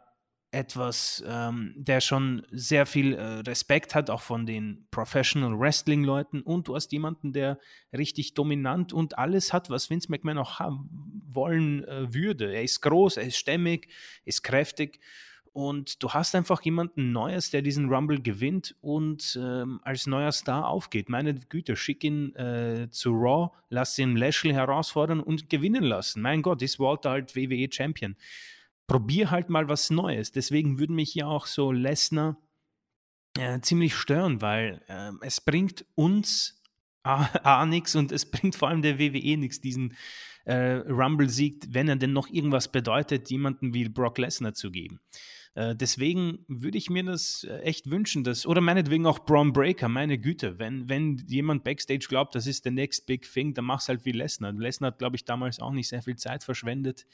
etwas, 0.54 1.22
ähm, 1.26 1.74
der 1.76 2.00
schon 2.00 2.46
sehr 2.50 2.86
viel 2.86 3.14
äh, 3.14 3.40
Respekt 3.40 3.94
hat, 3.94 4.08
auch 4.08 4.20
von 4.20 4.46
den 4.46 4.86
Professional 4.90 5.58
Wrestling-Leuten. 5.58 6.42
Und 6.42 6.68
du 6.68 6.76
hast 6.76 6.92
jemanden, 6.92 7.32
der 7.32 7.58
richtig 7.92 8.34
dominant 8.34 8.92
und 8.92 9.18
alles 9.18 9.52
hat, 9.52 9.68
was 9.68 9.90
Vince 9.90 10.10
McMahon 10.10 10.38
auch 10.38 10.60
haben 10.60 10.88
wollen 11.26 11.84
äh, 11.84 12.14
würde. 12.14 12.54
Er 12.54 12.62
ist 12.62 12.80
groß, 12.80 13.16
er 13.16 13.24
ist 13.24 13.36
stämmig, 13.36 13.88
ist 14.24 14.42
kräftig 14.42 15.00
und 15.54 16.02
du 16.02 16.10
hast 16.10 16.34
einfach 16.34 16.60
jemanden 16.62 17.12
Neues, 17.12 17.50
der 17.50 17.62
diesen 17.62 17.88
Rumble 17.88 18.20
gewinnt 18.20 18.74
und 18.80 19.38
ähm, 19.40 19.80
als 19.84 20.08
neuer 20.08 20.32
Star 20.32 20.66
aufgeht. 20.66 21.08
Meine 21.08 21.32
Güte, 21.32 21.76
schick 21.76 22.02
ihn 22.02 22.34
äh, 22.34 22.88
zu 22.90 23.12
Raw, 23.12 23.52
lass 23.68 23.96
ihn 23.96 24.16
Lashley 24.16 24.52
herausfordern 24.52 25.20
und 25.20 25.48
gewinnen 25.48 25.84
lassen. 25.84 26.22
Mein 26.22 26.42
Gott, 26.42 26.60
ist 26.60 26.80
Walter 26.80 27.10
halt 27.10 27.36
WWE 27.36 27.68
Champion. 27.70 28.16
Probier 28.88 29.30
halt 29.30 29.48
mal 29.48 29.68
was 29.68 29.90
Neues. 29.90 30.32
Deswegen 30.32 30.80
würden 30.80 30.96
mich 30.96 31.14
ja 31.14 31.26
auch 31.26 31.46
so 31.46 31.70
Lesnar 31.70 32.36
äh, 33.38 33.60
ziemlich 33.60 33.94
stören, 33.94 34.42
weil 34.42 34.82
äh, 34.88 35.12
es 35.20 35.40
bringt 35.40 35.86
uns 35.94 36.60
A, 37.04 37.26
A 37.44 37.64
nichts 37.64 37.94
und 37.94 38.10
es 38.10 38.28
bringt 38.28 38.56
vor 38.56 38.70
allem 38.70 38.82
der 38.82 38.98
WWE 38.98 39.36
nichts, 39.36 39.60
diesen 39.60 39.94
äh, 40.46 40.82
Rumble 40.88 41.28
siegt, 41.28 41.72
wenn 41.72 41.88
er 41.88 41.94
denn 41.94 42.12
noch 42.12 42.28
irgendwas 42.28 42.72
bedeutet, 42.72 43.30
jemanden 43.30 43.72
wie 43.72 43.88
Brock 43.88 44.18
Lesnar 44.18 44.54
zu 44.54 44.72
geben. 44.72 44.98
Äh, 45.54 45.76
deswegen 45.76 46.44
würde 46.48 46.78
ich 46.78 46.90
mir 46.90 47.04
das 47.04 47.44
äh, 47.44 47.58
echt 47.60 47.90
wünschen, 47.90 48.24
dass, 48.24 48.46
oder 48.46 48.60
meinetwegen 48.60 49.06
auch 49.06 49.20
Braun 49.20 49.52
Breaker, 49.52 49.88
meine 49.88 50.18
Güte, 50.18 50.58
wenn, 50.58 50.88
wenn 50.88 51.24
jemand 51.28 51.62
Backstage 51.62 52.06
glaubt, 52.08 52.34
das 52.34 52.46
ist 52.46 52.64
der 52.64 52.72
next 52.72 53.06
big 53.06 53.30
thing, 53.30 53.54
dann 53.54 53.64
mach's 53.64 53.88
halt 53.88 54.04
wie 54.04 54.12
Lesnar. 54.12 54.52
Lesnar 54.52 54.88
hat, 54.92 54.98
glaube 54.98 55.16
ich, 55.16 55.24
damals 55.24 55.60
auch 55.60 55.72
nicht 55.72 55.88
sehr 55.88 56.02
viel 56.02 56.16
Zeit 56.16 56.42
verschwendet 56.42 57.06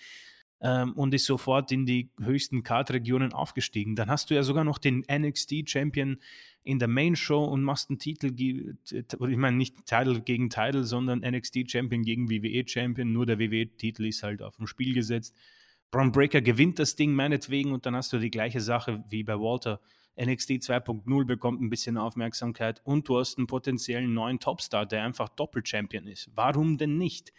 ähm, 0.63 0.93
und 0.95 1.13
ist 1.13 1.27
sofort 1.27 1.71
in 1.71 1.85
die 1.85 2.11
höchsten 2.19 2.63
Card-Regionen 2.63 3.35
aufgestiegen. 3.35 3.95
Dann 3.95 4.09
hast 4.09 4.31
du 4.31 4.35
ja 4.35 4.43
sogar 4.43 4.65
noch 4.65 4.79
den 4.79 5.05
NXT-Champion 5.11 6.19
in 6.63 6.79
der 6.79 6.89
Main-Show 6.89 7.45
und 7.45 7.63
machst 7.63 7.91
einen 7.91 7.99
Titel, 7.99 8.35
ich 8.39 9.37
meine 9.37 9.57
nicht 9.57 9.87
Title 9.87 10.21
gegen 10.23 10.49
Title, 10.49 10.85
sondern 10.85 11.21
NXT-Champion 11.21 12.03
gegen 12.03 12.31
WWE-Champion, 12.31 13.13
nur 13.13 13.27
der 13.27 13.39
WWE-Titel 13.39 14.07
ist 14.07 14.23
halt 14.23 14.41
auf 14.41 14.57
dem 14.57 14.67
Spiel 14.67 14.95
gesetzt. 14.95 15.35
Braun 15.91 16.13
Breaker 16.13 16.41
gewinnt 16.41 16.79
das 16.79 16.95
Ding 16.97 17.13
meinetwegen 17.15 17.73
und 17.73 17.87
dann 17.87 17.97
hast 17.97 18.13
du 18.13 18.19
die 18.19 18.31
gleiche 18.31 18.61
Sache 18.61 19.05
wie 19.09 19.23
bei 19.23 19.35
Walter. 19.35 19.81
NXT 20.21 20.51
2.0 20.51 21.25
bekommt 21.25 21.61
ein 21.61 21.71
bisschen 21.71 21.97
Aufmerksamkeit 21.97 22.81
und 22.85 23.09
du 23.09 23.19
hast 23.19 23.39
einen 23.39 23.47
potenziellen 23.47 24.13
neuen 24.13 24.39
Topstar, 24.39 24.87
der 24.87 25.05
einfach 25.05 25.29
Doppel-Champion 25.31 26.07
ist. 26.07 26.31
Warum 26.35 26.77
denn 26.79 26.99
nicht? 26.99 27.33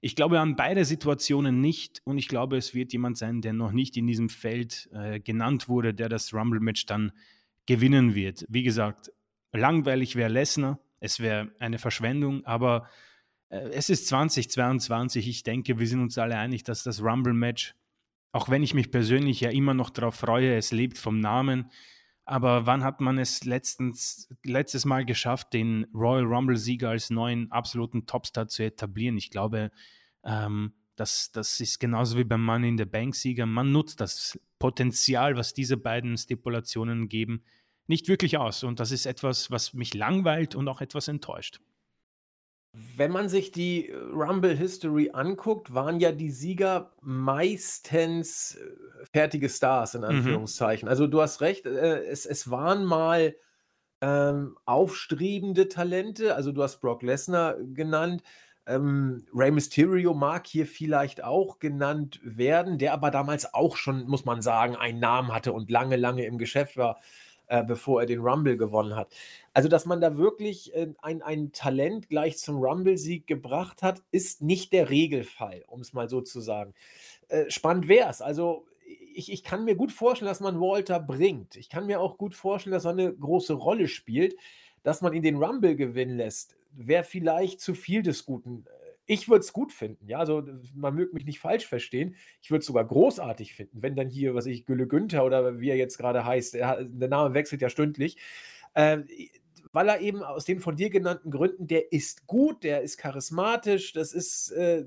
Ich 0.00 0.14
glaube 0.14 0.38
an 0.40 0.56
beide 0.56 0.84
Situationen 0.84 1.60
nicht 1.60 2.00
und 2.04 2.18
ich 2.18 2.28
glaube, 2.28 2.56
es 2.56 2.72
wird 2.72 2.92
jemand 2.92 3.18
sein, 3.18 3.42
der 3.42 3.52
noch 3.52 3.72
nicht 3.72 3.96
in 3.96 4.06
diesem 4.06 4.28
Feld 4.28 4.88
äh, 4.92 5.18
genannt 5.20 5.68
wurde, 5.68 5.92
der 5.92 6.08
das 6.08 6.32
Rumble-Match 6.32 6.86
dann 6.86 7.12
gewinnen 7.66 8.14
wird. 8.14 8.46
Wie 8.48 8.62
gesagt, 8.62 9.12
langweilig 9.52 10.14
wäre 10.14 10.30
Lesnar, 10.30 10.78
es 11.00 11.20
wäre 11.20 11.50
eine 11.58 11.78
Verschwendung, 11.78 12.44
aber 12.46 12.88
es 13.50 13.90
ist 13.90 14.08
2022. 14.08 15.28
Ich 15.28 15.42
denke, 15.42 15.78
wir 15.78 15.86
sind 15.86 16.00
uns 16.00 16.18
alle 16.18 16.36
einig, 16.36 16.64
dass 16.64 16.82
das 16.82 17.02
Rumble-Match, 17.02 17.74
auch 18.32 18.48
wenn 18.48 18.62
ich 18.62 18.74
mich 18.74 18.90
persönlich 18.90 19.40
ja 19.40 19.50
immer 19.50 19.74
noch 19.74 19.90
darauf 19.90 20.16
freue, 20.16 20.56
es 20.56 20.72
lebt 20.72 20.98
vom 20.98 21.20
Namen. 21.20 21.70
Aber 22.26 22.66
wann 22.66 22.84
hat 22.84 23.00
man 23.00 23.16
es 23.16 23.44
letztens, 23.44 24.28
letztes 24.44 24.84
Mal 24.84 25.06
geschafft, 25.06 25.54
den 25.54 25.86
Royal 25.94 26.24
Rumble-Sieger 26.24 26.90
als 26.90 27.08
neuen 27.08 27.50
absoluten 27.50 28.04
Topstar 28.04 28.48
zu 28.48 28.64
etablieren? 28.64 29.16
Ich 29.16 29.30
glaube, 29.30 29.70
ähm, 30.24 30.74
das, 30.94 31.32
das 31.32 31.58
ist 31.60 31.78
genauso 31.78 32.18
wie 32.18 32.24
beim 32.24 32.44
Money 32.44 32.68
in 32.68 32.78
the 32.78 32.84
Bank-Sieger. 32.84 33.46
Man 33.46 33.72
nutzt 33.72 34.00
das 34.02 34.38
Potenzial, 34.58 35.36
was 35.36 35.54
diese 35.54 35.78
beiden 35.78 36.18
Stipulationen 36.18 37.08
geben, 37.08 37.44
nicht 37.86 38.08
wirklich 38.08 38.36
aus. 38.36 38.62
Und 38.62 38.78
das 38.78 38.90
ist 38.90 39.06
etwas, 39.06 39.50
was 39.50 39.72
mich 39.72 39.94
langweilt 39.94 40.54
und 40.54 40.68
auch 40.68 40.82
etwas 40.82 41.08
enttäuscht. 41.08 41.60
Wenn 42.72 43.10
man 43.12 43.28
sich 43.28 43.50
die 43.50 43.88
äh, 43.88 43.96
Rumble 43.96 44.54
History 44.56 45.10
anguckt, 45.12 45.72
waren 45.74 46.00
ja 46.00 46.12
die 46.12 46.30
Sieger 46.30 46.92
meistens 47.00 48.56
äh, 48.56 49.04
fertige 49.10 49.48
Stars 49.48 49.94
in 49.94 50.04
Mhm. 50.08 50.44
Anführungszeichen. 50.44 50.88
Also, 50.88 51.06
du 51.06 51.20
hast 51.20 51.40
recht, 51.40 51.66
äh, 51.66 52.04
es 52.04 52.26
es 52.26 52.50
waren 52.50 52.84
mal, 52.84 53.34
ähm, 54.02 54.58
aufstrebende 54.66 55.68
Talente. 55.68 56.34
Also, 56.36 56.52
du 56.52 56.62
hast 56.62 56.80
Brock 56.80 57.02
Lesnar 57.02 57.56
genannt. 57.62 58.22
Ähm, 58.66 59.26
Rey 59.34 59.50
Mysterio 59.52 60.14
mag 60.14 60.46
hier 60.46 60.66
vielleicht 60.66 61.24
auch 61.24 61.58
genannt 61.60 62.20
werden, 62.24 62.78
der 62.78 62.92
aber 62.94 63.10
damals 63.10 63.54
auch 63.54 63.76
schon, 63.76 64.06
muss 64.08 64.24
man 64.26 64.42
sagen, 64.42 64.76
einen 64.76 65.00
Namen 65.00 65.32
hatte 65.34 65.52
und 65.52 65.70
lange, 65.70 65.96
lange 65.96 66.26
im 66.26 66.38
Geschäft 66.38 66.76
war 66.76 67.00
äh, 67.48 67.64
bevor 67.64 68.00
er 68.00 68.06
den 68.06 68.20
Rumble 68.20 68.56
gewonnen 68.56 68.94
hat. 68.94 69.12
Also, 69.52 69.68
dass 69.68 69.86
man 69.86 70.00
da 70.00 70.16
wirklich 70.16 70.74
äh, 70.74 70.88
ein, 71.02 71.22
ein 71.22 71.52
Talent 71.52 72.08
gleich 72.08 72.38
zum 72.38 72.58
Rumble-Sieg 72.62 73.26
gebracht 73.26 73.82
hat, 73.82 74.02
ist 74.10 74.42
nicht 74.42 74.72
der 74.72 74.90
Regelfall, 74.90 75.64
um 75.66 75.80
es 75.80 75.92
mal 75.92 76.08
so 76.08 76.20
zu 76.20 76.40
sagen. 76.40 76.74
Äh, 77.28 77.50
spannend 77.50 77.88
wäre 77.88 78.10
es. 78.10 78.22
Also, 78.22 78.66
ich, 79.14 79.32
ich 79.32 79.42
kann 79.42 79.64
mir 79.64 79.74
gut 79.74 79.92
vorstellen, 79.92 80.28
dass 80.28 80.40
man 80.40 80.60
Walter 80.60 81.00
bringt. 81.00 81.56
Ich 81.56 81.68
kann 81.68 81.86
mir 81.86 82.00
auch 82.00 82.18
gut 82.18 82.34
vorstellen, 82.34 82.72
dass 82.72 82.84
er 82.84 82.92
eine 82.92 83.12
große 83.12 83.54
Rolle 83.54 83.88
spielt. 83.88 84.36
Dass 84.84 85.02
man 85.02 85.12
ihn 85.12 85.22
den 85.22 85.42
Rumble 85.42 85.74
gewinnen 85.74 86.16
lässt, 86.16 86.56
wäre 86.72 87.02
vielleicht 87.02 87.60
zu 87.60 87.74
viel 87.74 88.02
des 88.02 88.24
Guten 88.24 88.64
ich 89.08 89.28
würde 89.28 89.40
es 89.40 89.54
gut 89.54 89.72
finden, 89.72 90.06
ja, 90.06 90.18
also 90.18 90.44
man 90.74 90.94
möge 90.94 91.14
mich 91.14 91.24
nicht 91.24 91.40
falsch 91.40 91.66
verstehen. 91.66 92.14
Ich 92.42 92.50
würde 92.50 92.60
es 92.60 92.66
sogar 92.66 92.84
großartig 92.84 93.54
finden, 93.54 93.82
wenn 93.82 93.96
dann 93.96 94.10
hier, 94.10 94.34
was 94.34 94.44
ich, 94.44 94.66
Gülle 94.66 94.86
Günther 94.86 95.24
oder 95.24 95.60
wie 95.60 95.70
er 95.70 95.76
jetzt 95.76 95.96
gerade 95.96 96.26
heißt, 96.26 96.54
er, 96.54 96.84
der 96.84 97.08
Name 97.08 97.32
wechselt 97.32 97.62
ja 97.62 97.70
stündlich, 97.70 98.18
äh, 98.74 98.98
weil 99.72 99.88
er 99.88 100.00
eben 100.00 100.22
aus 100.22 100.44
den 100.44 100.60
von 100.60 100.76
dir 100.76 100.90
genannten 100.90 101.30
Gründen, 101.30 101.66
der 101.66 101.90
ist 101.90 102.26
gut, 102.26 102.62
der 102.64 102.82
ist 102.82 102.98
charismatisch, 102.98 103.94
das 103.94 104.12
ist, 104.12 104.50
äh, 104.50 104.84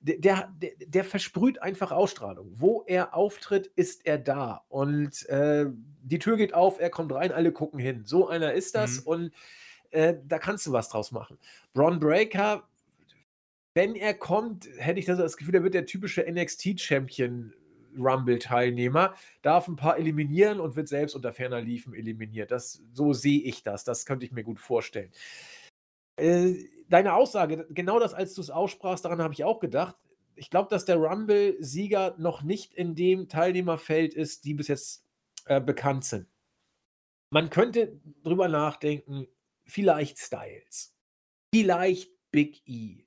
der, 0.00 0.52
der, 0.60 0.72
der 0.84 1.04
versprüht 1.04 1.62
einfach 1.62 1.92
Ausstrahlung. 1.92 2.50
Wo 2.54 2.82
er 2.88 3.14
auftritt, 3.14 3.70
ist 3.76 4.04
er 4.06 4.18
da. 4.18 4.64
Und 4.68 5.28
äh, 5.28 5.66
die 6.02 6.18
Tür 6.18 6.36
geht 6.36 6.52
auf, 6.52 6.80
er 6.80 6.90
kommt 6.90 7.12
rein, 7.12 7.30
alle 7.30 7.52
gucken 7.52 7.78
hin. 7.78 8.02
So 8.06 8.26
einer 8.26 8.54
ist 8.54 8.74
das 8.74 9.02
mhm. 9.02 9.06
und 9.06 9.32
äh, 9.92 10.14
da 10.26 10.40
kannst 10.40 10.66
du 10.66 10.72
was 10.72 10.88
draus 10.88 11.12
machen. 11.12 11.38
Braun 11.74 12.00
Breaker 12.00 12.68
wenn 13.74 13.94
er 13.94 14.14
kommt, 14.14 14.68
hätte 14.76 15.00
ich 15.00 15.06
das 15.06 15.36
Gefühl, 15.36 15.54
er 15.54 15.62
wird 15.62 15.74
der 15.74 15.86
typische 15.86 16.24
NXT-Champion 16.30 17.54
Rumble-Teilnehmer, 17.96 19.14
darf 19.42 19.68
ein 19.68 19.76
paar 19.76 19.98
eliminieren 19.98 20.60
und 20.60 20.76
wird 20.76 20.88
selbst 20.88 21.14
unter 21.14 21.32
ferner 21.32 21.60
Liefen 21.60 21.94
eliminiert. 21.94 22.50
Das, 22.50 22.82
so 22.92 23.12
sehe 23.12 23.40
ich 23.40 23.62
das. 23.62 23.84
Das 23.84 24.06
könnte 24.06 24.26
ich 24.26 24.32
mir 24.32 24.44
gut 24.44 24.60
vorstellen. 24.60 25.10
Äh, 26.16 26.54
deine 26.88 27.14
Aussage, 27.14 27.66
genau 27.70 27.98
das, 27.98 28.14
als 28.14 28.34
du 28.34 28.40
es 28.40 28.50
aussprachst, 28.50 29.04
daran 29.04 29.22
habe 29.22 29.34
ich 29.34 29.44
auch 29.44 29.60
gedacht. 29.60 29.96
Ich 30.34 30.50
glaube, 30.50 30.68
dass 30.70 30.84
der 30.84 30.96
Rumble-Sieger 30.96 32.16
noch 32.18 32.42
nicht 32.42 32.72
in 32.74 32.94
dem 32.94 33.28
Teilnehmerfeld 33.28 34.14
ist, 34.14 34.44
die 34.44 34.54
bis 34.54 34.68
jetzt 34.68 35.04
äh, 35.46 35.60
bekannt 35.60 36.04
sind. 36.04 36.26
Man 37.30 37.50
könnte 37.50 38.00
drüber 38.22 38.48
nachdenken, 38.48 39.26
vielleicht 39.64 40.18
Styles, 40.18 40.94
vielleicht 41.54 42.10
Big 42.30 42.62
E, 42.66 43.04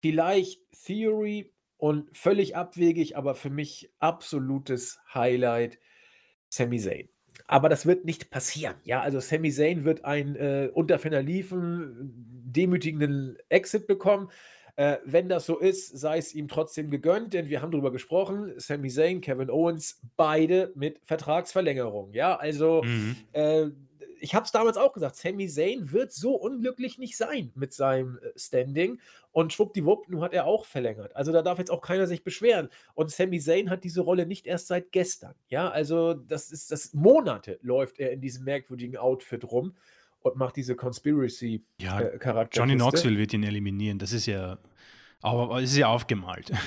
Vielleicht 0.00 0.60
Theory 0.84 1.52
und 1.76 2.14
völlig 2.16 2.56
abwegig, 2.56 3.16
aber 3.16 3.34
für 3.34 3.50
mich 3.50 3.90
absolutes 3.98 4.98
Highlight 5.14 5.78
Sami 6.48 6.78
Zayn. 6.78 7.08
Aber 7.46 7.68
das 7.68 7.86
wird 7.86 8.04
nicht 8.04 8.30
passieren. 8.30 8.74
Ja, 8.84 9.00
also 9.00 9.20
Sami 9.20 9.50
Zayn 9.50 9.84
wird 9.84 10.04
einen 10.04 10.36
äh, 10.36 10.70
unter 10.72 10.98
Liefen 11.22 12.12
demütigenden 12.44 13.38
Exit 13.48 13.86
bekommen. 13.86 14.30
Äh, 14.76 14.98
wenn 15.04 15.28
das 15.28 15.46
so 15.46 15.58
ist, 15.58 15.98
sei 15.98 16.18
es 16.18 16.34
ihm 16.34 16.46
trotzdem 16.46 16.90
gegönnt, 16.90 17.34
denn 17.34 17.48
wir 17.48 17.62
haben 17.62 17.72
darüber 17.72 17.90
gesprochen. 17.90 18.54
Sami 18.58 18.88
Zayn, 18.88 19.20
Kevin 19.20 19.50
Owens, 19.50 20.00
beide 20.16 20.72
mit 20.74 21.00
Vertragsverlängerung. 21.02 22.12
Ja, 22.12 22.36
also 22.36 22.82
mhm. 22.84 23.16
äh, 23.32 23.66
ich 24.20 24.34
habe 24.34 24.44
es 24.44 24.52
damals 24.52 24.76
auch 24.76 24.92
gesagt, 24.92 25.16
Sami 25.16 25.48
Zayn 25.48 25.92
wird 25.92 26.12
so 26.12 26.34
unglücklich 26.34 26.98
nicht 26.98 27.16
sein 27.16 27.52
mit 27.54 27.72
seinem 27.72 28.18
äh, 28.18 28.38
Standing. 28.38 29.00
Und 29.30 29.52
schwuppdiwupp, 29.52 30.08
nun 30.08 30.22
hat 30.22 30.32
er 30.32 30.46
auch 30.46 30.64
verlängert. 30.64 31.14
Also 31.14 31.32
da 31.32 31.42
darf 31.42 31.58
jetzt 31.58 31.70
auch 31.70 31.82
keiner 31.82 32.06
sich 32.06 32.24
beschweren. 32.24 32.70
Und 32.94 33.10
Sami 33.10 33.40
Zayn 33.40 33.70
hat 33.70 33.84
diese 33.84 34.00
Rolle 34.00 34.26
nicht 34.26 34.46
erst 34.46 34.66
seit 34.66 34.90
gestern. 34.90 35.34
Ja, 35.48 35.68
also 35.68 36.14
das 36.14 36.50
ist 36.50 36.72
das 36.72 36.94
Monate 36.94 37.58
läuft 37.62 37.98
er 37.98 38.10
in 38.12 38.20
diesem 38.20 38.44
merkwürdigen 38.44 38.96
Outfit 38.96 39.44
rum 39.44 39.76
und 40.20 40.36
macht 40.36 40.56
diese 40.56 40.74
Conspiracy-Charakter. 40.74 42.56
Ja, 42.56 42.64
Johnny 42.64 42.74
Knoxville 42.74 43.18
wird 43.18 43.32
ihn 43.32 43.44
eliminieren. 43.44 43.98
Das 43.98 44.12
ist 44.12 44.26
ja 44.26 44.58
aber 45.20 45.58
es 45.58 45.72
ist 45.72 45.78
ja 45.78 45.88
aufgemalt. 45.88 46.52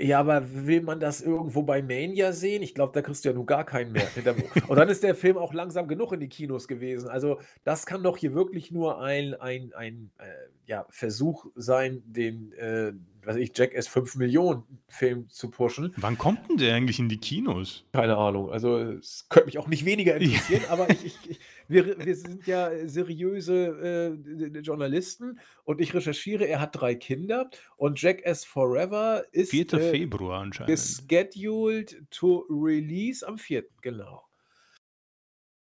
Ja, 0.00 0.20
aber 0.20 0.42
will 0.66 0.80
man 0.80 0.98
das 0.98 1.20
irgendwo 1.20 1.62
bei 1.62 1.82
Mania 1.82 2.32
sehen? 2.32 2.62
Ich 2.62 2.74
glaube, 2.74 2.92
da 2.94 3.02
kriegst 3.02 3.24
du 3.24 3.28
ja 3.28 3.34
nun 3.34 3.44
gar 3.44 3.64
keinen 3.64 3.92
mehr. 3.92 4.08
Und 4.68 4.76
dann 4.78 4.88
ist 4.88 5.02
der 5.02 5.14
Film 5.14 5.36
auch 5.36 5.52
langsam 5.52 5.88
genug 5.88 6.12
in 6.12 6.20
die 6.20 6.28
Kinos 6.28 6.68
gewesen. 6.68 7.10
Also, 7.10 7.38
das 7.64 7.84
kann 7.84 8.02
doch 8.02 8.16
hier 8.16 8.34
wirklich 8.34 8.70
nur 8.70 9.02
ein, 9.02 9.34
ein, 9.34 9.72
ein 9.74 10.10
äh, 10.16 10.24
ja, 10.64 10.86
Versuch 10.88 11.46
sein, 11.54 12.02
den, 12.06 12.52
äh, 12.54 12.92
was 13.24 13.36
ich, 13.36 13.52
Jack 13.54 13.74
S. 13.74 13.88
5 13.88 14.16
Millionen 14.16 14.62
Film 14.88 15.28
zu 15.28 15.50
pushen. 15.50 15.92
Wann 15.96 16.18
kommt 16.18 16.48
denn 16.48 16.56
der 16.56 16.74
eigentlich 16.74 16.98
in 16.98 17.08
die 17.08 17.18
Kinos? 17.18 17.84
Keine 17.92 18.16
Ahnung. 18.16 18.50
Also, 18.50 18.78
es 18.78 19.26
könnte 19.28 19.46
mich 19.46 19.58
auch 19.58 19.68
nicht 19.68 19.84
weniger 19.84 20.16
interessieren, 20.16 20.64
aber 20.68 20.90
ich, 20.90 21.04
ich, 21.04 21.30
ich 21.30 21.40
wir, 21.68 22.04
wir 22.04 22.16
sind 22.16 22.46
ja 22.46 22.70
seriöse 22.88 24.18
äh, 24.18 24.58
Journalisten 24.58 25.38
und 25.64 25.80
ich 25.80 25.94
recherchiere, 25.94 26.44
er 26.44 26.60
hat 26.60 26.80
drei 26.80 26.96
Kinder 26.96 27.48
und 27.76 28.02
Jackass 28.02 28.44
Forever 28.44 29.24
ist 29.30 29.50
4. 29.50 29.74
Äh, 29.74 29.90
Februar 29.90 30.40
anscheinend. 30.40 30.78
Scheduled 30.78 32.02
to 32.10 32.46
release 32.50 33.26
am 33.26 33.38
4. 33.38 33.64
Genau. 33.82 34.24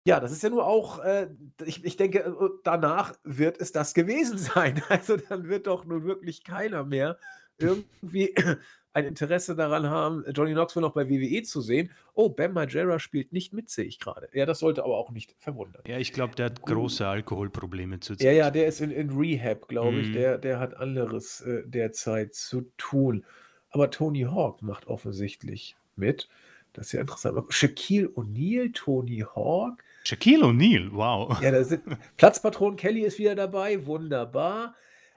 Ja, 0.07 0.21
das 0.21 0.31
ist 0.31 0.45
ja 0.45 0.51
nur 0.51 0.65
auch, 0.65 1.01
äh, 1.01 1.29
ich, 1.65 1.85
ich 1.85 1.97
denke, 1.97 2.21
äh, 2.21 2.49
danach 2.63 3.15
wird 3.25 3.61
es 3.61 3.73
das 3.73 3.93
gewesen 3.93 4.39
sein. 4.55 4.81
Also 4.89 5.17
dann 5.17 5.49
wird 5.49 5.67
doch 5.67 5.85
nun 5.85 6.05
wirklich 6.05 6.45
keiner 6.45 6.85
mehr 6.85 7.19
irgendwie 7.59 8.35
ein 8.93 9.05
Interesse 9.05 9.55
daran 9.55 9.91
haben, 9.91 10.25
Johnny 10.33 10.53
Knoxville 10.53 10.87
noch 10.87 10.95
bei 10.95 11.09
WWE 11.09 11.43
zu 11.43 11.61
sehen. 11.61 11.91
Oh, 12.15 12.31
Bam 12.31 12.53
Margera 12.53 12.99
spielt 12.99 13.33
nicht 13.33 13.53
mit, 13.53 13.69
sehe 13.69 13.85
ich 13.85 14.01
gerade. 14.01 14.29
Ja, 14.33 14.47
das 14.47 14.61
sollte 14.61 14.85
aber 14.85 14.97
auch 14.97 15.11
nicht 15.11 15.35
verwundern. 15.39 15.83
Ja, 15.87 15.99
ich 15.99 16.13
glaube, 16.13 16.35
der 16.35 16.47
hat 16.47 16.63
große 16.63 17.07
Alkoholprobleme 17.07 18.01
zu 18.01 18.15
Ja, 18.15 18.33
ja, 18.33 18.51
der 18.51 18.67
ist 18.67 18.81
in, 18.81 18.91
in 18.91 19.11
Rehab, 19.11 19.69
glaube 19.69 19.99
ich. 19.99 20.09
Mhm. 20.09 20.13
Der, 20.15 20.39
der 20.39 20.61
hat 20.61 20.77
anderes 20.77 21.43
äh, 21.43 21.63
derzeit 21.67 22.35
zu 22.35 22.73
tun. 22.79 23.25
Aber 23.71 23.91
Tony 23.91 24.23
Hawk 24.23 24.63
macht 24.63 24.87
offensichtlich 24.87 25.77
mit. 25.97 26.29
Das 26.73 26.87
ist 26.87 26.93
ja 26.93 27.01
interessant. 27.01 27.39
Shaquille 27.51 28.09
O'Neal, 28.09 28.73
Tony 28.73 29.25
Hawk. 29.35 29.83
Shaquille 30.05 30.45
O'Neal, 30.45 30.91
wow. 30.93 31.41
Ja, 31.43 31.51
da 31.51 31.65
sind 31.65 31.83
Platzpatron 32.17 32.77
Kelly 32.77 33.03
ist 33.03 33.19
wieder 33.19 33.35
dabei, 33.35 33.85
wunderbar. 33.87 34.75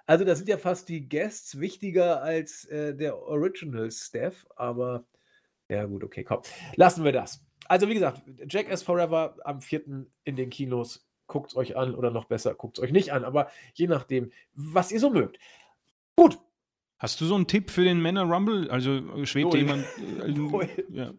Also, 0.10 0.26
da 0.26 0.34
sind 0.34 0.50
ja 0.50 0.58
fast 0.58 0.90
die 0.90 1.08
Guests 1.08 1.60
wichtiger 1.60 2.24
als 2.24 2.66
äh, 2.66 2.96
der 2.96 3.20
Original 3.20 3.92
Staff, 3.92 4.48
aber 4.56 5.06
ja, 5.70 5.86
gut, 5.86 6.04
okay, 6.04 6.24
komm. 6.24 6.42
Lassen 6.76 7.04
wir 7.04 7.12
das. 7.12 7.46
Also, 7.68 7.88
wie 7.88 7.94
gesagt, 7.94 8.24
Jackass 8.50 8.82
Forever 8.82 9.38
am 9.44 9.62
4. 9.62 10.08
in 10.24 10.36
den 10.36 10.50
Kinos. 10.50 11.08
Guckt 11.28 11.52
es 11.52 11.56
euch 11.56 11.78
an 11.78 11.94
oder 11.94 12.10
noch 12.10 12.26
besser, 12.26 12.56
guckt 12.56 12.80
es 12.80 12.84
euch 12.84 12.92
nicht 12.92 13.14
an, 13.14 13.24
aber 13.24 13.52
je 13.76 13.86
nachdem, 13.86 14.32
was 14.56 14.92
ihr 14.92 15.00
so 15.00 15.12
mögt. 15.12 15.38
Gut, 16.16 16.40
Hast 16.98 17.22
du 17.22 17.26
so 17.26 17.36
einen 17.36 17.46
Tipp 17.46 17.70
für 17.70 17.84
den 17.84 18.02
Männer 18.02 18.24
Rumble? 18.24 18.70
Also 18.72 18.96
äh, 18.96 19.26
schwebt 19.28 19.54
Null. 19.54 19.60
jemand. 19.60 19.86
Äh, 20.24 20.84
ja. 20.90 21.14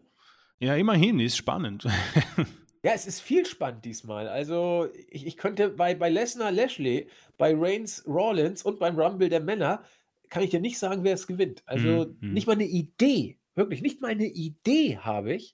ja, 0.59 0.75
immerhin, 0.75 1.19
ist 1.21 1.37
spannend. 1.37 1.87
Ja, 2.83 2.93
es 2.93 3.05
ist 3.05 3.21
viel 3.21 3.45
spannend 3.45 3.85
diesmal. 3.85 4.27
Also, 4.27 4.87
ich, 5.09 5.27
ich 5.27 5.37
könnte 5.37 5.69
bei, 5.69 5.93
bei 5.93 6.09
Lesnar 6.09 6.51
Lashley, 6.51 7.07
bei 7.37 7.53
Reigns 7.55 8.03
Rollins 8.07 8.63
und 8.63 8.79
beim 8.79 8.99
Rumble 8.99 9.29
der 9.29 9.41
Männer, 9.41 9.83
kann 10.29 10.41
ich 10.43 10.49
dir 10.49 10.61
nicht 10.61 10.79
sagen, 10.79 11.03
wer 11.03 11.13
es 11.13 11.27
gewinnt. 11.27 11.61
Also, 11.67 12.15
mhm. 12.19 12.33
nicht 12.33 12.47
mal 12.47 12.53
eine 12.53 12.65
Idee, 12.65 13.37
wirklich, 13.53 13.81
nicht 13.81 14.01
mal 14.01 14.11
eine 14.11 14.25
Idee 14.25 14.97
habe 14.97 15.33
ich. 15.33 15.53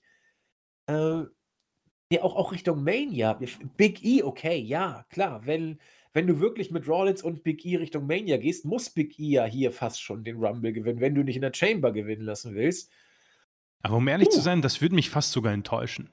Äh, 0.86 1.24
ja, 2.10 2.22
auch, 2.22 2.36
auch 2.36 2.52
Richtung 2.52 2.82
Mania. 2.82 3.38
Big 3.76 4.02
E, 4.02 4.22
okay, 4.22 4.56
ja, 4.56 5.04
klar. 5.10 5.44
Wenn, 5.44 5.78
wenn 6.14 6.26
du 6.26 6.40
wirklich 6.40 6.70
mit 6.70 6.88
Rollins 6.88 7.22
und 7.22 7.42
Big 7.42 7.66
E 7.66 7.76
Richtung 7.76 8.06
Mania 8.06 8.38
gehst, 8.38 8.64
muss 8.64 8.88
Big 8.88 9.18
E 9.18 9.32
ja 9.32 9.44
hier 9.44 9.72
fast 9.72 10.00
schon 10.00 10.24
den 10.24 10.42
Rumble 10.42 10.72
gewinnen, 10.72 11.00
wenn 11.00 11.14
du 11.14 11.22
nicht 11.22 11.36
in 11.36 11.42
der 11.42 11.52
Chamber 11.52 11.92
gewinnen 11.92 12.22
lassen 12.22 12.54
willst. 12.54 12.90
Aber 13.82 13.98
um 13.98 14.08
ehrlich 14.08 14.30
zu 14.30 14.38
Uh. 14.38 14.42
sein, 14.42 14.62
das 14.62 14.80
würde 14.80 14.94
mich 14.94 15.10
fast 15.10 15.32
sogar 15.32 15.52
enttäuschen. 15.52 16.08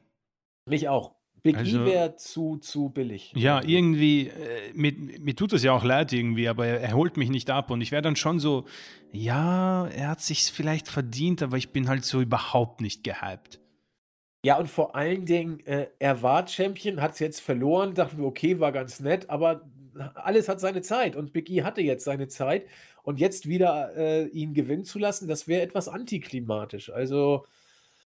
Mich 0.66 0.90
auch. 0.90 1.14
Big 1.44 1.56
E 1.58 1.60
Also- 1.60 1.86
wäre 1.86 2.16
zu, 2.16 2.58
zu 2.58 2.90
billig. 2.90 3.32
Ja, 3.36 3.62
irgendwie, 3.64 4.30
äh, 4.30 4.74
mir, 4.74 4.94
mir 4.94 5.36
tut 5.36 5.54
es 5.54 5.62
ja 5.62 5.74
auch 5.74 5.84
leid 5.84 6.12
irgendwie, 6.12 6.48
aber 6.48 6.66
er, 6.66 6.82
er 6.82 6.94
holt 6.96 7.18
mich 7.18 7.30
nicht 7.30 7.52
ab 7.52 7.70
und 7.70 7.82
ich 7.82 7.92
wäre 7.92 8.02
dann 8.02 8.16
schon 8.16 8.40
so, 8.40 8.66
ja, 9.12 9.86
er 9.88 10.08
hat 10.10 10.22
sich 10.22 10.52
vielleicht 10.52 10.88
verdient, 10.88 11.44
aber 11.44 11.58
ich 11.58 11.70
bin 11.70 11.88
halt 11.88 12.04
so 12.04 12.20
überhaupt 12.20 12.82
nicht 12.82 13.04
gehypt. 13.04 13.60
Ja, 14.44 14.58
und 14.58 14.68
vor 14.68 14.96
allen 14.96 15.26
Dingen, 15.26 15.60
äh, 15.68 15.88
er 16.00 16.24
war 16.24 16.48
Champion, 16.48 17.00
hat 17.00 17.14
es 17.14 17.20
jetzt 17.20 17.42
verloren, 17.42 17.94
dachten 17.94 18.18
wir, 18.18 18.26
okay, 18.26 18.60
war 18.60 18.72
ganz 18.72 19.00
nett, 19.00 19.30
aber 19.30 19.70
alles 20.16 20.50
hat 20.50 20.60
seine 20.60 20.82
Zeit 20.82 21.16
und 21.16 21.32
Big 21.32 21.50
E 21.52 21.62
hatte 21.62 21.82
jetzt 21.82 22.06
seine 22.06 22.28
Zeit 22.28 22.66
und 23.04 23.20
jetzt 23.20 23.48
wieder 23.48 23.96
äh, 23.96 24.26
ihn 24.30 24.56
gewinnen 24.56 24.84
zu 24.84 24.98
lassen, 24.98 25.28
das 25.28 25.48
wäre 25.48 25.62
etwas 25.62 25.88
antiklimatisch. 25.88 26.90
Also 26.90 27.46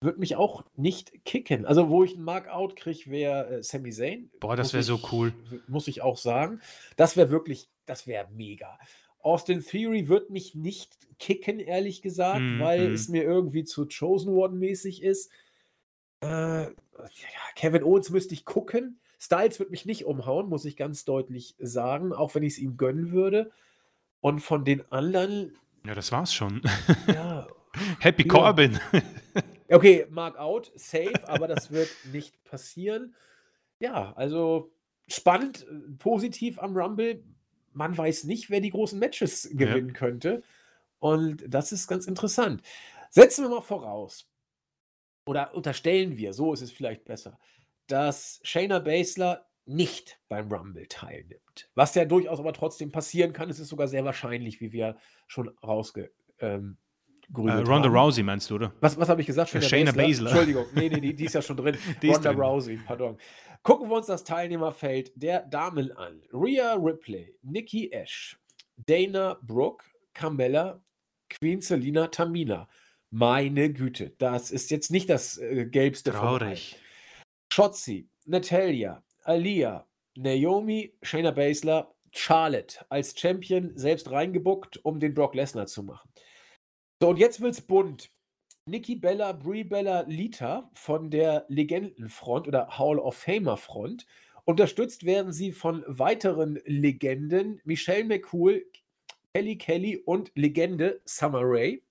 würde 0.00 0.20
mich 0.20 0.36
auch 0.36 0.64
nicht 0.76 1.24
kicken. 1.24 1.66
Also, 1.66 1.88
wo 1.88 2.04
ich 2.04 2.14
einen 2.14 2.24
Markout 2.24 2.76
kriege, 2.76 3.10
wäre 3.10 3.58
äh, 3.58 3.62
Sami 3.62 3.90
Zayn. 3.90 4.30
Boah, 4.40 4.56
das 4.56 4.72
wäre 4.72 4.82
so 4.82 5.00
cool. 5.12 5.32
Muss 5.66 5.88
ich 5.88 6.02
auch 6.02 6.16
sagen. 6.16 6.60
Das 6.96 7.16
wäre 7.16 7.30
wirklich, 7.30 7.68
das 7.86 8.06
wäre 8.06 8.28
mega. 8.32 8.78
Austin 9.20 9.60
Theory 9.64 10.08
wird 10.08 10.30
mich 10.30 10.54
nicht 10.54 10.96
kicken, 11.18 11.58
ehrlich 11.58 12.00
gesagt, 12.02 12.40
Mhm, 12.40 12.60
weil 12.60 12.88
mhm. 12.88 12.94
es 12.94 13.08
mir 13.08 13.24
irgendwie 13.24 13.64
zu 13.64 13.86
Chosen 13.88 14.32
One 14.32 14.54
mäßig 14.54 15.02
ist. 15.02 15.30
Äh, 16.20 16.66
Kevin 17.56 17.82
Owens 17.82 18.10
müsste 18.10 18.34
ich 18.34 18.44
gucken. 18.44 19.00
Styles 19.20 19.58
wird 19.58 19.70
mich 19.72 19.84
nicht 19.84 20.04
umhauen, 20.04 20.48
muss 20.48 20.64
ich 20.64 20.76
ganz 20.76 21.04
deutlich 21.04 21.56
sagen, 21.58 22.12
auch 22.12 22.36
wenn 22.36 22.44
ich 22.44 22.52
es 22.54 22.58
ihm 22.60 22.76
gönnen 22.76 23.10
würde. 23.10 23.50
Und 24.20 24.38
von 24.40 24.64
den 24.64 24.90
anderen, 24.92 25.56
Ja, 25.84 25.94
das 25.96 26.12
war's 26.12 26.32
schon. 26.32 26.62
ja, 27.08 27.48
Happy 27.98 28.22
Ja. 28.22 28.28
Corbin. 28.28 28.78
okay, 29.70 30.06
Mark 30.10 30.38
out, 30.38 30.72
safe, 30.74 31.28
aber 31.28 31.46
das 31.48 31.70
wird 31.70 31.88
nicht 32.12 32.42
passieren. 32.44 33.14
Ja, 33.78 34.12
also 34.16 34.72
spannend, 35.06 35.66
äh, 35.68 35.92
positiv 35.98 36.58
am 36.58 36.76
Rumble. 36.76 37.22
Man 37.72 37.96
weiß 37.96 38.24
nicht, 38.24 38.50
wer 38.50 38.60
die 38.60 38.70
großen 38.70 38.98
Matches 38.98 39.50
gewinnen 39.52 39.92
könnte. 39.92 40.42
Und 40.98 41.44
das 41.46 41.70
ist 41.70 41.86
ganz 41.86 42.06
interessant. 42.06 42.62
Setzen 43.10 43.44
wir 43.44 43.50
mal 43.50 43.60
voraus, 43.60 44.28
oder 45.26 45.54
unterstellen 45.54 46.16
wir, 46.16 46.32
so 46.32 46.52
ist 46.52 46.62
es 46.62 46.72
vielleicht 46.72 47.04
besser, 47.04 47.38
dass 47.86 48.40
Shayna 48.42 48.78
Baszler 48.80 49.46
nicht 49.66 50.18
beim 50.28 50.50
Rumble 50.50 50.86
teilnimmt. 50.88 51.70
Was 51.74 51.94
ja 51.94 52.06
durchaus 52.06 52.40
aber 52.40 52.54
trotzdem 52.54 52.90
passieren 52.90 53.34
kann. 53.34 53.50
Es 53.50 53.58
ist 53.58 53.68
sogar 53.68 53.86
sehr 53.86 54.04
wahrscheinlich, 54.04 54.60
wie 54.60 54.72
wir 54.72 54.96
schon 55.26 55.48
rausgegrübelt 55.62 56.14
ähm, 56.40 56.78
Äh, 57.28 57.32
grübelt 57.32 57.68
Ronda 57.68 57.88
haben. 57.88 57.96
Rousey 57.96 58.22
meinst 58.22 58.50
du, 58.50 58.56
oder? 58.56 58.72
Was, 58.80 58.98
was 58.98 59.08
habe 59.08 59.20
ich 59.20 59.26
gesagt? 59.26 59.54
Äh, 59.54 59.62
Shayna 59.62 59.92
Baszler. 59.92 60.30
Entschuldigung, 60.30 60.66
nee, 60.74 60.88
nee, 60.88 61.00
die, 61.00 61.14
die 61.14 61.24
ist 61.24 61.34
ja 61.34 61.42
schon 61.42 61.56
drin. 61.56 61.76
Die 62.02 62.08
ist 62.08 62.16
Ronda 62.16 62.32
drin. 62.32 62.42
Rousey, 62.42 62.76
pardon. 62.84 63.18
Gucken 63.62 63.90
wir 63.90 63.96
uns 63.96 64.06
das 64.06 64.24
Teilnehmerfeld 64.24 65.12
der 65.16 65.42
Damen 65.42 65.92
an. 65.92 66.22
Rhea 66.32 66.74
Ripley, 66.74 67.34
Nikki 67.42 67.90
Ash, 67.90 68.38
Dana 68.76 69.38
Brooke, 69.42 69.84
Carmella, 70.14 70.80
Queen 71.28 71.60
Selina, 71.60 72.06
Tamina. 72.08 72.68
Meine 73.10 73.72
Güte, 73.72 74.14
das 74.18 74.50
ist 74.50 74.70
jetzt 74.70 74.90
nicht 74.90 75.08
das 75.08 75.38
äh, 75.38 75.66
gelbste. 75.66 76.12
Traurig. 76.12 76.76
Shotzi, 77.52 78.08
Natalia, 78.26 79.02
Alia, 79.24 79.86
Naomi, 80.16 80.94
Shayna 81.02 81.30
Baszler, 81.30 81.94
Charlotte 82.12 82.84
als 82.88 83.18
Champion 83.18 83.72
selbst 83.76 84.10
reingebuckt, 84.10 84.84
um 84.84 85.00
den 85.00 85.14
Brock 85.14 85.34
Lesnar 85.34 85.66
zu 85.66 85.82
machen. 85.82 86.10
So, 87.00 87.10
und 87.10 87.18
jetzt 87.18 87.40
wird's 87.40 87.60
bunt. 87.60 88.10
Nikki 88.66 88.96
Bella, 88.96 89.32
Brie 89.32 89.62
Bella, 89.62 90.00
Lita 90.08 90.68
von 90.74 91.10
der 91.10 91.46
Legendenfront 91.48 92.48
oder 92.48 92.76
Hall 92.76 92.98
of 92.98 93.16
Famer 93.16 93.56
Front. 93.56 94.04
Unterstützt 94.44 95.04
werden 95.04 95.32
sie 95.32 95.52
von 95.52 95.84
weiteren 95.86 96.58
Legenden, 96.64 97.60
Michelle 97.64 98.04
McCool, 98.04 98.66
Kelly 99.32 99.56
Kelly 99.58 99.96
und 99.98 100.32
Legende 100.34 101.00
Summer 101.04 101.42
Rae. 101.44 101.82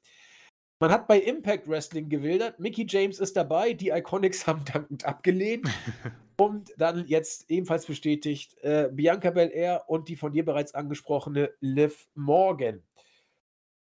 Man 0.82 0.91
hat 0.91 1.08
bei 1.08 1.20
Impact 1.20 1.70
Wrestling 1.70 2.10
gewildert. 2.10 2.60
Mickey 2.60 2.86
James 2.88 3.20
ist 3.20 3.38
dabei. 3.38 3.74
Die 3.74 3.89
Iconics 3.89 4.45
haben 4.47 4.66
dankend 4.66 5.05
abgelehnt. 5.05 5.70
und 6.38 6.74
dann 6.78 7.08
jetzt 7.08 7.49
ebenfalls 7.49 7.86
bestätigt 7.86 8.58
äh, 8.62 8.89
Bianca 8.91 9.32
Belair 9.32 9.86
und 9.88 10.10
die 10.10 10.18
von 10.18 10.34
dir 10.34 10.43
bereits 10.43 10.76
angesprochene 10.76 11.53
Liv 11.62 12.10
Morgan. 12.14 12.84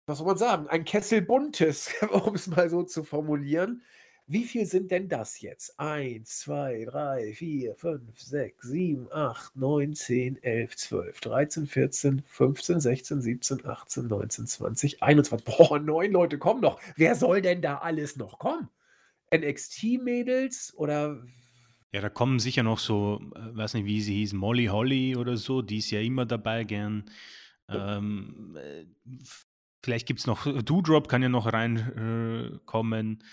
Was 0.07 0.18
soll 0.18 0.26
man 0.26 0.36
sagen? 0.36 0.68
Ein 0.68 0.84
Kessel 0.84 1.22
buntes, 1.22 1.90
um 2.11 2.34
es 2.34 2.46
mal 2.46 2.68
so 2.68 2.82
zu 2.82 3.05
formulieren. 3.05 3.82
Wie 4.26 4.44
viel 4.44 4.64
sind 4.64 4.90
denn 4.90 5.09
das 5.09 5.40
jetzt? 5.42 5.78
1, 5.78 6.40
2, 6.40 6.86
3, 6.90 7.32
4, 7.34 7.74
5, 7.74 8.20
6, 8.20 8.66
7, 8.66 9.12
8, 9.12 9.57
9, 9.57 9.94
10, 9.94 10.42
11, 10.42 10.76
12, 10.76 11.20
13, 11.20 11.66
14, 11.66 12.22
15, 12.26 12.80
16, 12.80 13.20
17, 13.20 13.66
18, 13.66 14.07
19, 14.07 14.46
20, 14.46 15.02
21. 15.02 15.44
Boah, 15.44 15.78
neun 15.78 16.12
Leute 16.12 16.38
kommen 16.38 16.62
noch. 16.62 16.80
Wer 16.96 17.16
soll 17.16 17.42
denn 17.42 17.61
da 17.61 17.78
alles 17.78 18.16
noch 18.16 18.38
kommen? 18.38 18.68
NXT-Mädels 19.34 20.72
oder 20.76 21.22
Ja, 21.92 22.00
da 22.00 22.09
kommen 22.09 22.38
sicher 22.40 22.62
noch 22.62 22.78
so, 22.78 23.20
äh, 23.36 23.57
weiß 23.57 23.74
nicht, 23.74 23.84
wie 23.84 24.00
sie 24.00 24.14
hieß, 24.14 24.32
Molly 24.32 24.66
Holly 24.66 25.16
oder 25.16 25.36
so, 25.36 25.61
die 25.61 25.78
ist 25.78 25.90
ja 25.90 26.00
immer 26.00 26.24
dabei 26.24 26.64
gern. 26.64 27.05
Ähm, 27.68 28.57
äh, 28.59 28.84
vielleicht 29.85 30.07
gibt 30.07 30.20
es 30.20 30.26
noch, 30.26 30.47
Doodrop 30.62 31.09
kann 31.09 31.22
ja 31.22 31.28
noch 31.28 31.53
reinkommen. 31.53 33.20
Äh, 33.20 33.24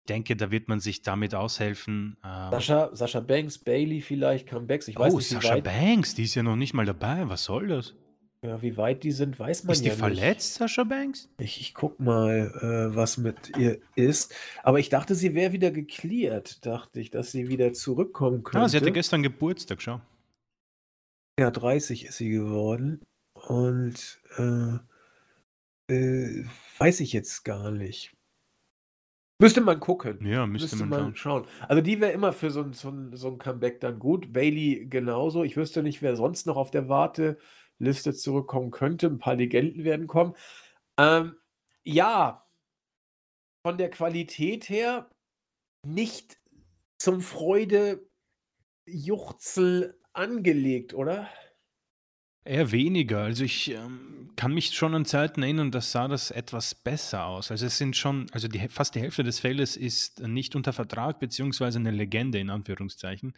ich 0.00 0.08
denke, 0.08 0.36
da 0.36 0.50
wird 0.50 0.68
man 0.68 0.80
sich 0.80 1.02
damit 1.02 1.34
aushelfen. 1.34 2.16
Ähm, 2.24 2.50
Sascha, 2.50 2.90
Sascha 2.94 3.20
Banks, 3.20 3.58
Bailey 3.58 4.00
vielleicht, 4.00 4.48
Comebacks. 4.48 4.88
Ich 4.88 4.98
weiß 4.98 5.12
oh, 5.12 5.18
nicht, 5.18 5.28
Sascha 5.28 5.54
weit, 5.54 5.64
Banks, 5.64 6.14
die 6.14 6.24
ist 6.24 6.34
ja 6.34 6.42
noch 6.42 6.56
nicht 6.56 6.72
mal 6.72 6.86
dabei. 6.86 7.28
Was 7.28 7.44
soll 7.44 7.68
das? 7.68 7.94
ja, 8.42 8.62
wie 8.62 8.76
weit 8.76 9.02
die 9.02 9.10
sind, 9.10 9.38
weiß 9.38 9.64
man 9.64 9.72
Ist 9.72 9.82
die 9.82 9.88
ja 9.88 9.94
nicht. 9.94 10.00
verletzt, 10.00 10.54
Sascha 10.54 10.84
Banks? 10.84 11.28
Ich, 11.38 11.60
ich 11.60 11.74
guck 11.74 11.98
mal, 11.98 12.52
äh, 12.62 12.94
was 12.94 13.18
mit 13.18 13.56
ihr 13.58 13.80
ist. 13.96 14.34
Aber 14.62 14.78
ich 14.78 14.88
dachte, 14.88 15.14
sie 15.14 15.34
wäre 15.34 15.52
wieder 15.52 15.70
geklärt. 15.70 16.64
Dachte 16.64 17.00
ich, 17.00 17.10
dass 17.10 17.32
sie 17.32 17.48
wieder 17.48 17.72
zurückkommen 17.72 18.44
könnte. 18.44 18.64
Ah, 18.64 18.68
sie 18.68 18.76
hatte 18.76 18.92
gestern 18.92 19.22
Geburtstag, 19.22 19.82
schau. 19.82 20.00
Ja, 21.38 21.50
30 21.50 22.06
ist 22.06 22.18
sie 22.18 22.30
geworden. 22.30 23.00
Und 23.34 24.20
äh, 24.36 24.78
äh, 25.88 26.44
weiß 26.78 27.00
ich 27.00 27.12
jetzt 27.12 27.44
gar 27.44 27.70
nicht. 27.70 28.14
Müsste 29.40 29.60
man 29.60 29.78
gucken. 29.78 30.26
Ja, 30.26 30.46
müsste, 30.46 30.74
Müsste 30.76 30.86
man 30.86 31.02
man 31.04 31.14
schauen. 31.16 31.44
schauen. 31.44 31.66
Also 31.68 31.80
die 31.80 32.00
wäre 32.00 32.10
immer 32.12 32.32
für 32.32 32.50
so 32.50 32.62
ein, 32.62 32.72
so, 32.72 32.88
ein, 32.88 33.14
so 33.16 33.28
ein 33.28 33.38
Comeback 33.38 33.78
dann 33.80 34.00
gut. 34.00 34.32
Bailey 34.32 34.86
genauso. 34.88 35.44
Ich 35.44 35.56
wüsste 35.56 35.84
nicht, 35.84 36.02
wer 36.02 36.16
sonst 36.16 36.46
noch 36.46 36.56
auf 36.56 36.72
der 36.72 36.88
Warteliste 36.88 38.14
zurückkommen 38.14 38.72
könnte. 38.72 39.06
Ein 39.06 39.18
paar 39.18 39.36
Legenden 39.36 39.84
werden 39.84 40.08
kommen. 40.08 40.34
Ähm, 40.98 41.36
ja, 41.84 42.44
von 43.64 43.78
der 43.78 43.90
Qualität 43.90 44.68
her 44.68 45.08
nicht 45.86 46.40
zum 46.98 47.20
Freude-Juchzel 47.20 50.00
angelegt, 50.12 50.94
oder? 50.94 51.28
Eher 52.44 52.72
weniger. 52.72 53.22
Also 53.22 53.44
ich 53.44 53.70
ähm, 53.70 54.30
kann 54.36 54.54
mich 54.54 54.70
schon 54.70 54.94
an 54.94 55.04
Zeiten 55.04 55.42
erinnern, 55.42 55.70
da 55.70 55.80
sah 55.80 56.08
das 56.08 56.30
etwas 56.30 56.74
besser 56.74 57.26
aus. 57.26 57.50
Also 57.50 57.66
es 57.66 57.76
sind 57.76 57.96
schon, 57.96 58.26
also 58.32 58.48
die, 58.48 58.68
fast 58.68 58.94
die 58.94 59.00
Hälfte 59.00 59.22
des 59.22 59.40
Feldes 59.40 59.76
ist 59.76 60.20
nicht 60.20 60.56
unter 60.56 60.72
Vertrag, 60.72 61.18
beziehungsweise 61.18 61.78
eine 61.78 61.90
Legende 61.90 62.38
in 62.38 62.50
Anführungszeichen. 62.50 63.34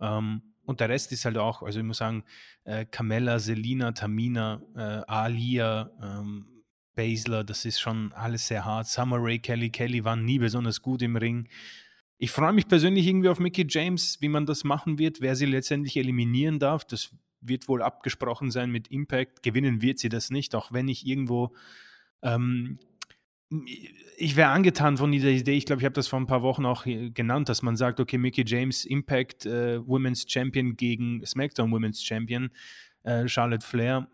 Ähm, 0.00 0.42
und 0.64 0.80
der 0.80 0.88
Rest 0.88 1.12
ist 1.12 1.24
halt 1.24 1.38
auch, 1.38 1.62
also 1.62 1.78
ich 1.78 1.84
muss 1.84 1.98
sagen, 1.98 2.24
äh, 2.64 2.84
Carmella, 2.84 3.38
Selina, 3.38 3.92
Tamina, 3.92 4.62
äh, 4.76 5.02
Alia, 5.10 5.90
ähm, 6.02 6.46
Basler, 6.94 7.42
das 7.42 7.64
ist 7.64 7.80
schon 7.80 8.12
alles 8.12 8.46
sehr 8.48 8.64
hart. 8.64 8.86
Summer 8.86 9.16
Ray, 9.18 9.38
Kelly, 9.38 9.70
Kelly 9.70 10.04
waren 10.04 10.24
nie 10.24 10.38
besonders 10.38 10.82
gut 10.82 11.02
im 11.02 11.16
Ring. 11.16 11.48
Ich 12.18 12.30
freue 12.30 12.52
mich 12.52 12.68
persönlich 12.68 13.06
irgendwie 13.06 13.28
auf 13.28 13.40
Mickey 13.40 13.66
James, 13.68 14.20
wie 14.20 14.28
man 14.28 14.46
das 14.46 14.62
machen 14.62 14.98
wird, 14.98 15.20
wer 15.20 15.34
sie 15.34 15.46
letztendlich 15.46 15.96
eliminieren 15.96 16.58
darf. 16.58 16.84
Das 16.84 17.10
wird 17.42 17.68
wohl 17.68 17.82
abgesprochen 17.82 18.50
sein 18.50 18.70
mit 18.70 18.88
Impact. 18.88 19.42
Gewinnen 19.42 19.82
wird 19.82 19.98
sie 19.98 20.08
das 20.08 20.30
nicht, 20.30 20.54
auch 20.54 20.72
wenn 20.72 20.88
ich 20.88 21.06
irgendwo. 21.06 21.54
Ähm, 22.22 22.78
ich 24.16 24.36
wäre 24.36 24.50
angetan 24.50 24.96
von 24.96 25.12
dieser 25.12 25.28
Idee. 25.28 25.52
Ich 25.52 25.66
glaube, 25.66 25.80
ich 25.80 25.84
habe 25.84 25.94
das 25.94 26.08
vor 26.08 26.18
ein 26.18 26.26
paar 26.26 26.42
Wochen 26.42 26.64
auch 26.64 26.84
genannt, 26.84 27.48
dass 27.48 27.60
man 27.60 27.76
sagt, 27.76 28.00
okay, 28.00 28.16
Mickey 28.16 28.44
James, 28.46 28.84
Impact 28.84 29.44
äh, 29.44 29.86
Women's 29.86 30.24
Champion 30.26 30.76
gegen 30.76 31.24
SmackDown 31.26 31.70
Women's 31.70 32.02
Champion, 32.02 32.50
äh, 33.02 33.28
Charlotte 33.28 33.66
Flair 33.66 34.08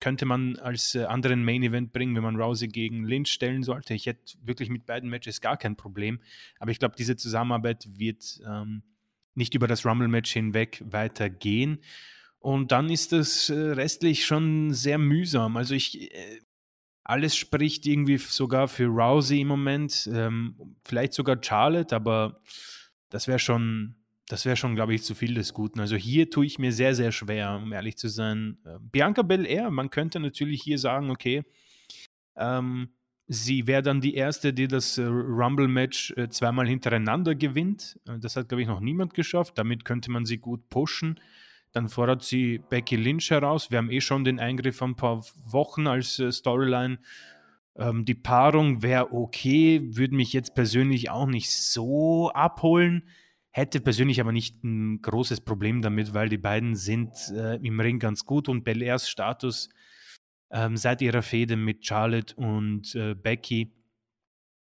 könnte 0.00 0.24
man 0.24 0.56
als 0.56 0.94
äh, 0.94 1.04
anderen 1.04 1.44
Main 1.44 1.62
Event 1.62 1.92
bringen, 1.92 2.16
wenn 2.16 2.22
man 2.22 2.36
Rousey 2.36 2.68
gegen 2.68 3.04
Lynch 3.04 3.30
stellen 3.30 3.62
sollte. 3.62 3.94
Ich 3.94 4.06
hätte 4.06 4.34
wirklich 4.42 4.70
mit 4.70 4.86
beiden 4.86 5.10
Matches 5.10 5.40
gar 5.40 5.58
kein 5.58 5.76
Problem. 5.76 6.20
Aber 6.58 6.70
ich 6.70 6.78
glaube, 6.78 6.94
diese 6.96 7.16
Zusammenarbeit 7.16 7.86
wird 7.96 8.40
ähm, 8.46 8.82
nicht 9.34 9.54
über 9.54 9.66
das 9.66 9.84
Rumble-Match 9.84 10.32
hinweg 10.32 10.82
weitergehen. 10.84 11.80
Und 12.40 12.72
dann 12.72 12.88
ist 12.88 13.12
das 13.12 13.50
äh, 13.50 13.54
restlich 13.54 14.24
schon 14.24 14.72
sehr 14.72 14.96
mühsam. 14.96 15.58
Also 15.58 15.74
ich, 15.74 16.10
äh, 16.10 16.40
alles 17.04 17.36
spricht 17.36 17.86
irgendwie 17.86 18.16
sogar 18.16 18.66
für 18.66 18.86
Rousey 18.86 19.42
im 19.42 19.48
Moment, 19.48 20.08
ähm, 20.12 20.76
vielleicht 20.84 21.12
sogar 21.12 21.36
Charlotte, 21.42 21.94
aber 21.94 22.40
das 23.10 23.28
wäre 23.28 23.38
schon, 23.38 23.96
das 24.26 24.46
wäre 24.46 24.56
schon, 24.56 24.74
glaube 24.74 24.94
ich, 24.94 25.02
zu 25.02 25.14
viel 25.14 25.34
des 25.34 25.52
Guten. 25.52 25.80
Also 25.80 25.96
hier 25.96 26.30
tue 26.30 26.46
ich 26.46 26.58
mir 26.58 26.72
sehr, 26.72 26.94
sehr 26.94 27.12
schwer, 27.12 27.60
um 27.62 27.72
ehrlich 27.74 27.98
zu 27.98 28.08
sein. 28.08 28.56
Äh, 28.64 28.78
Bianca 28.80 29.20
Belair, 29.20 29.70
man 29.70 29.90
könnte 29.90 30.18
natürlich 30.18 30.62
hier 30.62 30.78
sagen, 30.78 31.10
okay, 31.10 31.42
ähm, 32.36 32.88
sie 33.26 33.66
wäre 33.66 33.82
dann 33.82 34.00
die 34.00 34.14
erste, 34.14 34.54
die 34.54 34.66
das 34.66 34.96
äh, 34.96 35.04
Rumble-Match 35.04 36.14
zweimal 36.30 36.66
hintereinander 36.66 37.34
gewinnt. 37.34 38.00
Das 38.06 38.36
hat, 38.36 38.48
glaube 38.48 38.62
ich, 38.62 38.68
noch 38.68 38.80
niemand 38.80 39.12
geschafft. 39.12 39.58
Damit 39.58 39.84
könnte 39.84 40.10
man 40.10 40.24
sie 40.24 40.38
gut 40.38 40.70
pushen. 40.70 41.20
Dann 41.72 41.88
fordert 41.88 42.22
sie 42.22 42.58
Becky 42.58 42.96
Lynch 42.96 43.30
heraus. 43.30 43.70
Wir 43.70 43.78
haben 43.78 43.90
eh 43.90 44.00
schon 44.00 44.24
den 44.24 44.40
Eingriff 44.40 44.76
von 44.76 44.92
ein 44.92 44.96
paar 44.96 45.24
Wochen 45.44 45.86
als 45.86 46.18
äh, 46.18 46.32
Storyline. 46.32 46.98
Ähm, 47.76 48.04
die 48.04 48.14
Paarung 48.14 48.82
wäre 48.82 49.12
okay, 49.12 49.80
würde 49.96 50.14
mich 50.14 50.32
jetzt 50.32 50.54
persönlich 50.54 51.10
auch 51.10 51.26
nicht 51.26 51.50
so 51.50 52.30
abholen. 52.30 53.08
Hätte 53.52 53.80
persönlich 53.80 54.20
aber 54.20 54.32
nicht 54.32 54.62
ein 54.62 55.00
großes 55.02 55.40
Problem 55.40 55.82
damit, 55.82 56.14
weil 56.14 56.28
die 56.28 56.38
beiden 56.38 56.74
sind 56.74 57.12
äh, 57.30 57.56
im 57.56 57.80
Ring 57.80 57.98
ganz 57.98 58.24
gut 58.24 58.48
und 58.48 58.64
Belairs 58.64 59.08
Status 59.08 59.68
ähm, 60.50 60.76
seit 60.76 61.02
ihrer 61.02 61.22
Fehde 61.22 61.56
mit 61.56 61.86
Charlotte 61.86 62.34
und 62.36 62.94
äh, 62.94 63.14
Becky 63.14 63.72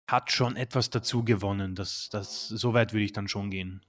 hat 0.08 0.32
schon 0.32 0.56
etwas 0.56 0.90
dazu 0.90 1.24
gewonnen. 1.24 1.76
Das, 1.76 2.10
das, 2.10 2.48
so 2.48 2.74
weit 2.74 2.94
würde 2.94 3.06
ich 3.06 3.14
dann 3.14 3.28
schon 3.28 3.50
gehen. 3.50 3.84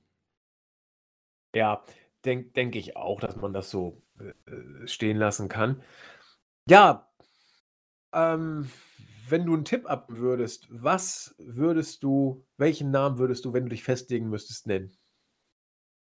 Ja, 1.55 1.85
denke 2.27 2.51
denk 2.51 2.77
ich 2.77 2.97
auch, 2.97 3.21
dass 3.21 3.37
man 3.37 3.53
das 3.53 3.71
so 3.71 4.03
äh, 4.19 4.51
äh, 4.51 4.87
stehen 4.87 5.17
lassen 5.17 5.49
kann. 5.49 5.83
Ja, 6.69 7.09
ähm, 8.13 8.71
wenn 9.29 9.47
du 9.47 9.55
einen 9.55 9.65
Tipp 9.65 9.87
ab 9.87 10.07
würdest, 10.09 10.67
was 10.71 11.35
würdest 11.39 12.03
du, 12.03 12.47
welchen 12.57 12.91
Namen 12.91 13.19
würdest 13.19 13.45
du, 13.45 13.53
wenn 13.53 13.65
du 13.65 13.71
dich 13.71 13.85
festlegen 13.85 14.29
müsstest, 14.29 14.67
nennen? 14.67 14.97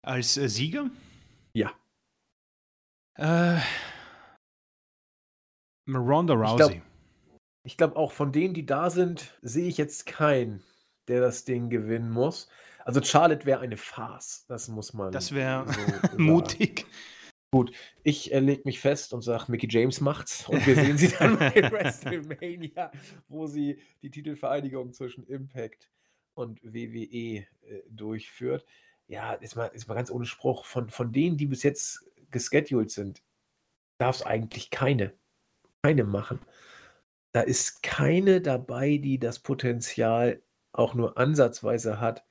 Als 0.02 0.36
äh, 0.36 0.48
Sieger? 0.48 0.90
Ja. 1.54 1.72
Äh, 3.14 3.60
Ronda 5.88 6.34
Rousey. 6.34 6.82
Ich 7.64 7.76
glaube, 7.76 7.94
glaub, 7.94 7.96
auch 7.96 8.12
von 8.12 8.32
denen, 8.32 8.54
die 8.54 8.66
da 8.66 8.90
sind, 8.90 9.38
sehe 9.42 9.68
ich 9.68 9.76
jetzt 9.76 10.06
keinen, 10.06 10.62
der 11.08 11.20
das 11.20 11.44
Ding 11.44 11.70
gewinnen 11.70 12.10
muss. 12.10 12.48
Also 12.88 13.02
Charlotte 13.02 13.44
wäre 13.44 13.60
eine 13.60 13.76
Farce, 13.76 14.46
das 14.48 14.66
muss 14.68 14.94
man. 14.94 15.12
Das 15.12 15.34
wäre 15.34 15.66
so 15.70 16.16
mutig. 16.16 16.86
Gut, 17.52 17.70
ich 18.02 18.32
äh, 18.32 18.40
lege 18.40 18.62
mich 18.64 18.80
fest 18.80 19.12
und 19.12 19.20
sage, 19.20 19.44
Mickey 19.48 19.68
James 19.68 20.00
macht's 20.00 20.48
und 20.48 20.66
wir 20.66 20.74
sehen 20.74 20.96
sie 20.96 21.08
dann 21.08 21.38
bei 21.38 21.52
WrestleMania, 21.70 22.90
wo 23.28 23.46
sie 23.46 23.78
die 24.00 24.10
Titelvereinigung 24.10 24.94
zwischen 24.94 25.26
Impact 25.26 25.90
und 26.32 26.62
WWE 26.62 27.04
äh, 27.10 27.46
durchführt. 27.90 28.64
Ja, 29.06 29.34
ist 29.34 29.54
mal, 29.54 29.66
ist 29.66 29.86
mal 29.86 29.94
ganz 29.94 30.10
ohne 30.10 30.24
Spruch. 30.24 30.64
Von, 30.64 30.88
von 30.88 31.12
denen, 31.12 31.36
die 31.36 31.46
bis 31.46 31.64
jetzt 31.64 32.10
gescheduled 32.30 32.90
sind, 32.90 33.22
darf 33.98 34.16
es 34.16 34.22
eigentlich 34.22 34.70
keine, 34.70 35.12
keine 35.82 36.04
machen. 36.04 36.40
Da 37.32 37.42
ist 37.42 37.82
keine 37.82 38.40
dabei, 38.40 38.96
die 38.96 39.18
das 39.18 39.40
Potenzial 39.40 40.40
auch 40.72 40.94
nur 40.94 41.18
ansatzweise 41.18 42.00
hat, 42.00 42.24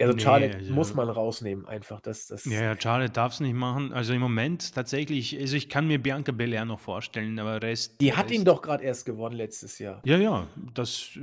also 0.00 0.14
nee, 0.14 0.22
Charlotte 0.22 0.56
also, 0.56 0.72
muss 0.72 0.94
man 0.94 1.08
rausnehmen, 1.08 1.66
einfach. 1.66 2.00
Das, 2.00 2.26
das 2.26 2.44
ja, 2.44 2.62
ja, 2.62 2.80
Charlotte 2.80 3.12
darf 3.12 3.34
es 3.34 3.40
nicht 3.40 3.54
machen. 3.54 3.92
Also 3.92 4.14
im 4.14 4.20
Moment 4.20 4.74
tatsächlich, 4.74 5.38
also 5.38 5.56
ich 5.56 5.68
kann 5.68 5.86
mir 5.86 6.02
Bianca 6.02 6.32
Belair 6.32 6.64
noch 6.64 6.80
vorstellen, 6.80 7.38
aber 7.38 7.62
Rest. 7.62 8.00
Die 8.00 8.14
hat 8.14 8.26
Rest, 8.26 8.34
ihn 8.34 8.44
doch 8.44 8.62
gerade 8.62 8.84
erst 8.84 9.04
gewonnen 9.04 9.36
letztes 9.36 9.78
Jahr. 9.78 10.00
Ja, 10.04 10.16
ja, 10.16 10.46
das, 10.74 11.18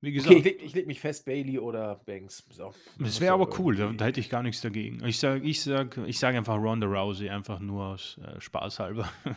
wie 0.00 0.12
gesagt. 0.12 0.36
Okay, 0.36 0.56
ich, 0.58 0.64
ich 0.64 0.74
leg 0.74 0.86
mich 0.86 1.00
fest, 1.00 1.24
Bailey 1.24 1.58
oder 1.58 2.00
Banks. 2.06 2.44
So, 2.50 2.72
das 2.98 3.20
wäre 3.20 3.34
aber 3.34 3.48
cool, 3.58 3.76
da, 3.76 3.92
da, 3.92 4.04
hätte 4.04 4.20
ich 4.20 4.30
gar 4.30 4.42
nichts 4.42 4.60
dagegen. 4.60 5.04
Ich 5.04 5.18
sage 5.18 5.40
ich 5.44 5.62
sag, 5.62 5.98
ich 6.06 6.18
sag 6.18 6.34
einfach 6.34 6.56
Ronda 6.56 6.86
Rousey, 6.86 7.28
einfach 7.28 7.60
nur 7.60 7.86
aus 7.86 8.18
äh, 8.24 8.40
Spaß 8.40 8.78
halber. 8.78 9.08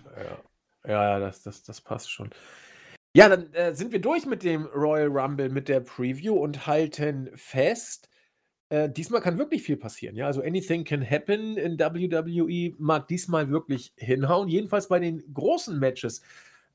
Ja, 0.88 1.18
ja, 1.18 1.20
das, 1.20 1.42
das, 1.42 1.64
das 1.64 1.82
passt 1.82 2.12
schon. 2.12 2.30
Ja, 3.16 3.28
dann 3.28 3.52
äh, 3.54 3.74
sind 3.74 3.92
wir 3.92 4.00
durch 4.00 4.28
mit 4.28 4.44
dem 4.44 4.66
Royal 4.68 5.08
Rumble, 5.08 5.50
mit 5.50 5.68
der 5.68 5.80
Preview 5.80 6.36
und 6.36 6.68
halten 6.68 7.32
fest 7.34 8.08
äh, 8.70 8.90
diesmal 8.90 9.22
kann 9.22 9.38
wirklich 9.38 9.62
viel 9.62 9.78
passieren, 9.78 10.16
ja. 10.16 10.26
Also 10.26 10.42
anything 10.42 10.84
can 10.84 11.08
happen 11.08 11.58
in 11.58 11.78
WWE 11.80 12.74
mag 12.80 13.08
diesmal 13.08 13.50
wirklich 13.50 13.94
hinhauen. 13.96 14.48
Jedenfalls 14.48 14.88
bei 14.88 15.00
den 15.00 15.24
großen 15.34 15.78
Matches. 15.78 16.22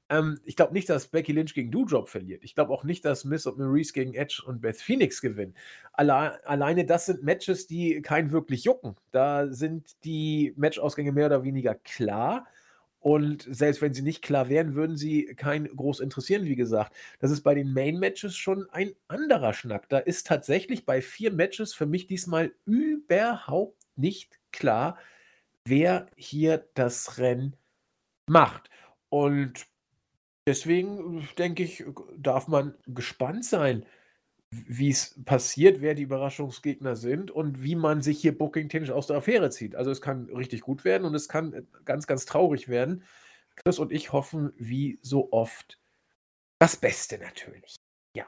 Ähm, 0.09 0.41
ich 0.45 0.57
glaube 0.57 0.73
nicht, 0.73 0.89
dass 0.89 1.09
Becky 1.09 1.33
Lynch 1.33 1.55
gegen 1.55 1.71
Doudrop 1.71 2.09
verliert. 2.09 2.45
Ich 2.45 2.55
glaube 2.55 2.73
auch 2.73 2.85
nicht, 2.85 3.05
dass 3.05 3.25
Miss 3.25 3.47
und 3.47 3.59
Maurice 3.59 3.93
gegen 3.93 4.15
Edge 4.15 4.43
und 4.47 4.61
Beth 4.61 4.77
Phoenix 4.81 5.21
gewinnen. 5.21 5.55
Alle, 5.93 6.45
alleine 6.47 6.85
das 6.85 7.07
sind 7.07 7.23
Matches, 7.23 7.67
die 7.67 8.03
keinen 8.03 8.31
wirklich 8.31 8.65
jucken. 8.65 8.97
Da 9.11 9.49
sind 9.49 10.05
die 10.05 10.53
Matchausgänge 10.57 11.13
mehr 11.13 11.27
oder 11.27 11.43
weniger 11.45 11.75
klar. 11.75 12.47
Und 13.01 13.47
selbst 13.49 13.81
wenn 13.81 13.95
sie 13.95 14.03
nicht 14.03 14.21
klar 14.21 14.51
wären, 14.51 14.75
würden 14.75 14.99
sie 14.99 15.35
keinen 15.35 15.75
groß 15.75 16.01
interessieren, 16.01 16.45
wie 16.45 16.55
gesagt. 16.55 16.95
Das 17.19 17.31
ist 17.31 17.43
bei 17.43 17.55
den 17.55 17.73
Main-Matches 17.73 18.37
schon 18.37 18.69
ein 18.71 18.93
anderer 19.09 19.55
Schnack. 19.55 19.89
Da 19.89 19.99
ist 19.99 20.27
tatsächlich 20.27 20.85
bei 20.85 21.01
vier 21.01 21.33
Matches 21.33 21.73
für 21.73 21.87
mich 21.87 22.07
diesmal 22.07 22.53
überhaupt 22.67 23.79
nicht 23.97 24.39
klar, 24.53 24.99
wer 25.65 26.09
hier 26.15 26.69
das 26.75 27.17
Rennen 27.17 27.57
macht. 28.27 28.69
Und 29.09 29.67
deswegen 30.47 31.27
denke 31.39 31.63
ich, 31.63 31.85
darf 32.19 32.49
man 32.49 32.75
gespannt 32.87 33.47
sein, 33.47 33.87
wie 34.51 34.91
es 34.91 35.15
passiert, 35.25 35.81
wer 35.81 35.95
die 35.95 36.03
Überraschungsgegner 36.03 36.97
sind 36.97 37.31
und 37.31 37.63
wie 37.63 37.77
man 37.77 38.03
sich 38.03 38.21
hier 38.21 38.37
booking-technisch 38.37 38.91
aus 38.91 39.07
der 39.07 39.19
Affäre 39.19 39.51
zieht. 39.51 39.77
Also 39.77 39.91
es 39.91 40.01
kann 40.01 40.29
richtig 40.31 40.63
gut 40.63 40.85
werden 40.85 41.05
und 41.05 41.15
es 41.15 41.29
kann 41.29 41.53
äh, 41.53 41.63
ganz, 41.85 42.07
ganz 42.07 42.27
traurig 42.27 42.69
werden. 42.69 43.05
Chris 43.57 43.79
und 43.79 43.93
ich 43.93 44.13
hoffen, 44.13 44.53
wie 44.57 44.99
so 45.03 45.33
oft, 45.33 45.79
das 46.59 46.77
Beste 46.77 47.19
natürlich. 47.19 47.77
Ja. 48.17 48.27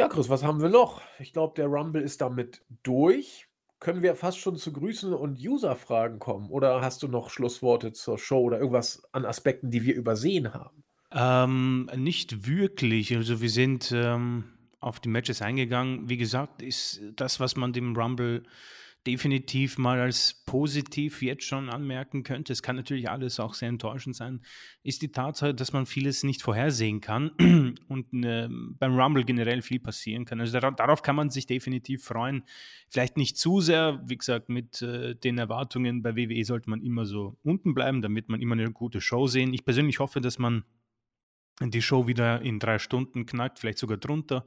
Ja, 0.00 0.08
Chris, 0.08 0.28
was 0.28 0.42
haben 0.42 0.62
wir 0.62 0.70
noch? 0.70 1.02
Ich 1.18 1.32
glaube, 1.32 1.54
der 1.56 1.66
Rumble 1.66 2.02
ist 2.02 2.20
damit 2.20 2.64
durch. 2.82 3.48
Können 3.80 4.02
wir 4.02 4.14
fast 4.14 4.38
schon 4.38 4.56
zu 4.56 4.72
Grüßen 4.72 5.12
und 5.12 5.38
User-Fragen 5.38 6.18
kommen? 6.18 6.50
Oder 6.50 6.80
hast 6.80 7.02
du 7.02 7.08
noch 7.08 7.30
Schlussworte 7.30 7.92
zur 7.92 8.18
Show 8.18 8.40
oder 8.40 8.58
irgendwas 8.58 9.02
an 9.12 9.24
Aspekten, 9.24 9.70
die 9.70 9.84
wir 9.84 9.94
übersehen 9.94 10.52
haben? 10.52 10.84
Ähm, 11.12 11.90
nicht 11.96 12.46
wirklich. 12.46 13.16
Also 13.16 13.40
wir 13.40 13.50
sind 13.50 13.90
ähm, 13.92 14.44
auf 14.80 15.00
die 15.00 15.08
Matches 15.08 15.42
eingegangen. 15.42 16.08
Wie 16.08 16.16
gesagt, 16.16 16.62
ist 16.62 17.02
das, 17.16 17.38
was 17.38 17.56
man 17.56 17.72
dem 17.72 17.94
Rumble 17.96 18.42
definitiv 19.06 19.78
mal 19.78 19.98
als 19.98 20.42
positiv 20.44 21.22
jetzt 21.22 21.44
schon 21.44 21.70
anmerken 21.70 22.22
könnte, 22.22 22.52
es 22.52 22.62
kann 22.62 22.76
natürlich 22.76 23.08
alles 23.08 23.40
auch 23.40 23.54
sehr 23.54 23.68
enttäuschend 23.68 24.14
sein, 24.14 24.42
ist 24.82 25.00
die 25.00 25.10
Tatsache, 25.10 25.54
dass 25.54 25.72
man 25.72 25.86
vieles 25.86 26.22
nicht 26.22 26.42
vorhersehen 26.42 27.00
kann 27.00 27.30
und 27.88 28.24
äh, 28.24 28.48
beim 28.50 28.98
Rumble 28.98 29.24
generell 29.24 29.62
viel 29.62 29.80
passieren 29.80 30.26
kann. 30.26 30.40
Also 30.40 30.58
dar 30.60 30.72
darauf 30.72 31.02
kann 31.02 31.16
man 31.16 31.30
sich 31.30 31.46
definitiv 31.46 32.04
freuen. 32.04 32.42
Vielleicht 32.90 33.16
nicht 33.16 33.38
zu 33.38 33.60
sehr, 33.60 34.02
wie 34.04 34.18
gesagt, 34.18 34.50
mit 34.50 34.82
äh, 34.82 35.14
den 35.14 35.38
Erwartungen 35.38 36.02
bei 36.02 36.14
WWE 36.16 36.44
sollte 36.44 36.68
man 36.68 36.82
immer 36.82 37.06
so 37.06 37.38
unten 37.42 37.74
bleiben, 37.74 38.02
damit 38.02 38.28
man 38.28 38.42
immer 38.42 38.54
eine 38.54 38.70
gute 38.70 39.00
Show 39.00 39.26
sehen. 39.26 39.54
Ich 39.54 39.64
persönlich 39.64 39.98
hoffe, 39.98 40.20
dass 40.20 40.38
man 40.38 40.64
die 41.60 41.82
Show 41.82 42.06
wieder 42.06 42.40
in 42.40 42.58
drei 42.58 42.78
Stunden 42.78 43.26
knackt, 43.26 43.58
vielleicht 43.58 43.78
sogar 43.78 43.98
drunter 43.98 44.46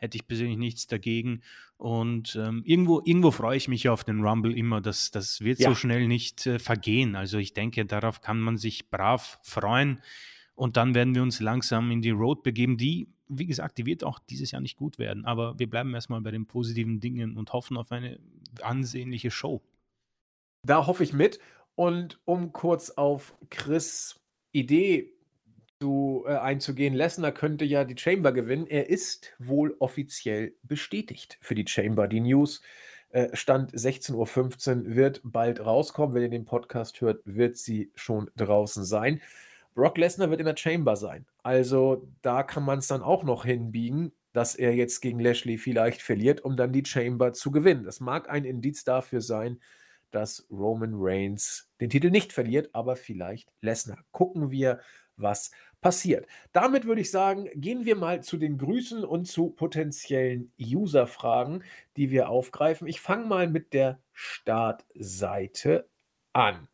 hätte 0.00 0.16
ich 0.16 0.26
persönlich 0.26 0.56
nichts 0.56 0.86
dagegen. 0.86 1.42
Und 1.76 2.36
ähm, 2.36 2.62
irgendwo, 2.64 3.00
irgendwo 3.04 3.30
freue 3.30 3.56
ich 3.56 3.68
mich 3.68 3.88
auf 3.88 4.02
den 4.02 4.20
Rumble 4.20 4.56
immer. 4.56 4.80
Das, 4.80 5.10
das 5.10 5.42
wird 5.42 5.60
ja. 5.60 5.68
so 5.68 5.74
schnell 5.74 6.08
nicht 6.08 6.46
äh, 6.46 6.58
vergehen. 6.58 7.14
Also 7.14 7.38
ich 7.38 7.52
denke, 7.52 7.84
darauf 7.86 8.20
kann 8.20 8.40
man 8.40 8.56
sich 8.56 8.90
brav 8.90 9.38
freuen. 9.42 10.00
Und 10.54 10.76
dann 10.76 10.94
werden 10.94 11.14
wir 11.14 11.22
uns 11.22 11.40
langsam 11.40 11.90
in 11.90 12.02
die 12.02 12.10
Road 12.10 12.42
begeben, 12.42 12.76
die, 12.76 13.08
wie 13.28 13.46
gesagt, 13.46 13.78
die 13.78 13.86
wird 13.86 14.04
auch 14.04 14.18
dieses 14.18 14.50
Jahr 14.50 14.60
nicht 14.60 14.76
gut 14.76 14.98
werden. 14.98 15.24
Aber 15.24 15.58
wir 15.58 15.70
bleiben 15.70 15.94
erstmal 15.94 16.20
bei 16.20 16.30
den 16.30 16.46
positiven 16.46 17.00
Dingen 17.00 17.36
und 17.36 17.52
hoffen 17.52 17.76
auf 17.76 17.92
eine 17.92 18.18
ansehnliche 18.62 19.30
Show. 19.30 19.62
Da 20.66 20.86
hoffe 20.86 21.04
ich 21.04 21.12
mit. 21.12 21.38
Und 21.76 22.20
um 22.24 22.52
kurz 22.52 22.90
auf 22.90 23.34
Chris 23.48 24.20
Idee 24.52 25.12
zu, 25.80 26.24
äh, 26.26 26.32
einzugehen. 26.36 26.94
Lesnar 26.94 27.32
könnte 27.32 27.64
ja 27.64 27.84
die 27.84 27.96
Chamber 27.96 28.32
gewinnen. 28.32 28.66
Er 28.66 28.90
ist 28.90 29.32
wohl 29.38 29.74
offiziell 29.78 30.54
bestätigt 30.62 31.38
für 31.40 31.54
die 31.54 31.66
Chamber. 31.66 32.06
Die 32.06 32.20
News 32.20 32.60
äh, 33.10 33.34
stand 33.34 33.72
16.15 33.72 34.84
Uhr, 34.84 34.94
wird 34.94 35.20
bald 35.24 35.64
rauskommen. 35.64 36.14
Wenn 36.14 36.22
ihr 36.22 36.28
den 36.28 36.44
Podcast 36.44 37.00
hört, 37.00 37.22
wird 37.24 37.56
sie 37.56 37.90
schon 37.94 38.30
draußen 38.36 38.84
sein. 38.84 39.22
Brock 39.74 39.96
Lesnar 39.96 40.30
wird 40.30 40.40
in 40.40 40.46
der 40.46 40.56
Chamber 40.56 40.96
sein. 40.96 41.24
Also 41.42 42.06
da 42.20 42.42
kann 42.42 42.64
man 42.64 42.80
es 42.80 42.88
dann 42.88 43.02
auch 43.02 43.22
noch 43.24 43.46
hinbiegen, 43.46 44.12
dass 44.34 44.54
er 44.54 44.74
jetzt 44.74 45.00
gegen 45.00 45.18
Lashley 45.18 45.56
vielleicht 45.56 46.02
verliert, 46.02 46.42
um 46.42 46.56
dann 46.56 46.72
die 46.72 46.84
Chamber 46.84 47.32
zu 47.32 47.50
gewinnen. 47.50 47.84
Das 47.84 48.00
mag 48.00 48.28
ein 48.28 48.44
Indiz 48.44 48.84
dafür 48.84 49.22
sein, 49.22 49.58
dass 50.10 50.46
Roman 50.50 50.92
Reigns 50.94 51.70
den 51.80 51.88
Titel 51.88 52.10
nicht 52.10 52.32
verliert, 52.32 52.70
aber 52.74 52.96
vielleicht 52.96 53.48
Lesnar. 53.62 54.04
Gucken 54.10 54.50
wir, 54.50 54.80
was 55.20 55.50
passiert. 55.80 56.26
Damit 56.52 56.84
würde 56.84 57.00
ich 57.00 57.10
sagen, 57.10 57.48
gehen 57.54 57.84
wir 57.84 57.96
mal 57.96 58.22
zu 58.22 58.36
den 58.36 58.58
Grüßen 58.58 59.04
und 59.04 59.26
zu 59.26 59.50
potenziellen 59.50 60.52
User-Fragen, 60.60 61.62
die 61.96 62.10
wir 62.10 62.28
aufgreifen. 62.28 62.86
Ich 62.86 63.00
fange 63.00 63.26
mal 63.26 63.48
mit 63.48 63.72
der 63.72 64.00
Startseite 64.12 65.88
an. 66.32 66.68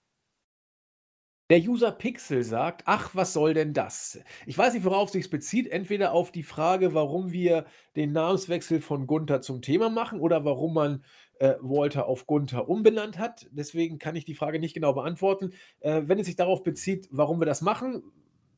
Der 1.48 1.60
User 1.60 1.92
Pixel 1.92 2.42
sagt, 2.42 2.82
ach, 2.86 3.14
was 3.14 3.32
soll 3.32 3.54
denn 3.54 3.72
das? 3.72 4.18
Ich 4.46 4.58
weiß 4.58 4.74
nicht, 4.74 4.84
worauf 4.84 5.10
sich 5.10 5.30
bezieht. 5.30 5.68
Entweder 5.68 6.10
auf 6.10 6.32
die 6.32 6.42
Frage, 6.42 6.92
warum 6.92 7.30
wir 7.30 7.66
den 7.94 8.10
Namenswechsel 8.10 8.80
von 8.80 9.06
Gunther 9.06 9.42
zum 9.42 9.62
Thema 9.62 9.88
machen 9.88 10.18
oder 10.18 10.44
warum 10.44 10.74
man 10.74 11.04
äh, 11.38 11.54
Walter 11.60 12.06
auf 12.08 12.26
Gunther 12.26 12.68
umbenannt 12.68 13.18
hat. 13.18 13.46
Deswegen 13.52 14.00
kann 14.00 14.16
ich 14.16 14.24
die 14.24 14.34
Frage 14.34 14.58
nicht 14.58 14.74
genau 14.74 14.92
beantworten. 14.92 15.52
Äh, 15.78 16.02
wenn 16.06 16.18
es 16.18 16.26
sich 16.26 16.34
darauf 16.34 16.64
bezieht, 16.64 17.06
warum 17.12 17.40
wir 17.40 17.46
das 17.46 17.62
machen, 17.62 18.02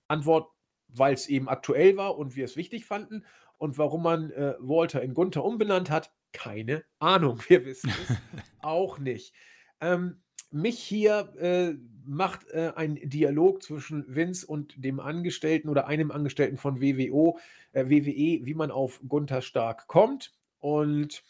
Antwort, 0.09 0.51
weil 0.89 1.15
es 1.15 1.29
eben 1.29 1.49
aktuell 1.49 1.97
war 1.97 2.19
und 2.19 2.37
wir 2.37 2.45
es 2.45 2.57
wichtig 2.57 2.87
fanden. 2.87 3.25
Und 3.59 3.77
warum 3.79 4.03
man 4.03 4.31
äh, 4.31 4.55
Walter 4.61 5.03
in 5.03 5.15
Gunther 5.15 5.45
umbenannt 5.45 5.91
hat, 5.91 6.13
keine 6.33 6.85
Ahnung. 6.99 7.41
Wir 7.49 7.65
wissen 7.65 7.91
es 7.91 8.17
auch 8.63 8.99
nicht. 8.99 9.35
Ähm, 9.81 10.23
mich 10.51 10.79
hier 10.79 11.35
äh, 11.39 11.75
macht 12.07 12.49
äh, 12.49 12.73
ein 12.75 12.97
Dialog 13.03 13.63
zwischen 13.63 14.05
Vince 14.15 14.47
und 14.47 14.83
dem 14.83 14.99
Angestellten 14.99 15.69
oder 15.69 15.87
einem 15.87 16.11
Angestellten 16.11 16.57
von 16.57 16.81
WWO, 16.81 17.39
äh, 17.73 17.87
WWE, 17.87 18.47
wie 18.47 18.55
man 18.55 18.71
auf 18.71 19.01
Gunther 19.07 19.43
Stark 19.43 19.89
kommt. 19.89 20.33
Und 20.59 21.23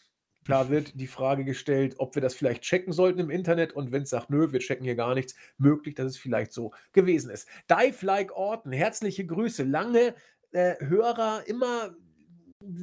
da 0.49 0.69
wird 0.69 0.99
die 0.99 1.07
Frage 1.07 1.45
gestellt, 1.45 1.95
ob 1.99 2.15
wir 2.15 2.21
das 2.21 2.33
vielleicht 2.33 2.63
checken 2.63 2.91
sollten 2.91 3.19
im 3.19 3.29
Internet. 3.29 3.73
Und 3.73 3.91
wenn 3.91 4.03
es 4.03 4.09
sagt, 4.09 4.29
nö, 4.29 4.51
wir 4.51 4.59
checken 4.59 4.83
hier 4.83 4.95
gar 4.95 5.13
nichts, 5.13 5.35
möglich, 5.57 5.93
dass 5.95 6.07
es 6.07 6.17
vielleicht 6.17 6.53
so 6.53 6.71
gewesen 6.91 7.29
ist. 7.29 7.47
Dive 7.69 8.05
Like 8.05 8.35
Orton, 8.35 8.71
herzliche 8.71 9.25
Grüße. 9.25 9.63
Lange 9.63 10.15
äh, 10.51 10.75
Hörer, 10.79 11.43
immer 11.45 11.95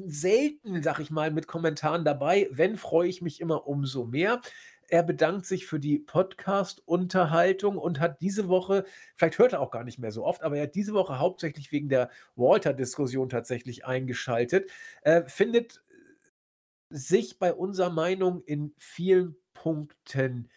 selten, 0.07 0.83
sag 0.83 1.01
ich 1.01 1.11
mal, 1.11 1.31
mit 1.33 1.49
Kommentaren 1.49 2.05
dabei. 2.05 2.49
Wenn, 2.53 2.77
freue 2.77 3.09
ich 3.09 3.21
mich 3.21 3.41
immer 3.41 3.67
umso 3.67 4.05
mehr. 4.05 4.41
Er 4.89 5.03
bedankt 5.03 5.47
sich 5.47 5.67
für 5.67 5.81
die 5.81 5.99
Podcast-Unterhaltung 5.99 7.77
und 7.77 7.99
hat 7.99 8.21
diese 8.21 8.47
Woche, 8.47 8.85
vielleicht 9.17 9.39
hört 9.39 9.55
er 9.55 9.61
auch 9.61 9.73
gar 9.73 9.83
nicht 9.83 9.99
mehr 9.99 10.13
so 10.13 10.25
oft, 10.25 10.45
aber 10.45 10.57
er 10.57 10.65
hat 10.65 10.77
diese 10.77 10.95
Woche 10.95 11.19
hauptsächlich 11.19 11.73
wegen 11.73 11.89
der 11.89 12.11
Walter-Diskussion 12.37 13.29
tatsächlich 13.29 13.85
eingeschaltet. 13.85 14.71
Äh, 15.03 15.25
findet 15.27 15.83
sich 16.91 17.39
bei 17.39 17.53
unserer 17.53 17.91
Meinung 17.91 18.43
in 18.45 18.75
vielen 18.79 19.37
Punkten 19.55 20.49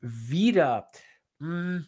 wieder. 0.00 0.90
Hm, 1.38 1.86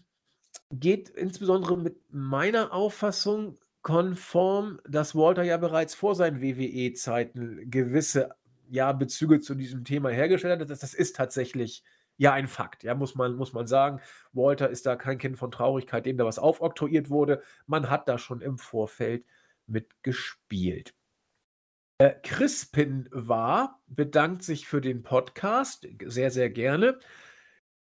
geht 0.71 1.09
insbesondere 1.09 1.77
mit 1.77 1.97
meiner 2.09 2.73
Auffassung 2.73 3.59
konform, 3.83 4.81
dass 4.89 5.15
Walter 5.15 5.43
ja 5.43 5.57
bereits 5.57 5.95
vor 5.95 6.15
seinen 6.15 6.41
WWE-Zeiten 6.41 7.71
gewisse 7.71 8.31
ja, 8.69 8.93
Bezüge 8.93 9.41
zu 9.41 9.55
diesem 9.55 9.85
Thema 9.85 10.11
hergestellt 10.11 10.61
hat. 10.61 10.71
Das, 10.71 10.81
das 10.81 10.95
ist 10.95 11.17
tatsächlich 11.17 11.83
ja 12.17 12.33
ein 12.33 12.49
Fakt, 12.49 12.85
ja, 12.85 12.95
muss 12.95 13.15
man, 13.15 13.35
muss 13.35 13.53
man 13.53 13.67
sagen. 13.67 14.01
Walter 14.33 14.69
ist 14.69 14.87
da 14.87 14.97
kein 14.97 15.19
Kind 15.19 15.39
von 15.39 15.51
Traurigkeit, 15.51 16.07
dem 16.07 16.19
da 16.19 16.25
was 16.25 16.39
aufoktroyiert 16.39 17.11
wurde. 17.11 17.43
Man 17.67 17.91
hat 17.91 18.09
da 18.09 18.19
schon 18.19 18.43
im 18.43 18.59
Vorfeld 18.59 19.25
mitgespielt. 19.67 20.95
Äh, 22.01 22.15
Crispin 22.23 23.11
war, 23.13 23.83
bedankt 23.87 24.43
sich 24.43 24.67
für 24.67 24.81
den 24.81 25.03
Podcast, 25.03 25.87
sehr, 26.07 26.31
sehr 26.31 26.49
gerne. 26.49 26.99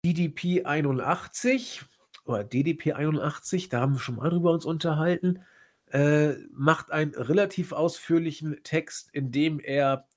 DDP 0.03 0.65
81 0.65 1.83
oder 2.25 2.43
DDP 2.43 2.93
81, 2.93 3.69
da 3.69 3.81
haben 3.81 3.93
wir 3.93 3.99
schon 3.99 4.15
mal 4.15 4.31
drüber 4.31 4.53
uns 4.53 4.65
unterhalten, 4.65 5.45
äh, 5.91 6.31
macht 6.51 6.91
einen 6.91 7.13
relativ 7.13 7.73
ausführlichen 7.73 8.63
Text, 8.63 9.11
in 9.13 9.31
dem 9.31 9.59
er 9.59 10.07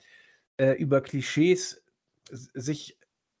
äh, 0.57 0.71
über 0.71 1.01
Klischees 1.01 1.83
sich 2.31 2.97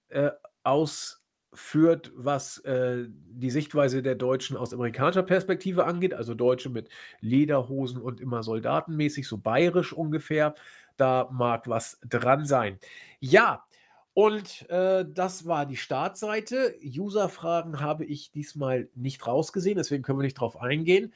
äh, 0.09 0.29
aus 0.61 1.24
führt, 1.55 2.11
was 2.15 2.59
äh, 2.59 3.05
die 3.09 3.49
Sichtweise 3.49 4.03
der 4.03 4.15
Deutschen 4.15 4.57
aus 4.57 4.73
amerikanischer 4.73 5.23
Perspektive 5.23 5.85
angeht, 5.85 6.13
also 6.13 6.33
Deutsche 6.33 6.69
mit 6.69 6.89
Lederhosen 7.21 8.01
und 8.01 8.21
immer 8.21 8.43
soldatenmäßig, 8.43 9.27
so 9.27 9.37
bayerisch 9.37 9.93
ungefähr. 9.93 10.55
Da 10.97 11.29
mag 11.31 11.67
was 11.67 11.99
dran 12.07 12.45
sein. 12.45 12.79
Ja, 13.19 13.65
und 14.13 14.69
äh, 14.69 15.05
das 15.05 15.45
war 15.45 15.65
die 15.65 15.75
Startseite. 15.75 16.73
User-Fragen 16.81 17.81
habe 17.81 18.05
ich 18.05 18.31
diesmal 18.31 18.87
nicht 18.95 19.27
rausgesehen, 19.27 19.77
deswegen 19.77 20.03
können 20.03 20.19
wir 20.19 20.23
nicht 20.23 20.39
drauf 20.39 20.61
eingehen. 20.61 21.13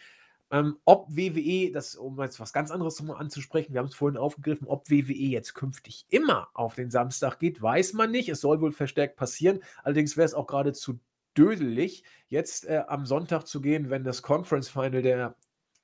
Ähm, 0.52 0.78
ob 0.86 1.08
WWE, 1.10 1.72
das, 1.72 1.96
um 1.96 2.20
jetzt 2.22 2.40
was 2.40 2.54
ganz 2.54 2.72
anderes 2.72 3.02
anzusprechen, 3.08 3.74
wir 3.74 3.80
haben 3.80 3.88
es 3.88 3.96
vorhin 3.96 4.18
aufgegriffen, 4.18 4.68
ob 4.68 4.90
WWE 4.90 5.14
jetzt 5.14 5.54
künftig 5.54 6.06
immer 6.10 6.50
auf 6.54 6.76
den 6.76 6.90
Samstag 6.90 7.40
geht, 7.40 7.62
weiß 7.62 7.94
man 7.94 8.12
nicht. 8.12 8.30
Es 8.30 8.42
soll 8.42 8.60
wohl 8.62 8.72
verstärkt 8.72 9.16
passieren. 9.16 9.60
Allerdings 9.84 10.18
wäre 10.18 10.26
es 10.26 10.34
auch 10.34 10.48
geradezu 10.48 11.00
dödelig, 11.38 12.04
jetzt 12.28 12.66
äh, 12.66 12.84
am 12.88 13.06
Sonntag 13.06 13.46
zu 13.46 13.62
gehen, 13.62 13.90
wenn 13.90 14.04
das 14.04 14.22
Conference 14.22 14.70
Final 14.70 15.02
der 15.02 15.36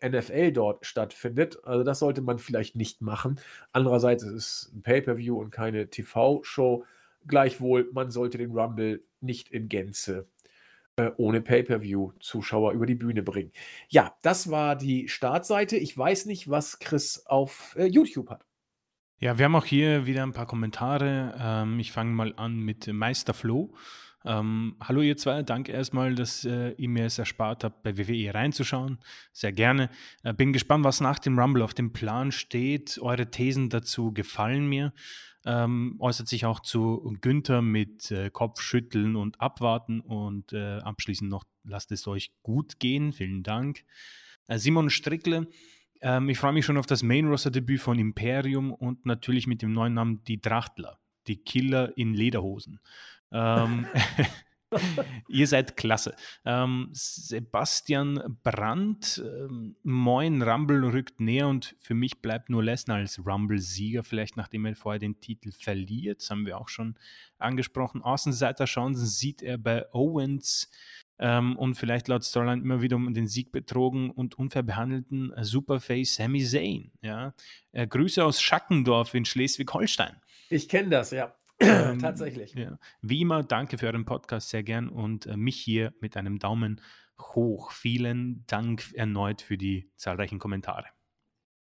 NFL 0.03 0.51
dort 0.51 0.85
stattfindet. 0.85 1.63
Also 1.63 1.83
das 1.83 1.99
sollte 1.99 2.21
man 2.21 2.39
vielleicht 2.39 2.75
nicht 2.75 3.01
machen. 3.01 3.39
Andererseits 3.71 4.23
ist 4.23 4.33
es 4.33 4.71
ein 4.73 4.81
Pay-per-view 4.81 5.39
und 5.39 5.51
keine 5.51 5.89
TV-Show. 5.89 6.85
Gleichwohl, 7.27 7.89
man 7.93 8.11
sollte 8.11 8.37
den 8.37 8.51
Rumble 8.51 9.03
nicht 9.21 9.49
in 9.49 9.69
Gänze 9.69 10.27
äh, 10.97 11.11
ohne 11.17 11.41
Pay-per-view-Zuschauer 11.41 12.71
über 12.71 12.85
die 12.85 12.95
Bühne 12.95 13.21
bringen. 13.21 13.51
Ja, 13.89 14.15
das 14.21 14.49
war 14.49 14.75
die 14.75 15.07
Startseite. 15.09 15.77
Ich 15.77 15.97
weiß 15.97 16.25
nicht, 16.25 16.49
was 16.49 16.79
Chris 16.79 17.25
auf 17.25 17.75
äh, 17.77 17.85
YouTube 17.85 18.29
hat. 18.29 18.45
Ja, 19.19 19.37
wir 19.37 19.45
haben 19.45 19.55
auch 19.55 19.65
hier 19.65 20.05
wieder 20.05 20.23
ein 20.23 20.33
paar 20.33 20.45
Kommentare. 20.45 21.35
Ähm, 21.39 21.79
ich 21.79 21.91
fange 21.91 22.11
mal 22.11 22.33
an 22.37 22.59
mit 22.59 22.87
Meister 22.87 23.33
Flo. 23.33 23.73
Ähm, 24.23 24.75
hallo 24.81 25.01
ihr 25.01 25.17
zwei, 25.17 25.43
danke 25.43 25.71
erstmal, 25.71 26.15
dass 26.15 26.45
äh, 26.45 26.71
ihr 26.71 26.89
mir 26.89 27.05
es 27.05 27.19
erspart 27.19 27.63
habt, 27.63 27.83
bei 27.83 27.97
WWE 27.97 28.33
reinzuschauen. 28.33 28.97
Sehr 29.33 29.51
gerne. 29.51 29.89
Äh, 30.23 30.33
bin 30.33 30.51
gespannt, 30.51 30.83
was 30.83 30.99
nach 30.99 31.19
dem 31.19 31.37
Rumble 31.37 31.61
auf 31.61 31.73
dem 31.73 31.93
Plan 31.93 32.31
steht. 32.31 32.99
Eure 33.01 33.29
Thesen 33.29 33.69
dazu 33.69 34.13
gefallen 34.13 34.67
mir 34.67 34.93
ähm, 35.45 35.95
äußert 35.99 36.27
sich 36.27 36.45
auch 36.45 36.59
zu 36.59 37.15
Günther 37.21 37.61
mit 37.61 38.11
äh, 38.11 38.29
Kopfschütteln 38.29 39.15
und 39.15 39.39
Abwarten 39.39 40.01
und 40.01 40.53
äh, 40.53 40.77
abschließend 40.79 41.29
noch, 41.29 41.43
lasst 41.63 41.91
es 41.91 42.07
euch 42.07 42.31
gut 42.41 42.79
gehen. 42.79 43.13
Vielen 43.13 43.43
Dank. 43.43 43.85
Äh, 44.47 44.57
Simon 44.57 44.89
Strickle, 44.89 45.47
ähm, 46.01 46.29
ich 46.29 46.37
freue 46.39 46.53
mich 46.53 46.65
schon 46.65 46.77
auf 46.77 46.87
das 46.87 47.03
Main-Roster-Debüt 47.03 47.81
von 47.81 47.99
Imperium 47.99 48.73
und 48.73 49.05
natürlich 49.05 49.47
mit 49.47 49.61
dem 49.61 49.73
neuen 49.73 49.93
Namen 49.93 50.23
Die 50.25 50.41
Drachtler. 50.41 50.99
die 51.27 51.37
Killer 51.37 51.97
in 51.97 52.13
Lederhosen. 52.13 52.79
Ähm, 53.31 53.87
Ihr 55.27 55.47
seid 55.47 55.77
klasse. 55.77 56.15
Ähm, 56.45 56.89
Sebastian 56.91 58.37
Brandt, 58.43 59.23
ähm, 59.25 59.75
moin, 59.83 60.41
Rumble 60.41 60.83
rückt 60.85 61.19
näher 61.19 61.47
und 61.47 61.75
für 61.79 61.93
mich 61.93 62.21
bleibt 62.21 62.49
nur 62.49 62.63
Lesnar 62.63 62.97
als 62.97 63.25
Rumble-Sieger, 63.25 64.03
vielleicht 64.03 64.37
nachdem 64.37 64.65
er 64.65 64.75
vorher 64.75 64.99
den 64.99 65.19
Titel 65.21 65.51
verliert. 65.51 66.21
Das 66.21 66.29
haben 66.29 66.45
wir 66.45 66.57
auch 66.57 66.69
schon 66.69 66.95
angesprochen. 67.37 68.01
Außenseiterchancen 68.01 69.05
sieht 69.05 69.41
er 69.41 69.57
bei 69.57 69.85
Owens 69.93 70.69
ähm, 71.19 71.55
und 71.57 71.75
vielleicht 71.75 72.07
laut 72.07 72.23
Storyline 72.23 72.61
immer 72.61 72.81
wieder 72.81 72.95
um 72.95 73.13
den 73.13 73.27
Sieg 73.27 73.51
betrogen 73.51 74.11
und 74.11 74.37
unfair 74.37 74.63
behandelten 74.63 75.33
Superface 75.41 76.15
Sami 76.15 76.43
Zayn. 76.43 76.91
Ja? 77.01 77.33
Äh, 77.71 77.87
Grüße 77.87 78.23
aus 78.23 78.41
Schackendorf 78.41 79.13
in 79.13 79.25
Schleswig-Holstein. 79.25 80.15
Ich 80.49 80.69
kenne 80.69 80.89
das, 80.89 81.11
ja. 81.11 81.35
Ähm, 81.59 81.99
Tatsächlich. 81.99 82.53
Ja. 82.53 82.77
Wie 83.01 83.21
immer, 83.21 83.43
danke 83.43 83.77
für 83.77 83.87
euren 83.87 84.05
Podcast 84.05 84.49
sehr 84.49 84.63
gern 84.63 84.89
und 84.89 85.25
äh, 85.25 85.37
mich 85.37 85.57
hier 85.57 85.93
mit 86.01 86.17
einem 86.17 86.39
Daumen 86.39 86.81
hoch. 87.19 87.71
Vielen 87.71 88.45
Dank 88.47 88.93
erneut 88.93 89.41
für 89.41 89.57
die 89.57 89.89
zahlreichen 89.95 90.39
Kommentare. 90.39 90.94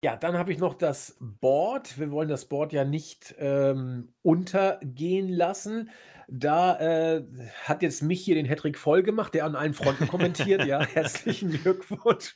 Ja, 0.05 0.17
dann 0.17 0.37
habe 0.37 0.53
ich 0.53 0.59
noch 0.59 0.75
das 0.75 1.17
Board. 1.21 1.99
Wir 1.99 2.11
wollen 2.11 2.29
das 2.29 2.45
Board 2.45 2.73
ja 2.73 2.85
nicht 2.85 3.35
ähm, 3.39 4.13
untergehen 4.23 5.29
lassen. 5.29 5.91
Da 6.29 6.79
äh, 6.79 7.25
hat 7.65 7.83
jetzt 7.83 8.03
mich 8.03 8.21
hier 8.21 8.35
den 8.35 8.47
Hattrick 8.47 8.79
voll 8.79 9.03
gemacht, 9.03 9.33
der 9.35 9.45
an 9.45 9.55
allen 9.55 9.75
Fronten 9.75 10.09
kommentiert. 10.09 10.65
ja, 10.67 10.81
herzlichen 10.95 11.51
Glückwunsch. 11.53 12.35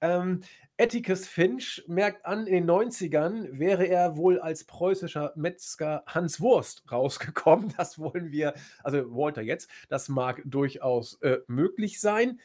Ähm, 0.00 0.40
Atticus 0.78 1.26
Finch 1.26 1.84
merkt 1.86 2.26
an, 2.26 2.46
in 2.46 2.54
den 2.54 2.70
90ern 2.70 3.58
wäre 3.58 3.86
er 3.86 4.16
wohl 4.16 4.38
als 4.40 4.64
preußischer 4.64 5.32
Metzger 5.36 6.02
Hans 6.06 6.40
Wurst 6.40 6.90
rausgekommen. 6.90 7.72
Das 7.76 7.98
wollen 7.98 8.30
wir, 8.32 8.54
also 8.82 9.14
Walter 9.14 9.42
jetzt, 9.42 9.70
das 9.88 10.08
mag 10.08 10.42
durchaus 10.44 11.20
äh, 11.22 11.38
möglich 11.46 12.00
sein. 12.00 12.40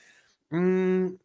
Mm, 0.50 1.16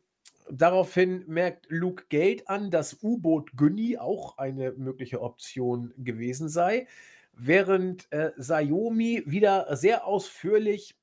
daraufhin 0.50 1.24
merkt 1.26 1.66
Luke 1.68 2.04
Gate 2.08 2.48
an, 2.48 2.70
dass 2.70 3.02
U-Boot 3.02 3.56
Günni 3.56 3.98
auch 3.98 4.38
eine 4.38 4.72
mögliche 4.72 5.20
Option 5.20 5.92
gewesen 5.96 6.48
sei 6.48 6.86
während 7.36 8.10
äh, 8.12 8.32
Sayomi 8.36 9.22
wieder 9.26 9.76
sehr 9.76 10.06
ausführlich 10.06 10.96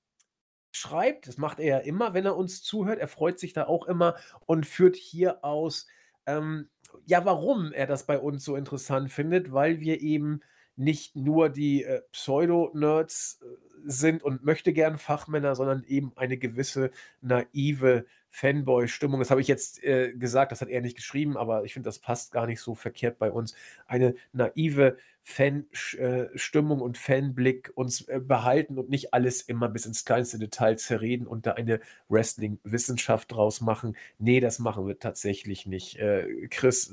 schreibt. 0.72 1.28
Das 1.28 1.38
macht 1.38 1.60
er 1.60 1.66
ja 1.66 1.78
immer, 1.78 2.14
wenn 2.14 2.26
er 2.26 2.36
uns 2.36 2.64
zuhört. 2.64 3.00
Er 3.00 3.08
freut 3.08 3.40
sich 3.40 3.54
da 3.54 3.68
auch 3.68 3.88
immer 3.88 4.16
und 4.46 4.66
führt 4.66 4.96
hier 4.96 5.46
aus, 5.46 5.88
ähm, 6.26 6.70
ja, 7.06 7.24
warum 7.26 7.72
er 7.72 7.88
das 7.88 8.06
bei 8.06 8.20
uns 8.20 8.44
so 8.44 8.56
interessant 8.56 9.12
findet, 9.12 9.54
weil 9.54 9.80
wir 9.80 10.02
eben 10.02 10.42
nicht 10.76 11.16
nur 11.16 11.50
die 11.50 11.84
äh, 11.84 12.02
Pseudo-Nerds 12.12 13.42
äh, 13.44 13.73
sind 13.86 14.24
und 14.24 14.44
möchte 14.44 14.74
gern 14.74 14.98
Fachmänner, 14.98 15.56
sondern 15.56 15.84
eben 15.86 16.12
eine 16.16 16.38
gewisse 16.38 16.92
naive 17.22 18.06
Fanboy-Stimmung. 18.30 19.20
Das 19.20 19.30
habe 19.30 19.42
ich 19.42 19.48
jetzt 19.48 19.84
äh, 19.84 20.12
gesagt, 20.14 20.52
das 20.52 20.62
hat 20.62 20.70
er 20.70 20.82
nicht 20.82 20.96
geschrieben, 20.96 21.38
aber 21.38 21.66
ich 21.66 21.74
finde, 21.74 21.88
das 21.88 22.00
passt 22.00 22.32
gar 22.32 22.48
nicht 22.48 22.62
so 22.62 22.74
verkehrt 22.74 23.20
bei 23.20 23.32
uns. 23.32 23.54
Eine 23.86 24.16
naive 24.32 24.98
Fan-Stimmung 25.22 26.80
äh, 26.80 26.84
und 26.84 26.98
Fanblick 26.98 27.72
uns 27.76 28.08
äh, 28.08 28.20
behalten 28.20 28.80
und 28.80 28.90
nicht 28.90 29.14
alles 29.14 29.42
immer 29.44 29.70
bis 29.70 29.86
ins 29.86 30.04
kleinste 30.04 30.40
Detail 30.40 30.78
zerreden 30.78 31.28
und 31.28 31.46
da 31.46 31.52
eine 31.52 31.80
Wrestling-Wissenschaft 32.10 33.32
draus 33.32 33.62
machen. 33.62 33.96
Nee, 34.18 34.40
das 34.40 34.58
machen 34.58 34.88
wir 34.88 34.98
tatsächlich 34.98 35.68
nicht. 35.68 35.98
Äh, 36.00 36.48
Chris, 36.50 36.92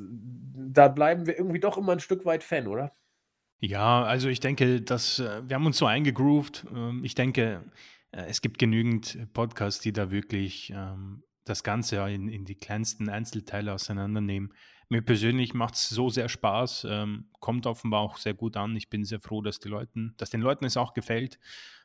da 0.54 0.88
bleiben 0.88 1.26
wir 1.26 1.38
irgendwie 1.38 1.60
doch 1.60 1.78
immer 1.78 1.92
ein 1.92 2.00
Stück 2.00 2.26
weit 2.26 2.44
Fan, 2.44 2.66
oder? 2.68 2.92
Ja, 3.60 4.04
also 4.04 4.28
ich 4.28 4.40
denke, 4.40 4.80
dass 4.80 5.18
äh, 5.18 5.42
wir 5.46 5.54
haben 5.54 5.66
uns 5.66 5.76
so 5.76 5.86
eingegroovt. 5.86 6.66
Ähm, 6.74 7.04
ich 7.04 7.14
denke, 7.14 7.62
äh, 8.10 8.22
es 8.22 8.40
gibt 8.40 8.58
genügend 8.58 9.18
Podcasts, 9.34 9.80
die 9.80 9.92
da 9.92 10.10
wirklich 10.10 10.72
ähm, 10.74 11.22
das 11.44 11.62
Ganze 11.62 11.96
in, 12.08 12.28
in 12.28 12.46
die 12.46 12.54
kleinsten 12.54 13.10
Einzelteile 13.10 13.74
auseinandernehmen. 13.74 14.54
Mir 14.88 15.02
persönlich 15.02 15.52
macht 15.52 15.74
es 15.74 15.90
so 15.90 16.08
sehr 16.08 16.28
Spaß, 16.28 16.86
ähm, 16.88 17.28
kommt 17.38 17.66
offenbar 17.66 18.00
auch 18.00 18.16
sehr 18.16 18.34
gut 18.34 18.56
an. 18.56 18.74
Ich 18.76 18.88
bin 18.88 19.04
sehr 19.04 19.20
froh, 19.20 19.42
dass, 19.42 19.60
die 19.60 19.68
Leuten, 19.68 20.14
dass 20.16 20.30
den 20.30 20.40
Leuten 20.40 20.64
es 20.64 20.76
auch 20.76 20.94
gefällt. 20.94 21.38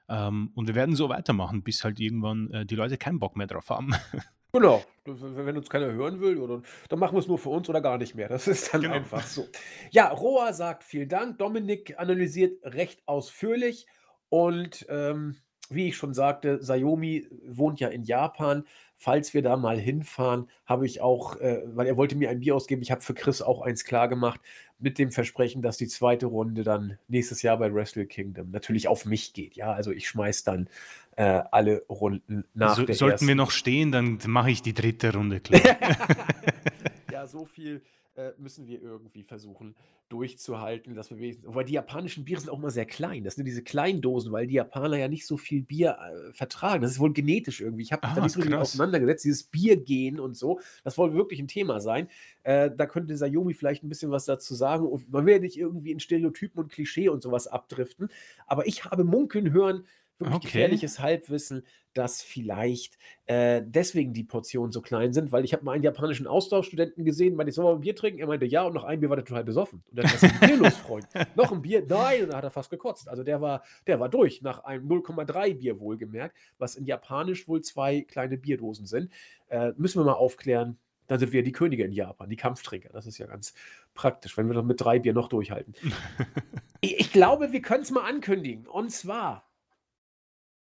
Und 0.07 0.67
wir 0.67 0.75
werden 0.75 0.95
so 0.95 1.09
weitermachen, 1.09 1.63
bis 1.63 1.83
halt 1.83 1.99
irgendwann 1.99 2.51
äh, 2.51 2.63
die 2.63 2.75
Leute 2.75 2.95
keinen 2.95 3.17
Bock 3.17 3.35
mehr 3.35 3.47
drauf 3.47 3.71
haben. 3.71 3.95
Genau, 4.55 4.83
wenn 5.05 5.57
uns 5.57 5.69
keiner 5.69 5.91
hören 5.91 6.21
will, 6.21 6.37
oder, 6.37 6.61
dann 6.89 6.99
machen 6.99 7.15
wir 7.15 7.19
es 7.19 7.27
nur 7.27 7.37
für 7.37 7.49
uns 7.49 7.67
oder 7.69 7.81
gar 7.81 7.97
nicht 7.97 8.15
mehr. 8.15 8.29
Das 8.29 8.47
ist 8.47 8.73
dann 8.73 8.81
genau. 8.81 8.95
einfach 8.95 9.25
so. 9.27 9.47
Ja, 9.91 10.07
Roa 10.09 10.53
sagt 10.53 10.83
vielen 10.83 11.09
Dank. 11.09 11.37
Dominik 11.37 11.99
analysiert 11.99 12.63
recht 12.63 13.01
ausführlich 13.05 13.85
und 14.29 14.85
ähm, 14.89 15.35
wie 15.69 15.87
ich 15.87 15.97
schon 15.97 16.13
sagte, 16.13 16.61
Sayomi 16.61 17.27
wohnt 17.47 17.79
ja 17.79 17.87
in 17.87 18.03
Japan. 18.03 18.65
Falls 18.97 19.33
wir 19.33 19.41
da 19.41 19.57
mal 19.57 19.77
hinfahren, 19.77 20.49
habe 20.65 20.85
ich 20.85 21.01
auch, 21.01 21.35
äh, 21.37 21.63
weil 21.65 21.87
er 21.87 21.97
wollte 21.97 22.15
mir 22.15 22.29
ein 22.29 22.39
Bier 22.39 22.55
ausgeben, 22.55 22.81
ich 22.81 22.91
habe 22.91 23.01
für 23.01 23.13
Chris 23.13 23.41
auch 23.41 23.61
eins 23.61 23.83
klar 23.83 24.07
gemacht, 24.07 24.39
mit 24.79 24.97
dem 24.99 25.11
Versprechen, 25.11 25.61
dass 25.61 25.77
die 25.77 25.87
zweite 25.87 26.27
Runde 26.27 26.63
dann 26.63 26.97
nächstes 27.07 27.41
Jahr 27.41 27.57
bei 27.57 27.73
Wrestle 27.73 28.05
Kingdom 28.05 28.51
natürlich 28.51 28.87
auf 28.87 29.05
mich 29.05 29.33
geht. 29.33 29.55
Ja, 29.55 29.73
also 29.73 29.91
ich 29.91 30.07
schmeiß 30.07 30.43
dann 30.43 30.69
äh, 31.15 31.43
alle 31.51 31.83
Runden 31.89 32.45
nach. 32.53 32.75
So, 32.75 32.83
der 32.83 32.95
sollten 32.95 33.13
ersten. 33.13 33.27
wir 33.27 33.35
noch 33.35 33.51
stehen, 33.51 33.91
dann 33.91 34.19
mache 34.27 34.51
ich 34.51 34.61
die 34.61 34.73
dritte 34.73 35.13
Runde 35.13 35.39
klar. 35.39 35.61
ja, 37.11 37.27
so 37.27 37.45
viel 37.45 37.81
äh, 38.15 38.31
müssen 38.37 38.67
wir 38.67 38.81
irgendwie 38.81 39.23
versuchen 39.23 39.75
durchzuhalten, 40.07 40.93
dass 40.93 41.09
wir 41.09 41.19
wesentlich, 41.19 41.53
weil 41.53 41.65
die 41.65 41.73
japanischen 41.73 42.25
Biere 42.25 42.39
sind 42.39 42.49
auch 42.49 42.59
immer 42.59 42.69
sehr 42.69 42.85
klein. 42.85 43.23
Das 43.23 43.35
sind 43.35 43.45
diese 43.45 43.63
kleinen 43.63 44.01
Dosen, 44.01 44.31
weil 44.31 44.45
die 44.45 44.53
Japaner 44.53 44.97
ja 44.97 45.07
nicht 45.07 45.25
so 45.25 45.35
viel 45.35 45.63
Bier 45.63 45.97
äh, 45.97 46.31
vertragen. 46.31 46.81
Das 46.81 46.91
ist 46.91 46.99
wohl 46.99 47.11
genetisch 47.11 47.61
irgendwie. 47.61 47.83
Ich 47.83 47.91
habe 47.91 48.03
ah, 48.03 48.13
da 48.15 48.21
nicht 48.21 48.33
so 48.33 48.39
richtig 48.39 48.55
auseinandergesetzt. 48.55 49.25
Dieses 49.25 49.43
Biergehen 49.43 50.19
und 50.19 50.37
so, 50.37 50.59
das 50.83 50.95
soll 50.95 51.13
wirklich 51.13 51.39
ein 51.39 51.47
Thema 51.47 51.79
sein. 51.79 52.07
Äh, 52.43 52.69
da 52.75 52.85
könnte 52.85 53.17
Sayomi 53.17 53.53
vielleicht 53.53 53.83
ein 53.83 53.89
bisschen 53.89 54.11
was 54.11 54.25
dazu 54.25 54.53
sagen. 54.53 54.85
Und 54.85 55.11
man 55.11 55.25
will 55.25 55.33
ja 55.33 55.39
nicht 55.39 55.57
irgendwie 55.57 55.91
in 55.91 55.99
Stereotypen 55.99 56.59
und 56.59 56.71
Klischee 56.71 57.09
und 57.09 57.23
sowas 57.23 57.47
abdriften. 57.47 58.09
Aber 58.45 58.67
ich 58.67 58.85
habe 58.85 59.03
munkeln 59.03 59.51
hören, 59.51 59.85
wirklich 60.19 60.35
okay. 60.35 60.47
gefährliches 60.47 60.99
Halbwissen, 60.99 61.63
dass 61.93 62.21
vielleicht 62.21 62.97
äh, 63.25 63.61
deswegen 63.65 64.13
die 64.13 64.23
Portionen 64.23 64.71
so 64.71 64.81
klein 64.81 65.13
sind, 65.13 65.31
weil 65.31 65.45
ich 65.45 65.53
habe 65.53 65.63
mal 65.63 65.71
einen 65.71 65.83
japanischen 65.83 66.27
Austauschstudenten 66.27 67.05
gesehen, 67.05 67.35
meinte 67.35 67.49
ich, 67.49 67.55
soll 67.55 67.65
mal 67.65 67.73
ein 67.73 67.81
Bier 67.81 67.95
trinken? 67.95 68.19
Er 68.19 68.27
meinte, 68.27 68.45
ja, 68.45 68.63
und 68.63 68.73
noch 68.73 68.83
ein 68.83 68.99
Bier 68.99 69.09
war 69.09 69.15
der 69.15 69.25
total 69.25 69.45
besoffen. 69.45 69.81
Und 69.89 69.97
dann, 69.97 70.05
ist 70.05 70.39
Bier 70.41 70.57
los, 70.57 70.75
Freund? 70.75 71.07
noch 71.35 71.51
ein 71.51 71.61
Bier? 71.61 71.85
Nein, 71.87 72.23
und 72.23 72.29
dann 72.29 72.37
hat 72.37 72.43
er 72.43 72.51
fast 72.51 72.69
gekotzt. 72.69 73.07
Also 73.07 73.23
der 73.23 73.41
war, 73.41 73.63
der 73.87 73.99
war 73.99 74.09
durch, 74.09 74.41
nach 74.41 74.65
einem 74.65 74.87
0,3 74.87 75.55
Bier 75.55 75.79
wohlgemerkt, 75.79 76.35
was 76.57 76.75
in 76.75 76.85
Japanisch 76.85 77.47
wohl 77.47 77.61
zwei 77.61 78.01
kleine 78.01 78.37
Bierdosen 78.37 78.85
sind. 78.85 79.11
Äh, 79.47 79.71
müssen 79.77 80.01
wir 80.01 80.05
mal 80.05 80.13
aufklären, 80.13 80.77
dann 81.07 81.19
sind 81.19 81.31
wir 81.31 81.43
die 81.43 81.51
Könige 81.51 81.83
in 81.85 81.91
Japan, 81.91 82.29
die 82.29 82.35
Kampftrinker. 82.35 82.89
Das 82.91 83.05
ist 83.05 83.17
ja 83.17 83.27
ganz 83.27 83.53
praktisch, 83.93 84.37
wenn 84.37 84.47
wir 84.47 84.53
dann 84.53 84.67
mit 84.67 84.81
drei 84.81 84.99
Bier 84.99 85.13
noch 85.13 85.29
durchhalten. 85.29 85.75
ich, 86.81 86.99
ich 86.99 87.11
glaube, 87.11 87.51
wir 87.51 87.61
können 87.61 87.83
es 87.83 87.91
mal 87.91 88.03
ankündigen. 88.03 88.67
Und 88.67 88.91
zwar 88.91 89.44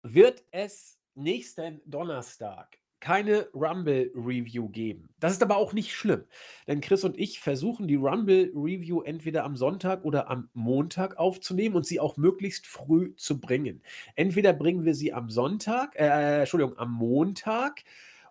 wird 0.04 0.44
es 0.52 1.00
nächsten 1.16 1.82
Donnerstag 1.86 2.78
keine 3.00 3.50
Rumble-Review 3.54 4.70
geben. 4.70 5.10
Das 5.20 5.34
ist 5.34 5.44
aber 5.44 5.58
auch 5.58 5.74
nicht 5.74 5.94
schlimm, 5.94 6.24
denn 6.68 6.80
Chris 6.80 7.04
und 7.04 7.20
ich 7.20 7.42
versuchen 7.42 7.86
die 7.86 7.96
Rumble-Review 7.96 9.02
entweder 9.02 9.44
am 9.44 9.58
Sonntag 9.58 10.06
oder 10.06 10.30
am 10.30 10.50
Montag 10.54 11.18
aufzunehmen 11.18 11.76
und 11.76 11.86
sie 11.86 12.00
auch 12.00 12.16
möglichst 12.16 12.66
früh 12.66 13.14
zu 13.18 13.42
bringen. 13.42 13.84
Entweder 14.16 14.54
bringen 14.54 14.86
wir 14.86 14.96
sie 14.96 15.12
am 15.12 15.30
Sonntag, 15.30 15.98
äh, 15.98 16.40
Entschuldigung, 16.40 16.78
am 16.78 16.94
Montag 16.94 17.84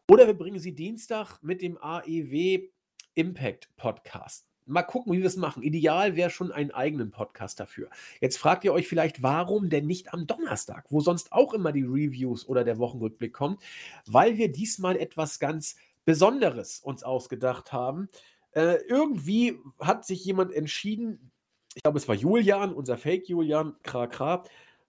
oder 0.09 0.27
wir 0.27 0.35
bringen 0.35 0.59
sie 0.59 0.75
Dienstag 0.75 1.43
mit 1.43 1.61
dem 1.61 1.77
AEW 1.77 2.69
Impact 3.15 3.69
Podcast 3.77 4.52
mal 4.67 4.83
gucken, 4.83 5.13
wie 5.13 5.19
wir 5.19 5.27
es 5.27 5.37
machen. 5.37 5.63
Ideal 5.63 6.17
wäre 6.17 6.31
schon 6.31 6.53
einen 6.53 6.71
eigenen 6.71 7.11
Podcast 7.11 7.61
dafür. 7.61 7.91
Jetzt 8.21 8.39
fragt 8.39 8.65
ihr 8.65 8.73
euch 8.73 8.89
vielleicht, 8.89 9.23
warum 9.23 9.71
denn 9.71 9.87
nicht 9.87 10.13
am 10.13 10.27
Donnerstag, 10.27 10.87
wo 10.91 11.01
sonst 11.01 11.33
auch 11.33 11.55
immer 11.55 11.73
die 11.73 11.83
Reviews 11.83 12.47
oder 12.49 12.65
der 12.65 12.79
Wochenrückblick 12.79 13.33
kommt, 13.33 13.61
weil 14.07 14.37
wir 14.37 14.51
diesmal 14.51 14.97
etwas 14.97 15.39
ganz 15.39 15.77
Besonderes 16.05 16.81
uns 16.81 17.03
ausgedacht 17.03 17.73
haben. 17.73 18.09
Äh, 18.53 18.79
irgendwie 18.89 19.59
hat 19.79 20.05
sich 20.05 20.25
jemand 20.25 20.53
entschieden, 20.53 21.31
ich 21.75 21.83
glaube, 21.83 21.99
es 21.99 22.09
war 22.09 22.15
Julian, 22.15 22.75
unser 22.75 22.99
Fake 22.99 23.29
Julian, 23.29 23.77
kra 23.83 24.07
kra, 24.07 24.45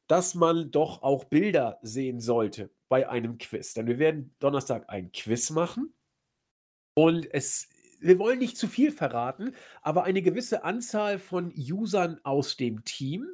dass 0.07 0.35
man 0.35 0.71
doch 0.71 1.01
auch 1.01 1.23
Bilder 1.25 1.79
sehen 1.81 2.19
sollte 2.19 2.69
bei 2.89 3.07
einem 3.07 3.37
Quiz. 3.37 3.73
Denn 3.73 3.87
wir 3.87 3.99
werden 3.99 4.35
Donnerstag 4.39 4.89
ein 4.89 5.11
Quiz 5.11 5.49
machen. 5.49 5.93
Und 6.95 7.31
es 7.33 7.69
wir 8.03 8.19
wollen 8.19 8.39
nicht 8.39 8.57
zu 8.57 8.67
viel 8.67 8.91
verraten, 8.91 9.55
aber 9.81 10.03
eine 10.03 10.21
gewisse 10.21 10.63
Anzahl 10.63 11.19
von 11.19 11.53
Usern 11.55 12.19
aus 12.23 12.57
dem 12.57 12.83
Team, 12.83 13.27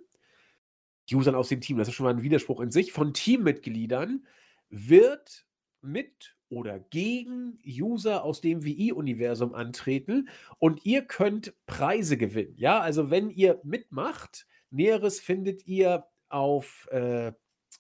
Usern 1.12 1.36
aus 1.36 1.50
dem 1.50 1.60
Team, 1.60 1.78
das 1.78 1.88
ist 1.88 1.96
schon 1.96 2.06
mal 2.06 2.14
ein 2.14 2.22
Widerspruch 2.22 2.62
in 2.62 2.72
sich, 2.72 2.92
von 2.92 3.14
Teammitgliedern 3.14 4.26
wird 4.70 5.46
mit 5.82 6.36
oder 6.50 6.80
gegen 6.80 7.60
User 7.66 8.24
aus 8.24 8.42
dem 8.42 8.64
WI-Universum 8.64 9.54
antreten 9.54 10.30
und 10.58 10.86
ihr 10.86 11.04
könnt 11.04 11.54
Preise 11.66 12.18
gewinnen. 12.18 12.54
Ja, 12.58 12.80
also 12.80 13.10
wenn 13.10 13.30
ihr 13.30 13.60
mitmacht, 13.64 14.46
Näheres 14.72 15.20
findet 15.20 15.66
ihr 15.68 16.06
auf 16.28 16.88
äh, 16.92 17.32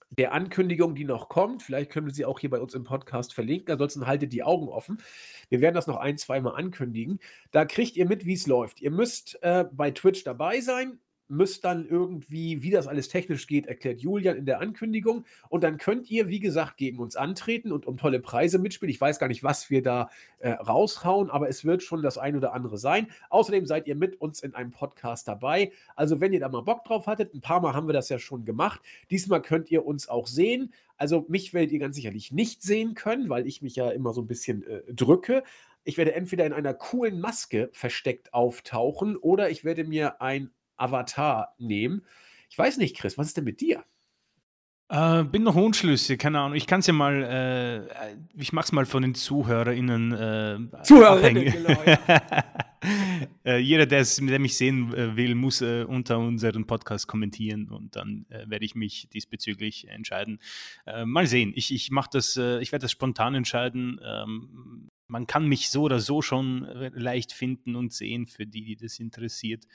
der 0.09 0.33
Ankündigung, 0.33 0.95
die 0.95 1.05
noch 1.05 1.29
kommt. 1.29 1.63
Vielleicht 1.63 1.91
können 1.91 2.07
wir 2.07 2.13
sie 2.13 2.25
auch 2.25 2.39
hier 2.39 2.49
bei 2.49 2.59
uns 2.59 2.73
im 2.73 2.83
Podcast 2.83 3.33
verlinken. 3.33 3.71
Ansonsten 3.71 4.07
haltet 4.07 4.33
die 4.33 4.43
Augen 4.43 4.67
offen. 4.67 5.01
Wir 5.49 5.61
werden 5.61 5.75
das 5.75 5.87
noch 5.87 5.97
ein, 5.97 6.17
zweimal 6.17 6.55
ankündigen. 6.55 7.19
Da 7.51 7.65
kriegt 7.65 7.95
ihr 7.95 8.07
mit, 8.07 8.25
wie 8.25 8.33
es 8.33 8.47
läuft. 8.47 8.81
Ihr 8.81 8.91
müsst 8.91 9.41
äh, 9.43 9.65
bei 9.71 9.91
Twitch 9.91 10.23
dabei 10.23 10.61
sein 10.61 10.99
müsst 11.29 11.63
dann 11.63 11.87
irgendwie, 11.87 12.61
wie 12.61 12.71
das 12.71 12.87
alles 12.87 13.07
technisch 13.07 13.47
geht, 13.47 13.67
erklärt 13.67 14.01
Julian 14.01 14.37
in 14.37 14.45
der 14.45 14.59
Ankündigung. 14.59 15.25
Und 15.47 15.63
dann 15.63 15.77
könnt 15.77 16.09
ihr, 16.09 16.27
wie 16.27 16.39
gesagt, 16.39 16.77
gegen 16.77 16.99
uns 16.99 17.15
antreten 17.15 17.71
und 17.71 17.85
um 17.85 17.97
tolle 17.97 18.19
Preise 18.19 18.59
mitspielen. 18.59 18.91
Ich 18.91 18.99
weiß 18.99 19.19
gar 19.19 19.27
nicht, 19.27 19.43
was 19.43 19.69
wir 19.69 19.83
da 19.83 20.09
äh, 20.39 20.51
raushauen, 20.51 21.29
aber 21.29 21.47
es 21.47 21.63
wird 21.63 21.83
schon 21.83 22.01
das 22.01 22.17
ein 22.17 22.35
oder 22.35 22.53
andere 22.53 22.77
sein. 22.77 23.07
Außerdem 23.29 23.65
seid 23.65 23.87
ihr 23.87 23.95
mit 23.95 24.19
uns 24.19 24.41
in 24.41 24.55
einem 24.55 24.71
Podcast 24.71 25.27
dabei. 25.27 25.71
Also, 25.95 26.19
wenn 26.19 26.33
ihr 26.33 26.39
da 26.39 26.49
mal 26.49 26.61
Bock 26.61 26.83
drauf 26.83 27.07
hattet, 27.07 27.33
ein 27.33 27.41
paar 27.41 27.61
Mal 27.61 27.73
haben 27.73 27.87
wir 27.87 27.93
das 27.93 28.09
ja 28.09 28.19
schon 28.19 28.45
gemacht. 28.45 28.81
Diesmal 29.11 29.41
könnt 29.41 29.69
ihr 29.71 29.85
uns 29.85 30.09
auch 30.09 30.27
sehen. 30.27 30.73
Also, 30.97 31.25
mich 31.29 31.53
werdet 31.53 31.71
ihr 31.71 31.79
ganz 31.79 31.95
sicherlich 31.95 32.31
nicht 32.31 32.63
sehen 32.63 32.95
können, 32.95 33.29
weil 33.29 33.47
ich 33.47 33.61
mich 33.61 33.75
ja 33.75 33.89
immer 33.91 34.13
so 34.13 34.21
ein 34.21 34.27
bisschen 34.27 34.63
äh, 34.63 34.81
drücke. 34.93 35.43
Ich 35.83 35.97
werde 35.97 36.13
entweder 36.13 36.45
in 36.45 36.53
einer 36.53 36.73
coolen 36.73 37.19
Maske 37.19 37.69
versteckt 37.71 38.33
auftauchen 38.33 39.15
oder 39.15 39.49
ich 39.49 39.63
werde 39.63 39.85
mir 39.85 40.21
ein 40.21 40.51
Avatar 40.79 41.55
nehmen. 41.57 42.03
Ich 42.49 42.57
weiß 42.57 42.77
nicht, 42.77 42.97
Chris, 42.97 43.17
was 43.17 43.27
ist 43.27 43.37
denn 43.37 43.43
mit 43.43 43.61
dir? 43.61 43.83
Äh, 44.91 45.23
bin 45.23 45.43
noch 45.43 45.55
unschlüssig, 45.55 46.17
keine 46.17 46.39
Ahnung. 46.39 46.55
Ich 46.55 46.65
kann 46.65 46.79
es 46.79 46.87
ja 46.87 46.93
mal, 46.93 47.21
äh, 47.23 48.15
ich 48.35 48.53
mach's 48.53 48.71
mal 48.71 48.87
von 48.87 49.03
den 49.03 49.13
ZuhörerInnen 49.13 50.11
äh, 50.11 50.81
Zuhörerinnen, 50.81 51.45
genau, 51.45 51.83
ja. 51.85 51.99
äh, 53.45 53.57
jeder, 53.59 53.85
der 53.85 54.03
mich 54.39 54.57
sehen 54.57 54.91
äh, 54.95 55.15
will, 55.15 55.35
muss 55.35 55.61
äh, 55.61 55.83
unter 55.83 56.17
unseren 56.17 56.65
Podcast 56.65 57.07
kommentieren 57.07 57.69
und 57.69 57.95
dann 57.95 58.25
äh, 58.29 58.49
werde 58.49 58.65
ich 58.65 58.73
mich 58.73 59.09
diesbezüglich 59.09 59.87
entscheiden. 59.89 60.39
mal 61.05 61.27
sehen. 61.27 61.53
Ich, 61.55 61.71
ich 61.71 61.91
mache 61.91 62.09
das, 62.13 62.35
ich 62.35 62.71
werde 62.71 62.83
das 62.83 62.91
spontan 62.91 63.35
entscheiden. 63.35 64.01
Ähm, 64.03 64.89
man 65.07 65.27
kann 65.27 65.47
mich 65.47 65.69
so 65.69 65.83
oder 65.83 65.99
so 65.99 66.21
schon 66.23 66.67
leicht 66.93 67.31
finden 67.31 67.75
und 67.75 67.93
sehen, 67.93 68.25
für 68.25 68.45
die, 68.47 68.63
die 68.63 68.75
das 68.75 68.99
interessiert. 68.99 69.65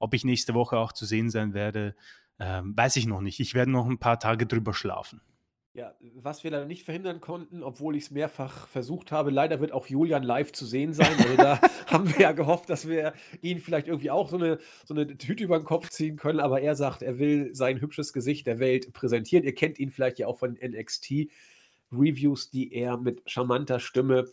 Ob 0.00 0.14
ich 0.14 0.24
nächste 0.24 0.54
Woche 0.54 0.78
auch 0.78 0.92
zu 0.92 1.06
sehen 1.06 1.30
sein 1.30 1.54
werde, 1.54 1.94
ähm, 2.40 2.76
weiß 2.76 2.96
ich 2.96 3.06
noch 3.06 3.20
nicht. 3.20 3.38
Ich 3.38 3.54
werde 3.54 3.70
noch 3.70 3.86
ein 3.86 3.98
paar 3.98 4.18
Tage 4.18 4.46
drüber 4.46 4.74
schlafen. 4.74 5.20
Ja, 5.72 5.94
was 6.16 6.42
wir 6.42 6.50
leider 6.50 6.66
nicht 6.66 6.82
verhindern 6.82 7.20
konnten, 7.20 7.62
obwohl 7.62 7.94
ich 7.94 8.04
es 8.04 8.10
mehrfach 8.10 8.66
versucht 8.66 9.12
habe, 9.12 9.30
leider 9.30 9.60
wird 9.60 9.70
auch 9.70 9.86
Julian 9.86 10.24
live 10.24 10.50
zu 10.50 10.66
sehen 10.66 10.94
sein. 10.94 11.14
Also 11.16 11.36
da 11.36 11.60
haben 11.86 12.12
wir 12.12 12.20
ja 12.20 12.32
gehofft, 12.32 12.70
dass 12.70 12.88
wir 12.88 13.12
ihn 13.40 13.60
vielleicht 13.60 13.86
irgendwie 13.86 14.10
auch 14.10 14.30
so 14.30 14.36
eine, 14.36 14.58
so 14.84 14.94
eine 14.94 15.06
Tüte 15.16 15.44
über 15.44 15.60
den 15.60 15.64
Kopf 15.64 15.90
ziehen 15.90 16.16
können. 16.16 16.40
Aber 16.40 16.60
er 16.60 16.74
sagt, 16.74 17.02
er 17.02 17.20
will 17.20 17.54
sein 17.54 17.80
hübsches 17.80 18.12
Gesicht 18.12 18.48
der 18.48 18.58
Welt 18.58 18.92
präsentieren. 18.92 19.44
Ihr 19.44 19.54
kennt 19.54 19.78
ihn 19.78 19.90
vielleicht 19.90 20.18
ja 20.18 20.26
auch 20.26 20.38
von 20.38 20.58
NXT-Reviews, 20.60 22.50
die 22.50 22.72
er 22.72 22.96
mit 22.96 23.22
charmanter 23.30 23.78
Stimme 23.78 24.24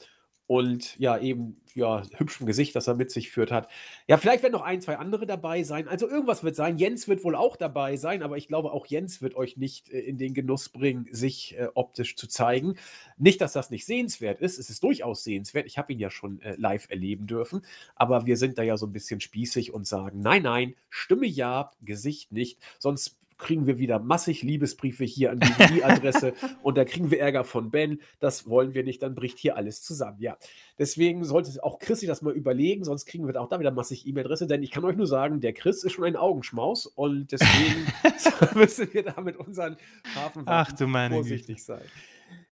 und 0.48 0.98
ja, 0.98 1.18
eben 1.20 1.62
ja, 1.76 2.02
hübschem 2.16 2.48
Gesicht, 2.48 2.76
das 2.76 2.88
er 2.88 2.96
mit 2.96 3.12
sich 3.12 3.30
führt 3.30 3.52
hat. 3.52 3.70
Ja, 4.08 4.18
vielleicht 4.18 4.42
werden 4.42 4.54
noch 4.54 4.64
ein, 4.64 4.82
zwei 4.82 4.98
andere 4.98 5.28
dabei 5.28 5.62
sein. 5.64 5.88
Also 5.88 6.10
irgendwas 6.10 6.44
wird 6.44 6.56
sein. 6.56 6.78
Jens 6.78 7.08
wird 7.08 7.24
wohl 7.24 7.36
auch 7.36 7.56
dabei 7.56 7.98
sein, 7.98 8.24
aber 8.24 8.38
ich 8.38 8.48
glaube, 8.48 8.72
auch 8.72 8.88
Jens 8.88 9.22
wird 9.22 9.36
euch 9.36 9.58
nicht 9.58 9.90
äh, 9.90 10.00
in 10.00 10.18
den 10.18 10.34
Genuss 10.34 10.70
bringen, 10.70 11.08
sich 11.12 11.56
äh, 11.58 11.68
optisch 11.76 12.16
zu 12.16 12.28
zeigen. 12.28 12.76
Nicht, 13.18 13.42
dass 13.42 13.54
das 13.54 13.70
nicht 13.70 13.86
sehenswert 13.86 14.42
ist. 14.42 14.58
Es 14.58 14.70
ist 14.70 14.82
durchaus 14.84 15.24
sehenswert. 15.24 15.68
Ich 15.68 15.78
habe 15.78 15.94
ihn 15.94 16.00
ja 16.00 16.10
schon 16.10 16.42
äh, 16.42 16.56
live 16.58 16.90
erleben 16.90 17.28
dürfen. 17.28 17.62
Aber 17.96 18.26
wir 18.26 18.38
sind 18.38 18.58
da 18.58 18.64
ja 18.64 18.78
so 18.78 18.88
ein 18.88 18.94
bisschen 18.94 19.20
spießig 19.20 19.74
und 19.74 19.86
sagen: 19.86 20.22
Nein, 20.22 20.44
nein, 20.44 20.76
Stimme 20.90 21.28
ja, 21.28 21.72
Gesicht 21.82 22.32
nicht. 22.32 22.58
Sonst 22.80 23.18
kriegen 23.38 23.68
wir 23.68 23.78
wieder 23.78 24.00
massig 24.00 24.44
Liebesbriefe 24.44 25.04
hier 25.04 25.32
an 25.32 25.40
die 25.74 25.84
Adresse 25.84 26.34
und 26.64 26.78
da 26.78 26.86
kriegen 26.86 27.12
wir 27.12 27.20
Ärger 27.20 27.44
von 27.44 27.72
Ben. 27.72 28.02
Das 28.20 28.50
wollen 28.50 28.74
wir 28.74 28.84
nicht, 28.84 29.02
dann 29.04 29.16
bricht 29.16 29.38
hier 29.38 29.56
alles 29.56 29.82
zusammen. 29.82 30.18
Ja, 30.20 30.38
deswegen 30.78 31.24
sollte 31.24 31.64
auch 31.64 31.80
Chris 31.80 32.00
sich 32.00 32.08
das 32.08 32.22
mal 32.22 32.34
überlegen, 32.34 32.84
sonst 32.84 33.06
kriegen 33.06 33.28
wir 33.28 33.40
auch 33.40 33.50
da 33.50 33.60
wieder 33.60 33.72
massig 33.72 34.08
E-Mail-Adresse, 34.08 34.48
denn 34.48 34.64
ich 34.64 34.72
kann 34.72 34.84
euch 34.86 34.96
nur 34.96 35.08
sagen, 35.08 35.40
der 35.40 35.54
Chris 35.54 35.84
ist 35.84 35.94
schon 35.94 36.06
ein 36.06 36.16
Augenschmaus 36.16 36.88
und 36.88 37.32
deswegen 37.32 37.88
müssen 38.56 38.94
wir 38.94 39.04
da 39.04 39.22
mit 39.22 39.38
unseren 39.38 39.78
Hafenwaffen 40.16 41.12
vorsichtig 41.12 41.58
Güte. 41.58 41.62
sein. 41.62 41.82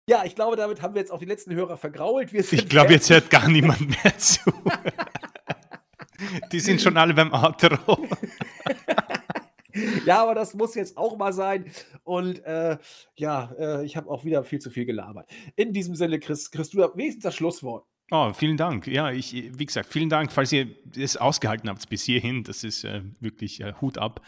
Ja, 0.09 0.24
ich 0.24 0.35
glaube, 0.35 0.57
damit 0.57 0.81
haben 0.81 0.95
wir 0.95 1.01
jetzt 1.01 1.11
auch 1.11 1.18
die 1.18 1.26
letzten 1.26 1.55
Hörer 1.55 1.76
vergrault. 1.76 2.33
ich 2.33 2.68
glaube, 2.68 2.93
jetzt 2.93 3.11
hört 3.11 3.29
gar 3.29 3.47
niemand 3.47 3.81
mehr 4.03 4.16
zu. 4.16 4.41
die 6.51 6.61
sind 6.61 6.81
schon 6.81 6.97
alle 6.97 7.12
beim 7.12 7.31
Outro. 7.33 8.09
ja, 10.07 10.22
aber 10.22 10.35
das 10.35 10.55
muss 10.55 10.74
jetzt 10.74 10.97
auch 10.97 11.16
mal 11.16 11.33
sein. 11.33 11.66
Und 12.05 12.45
äh, 12.45 12.79
ja, 13.16 13.53
äh, 13.59 13.85
ich 13.85 13.97
habe 13.97 14.11
auch 14.11 14.24
wieder 14.24 14.45
viel 14.45 14.59
zu 14.59 14.70
viel 14.70 14.87
gelabert. 14.87 15.29
In 15.57 15.72
diesem 15.72 15.95
Sinne, 15.95 16.18
Chris, 16.18 16.51
Chris, 16.51 16.70
du 16.70 16.79
wenigstens 16.79 17.24
das 17.24 17.35
Schlusswort. 17.35 17.87
Oh, 18.11 18.33
vielen 18.33 18.57
Dank. 18.57 18.87
Ja, 18.87 19.11
ich, 19.11 19.35
wie 19.35 19.66
gesagt, 19.66 19.93
vielen 19.93 20.09
Dank, 20.09 20.33
falls 20.33 20.51
ihr 20.51 20.68
es 20.97 21.18
ausgehalten 21.18 21.68
habt 21.68 21.87
bis 21.91 22.05
hierhin. 22.05 22.43
Das 22.43 22.64
ist 22.64 22.85
äh, 22.85 23.03
wirklich 23.20 23.61
äh, 23.61 23.74
Hut 23.83 23.99
ab. 23.99 24.22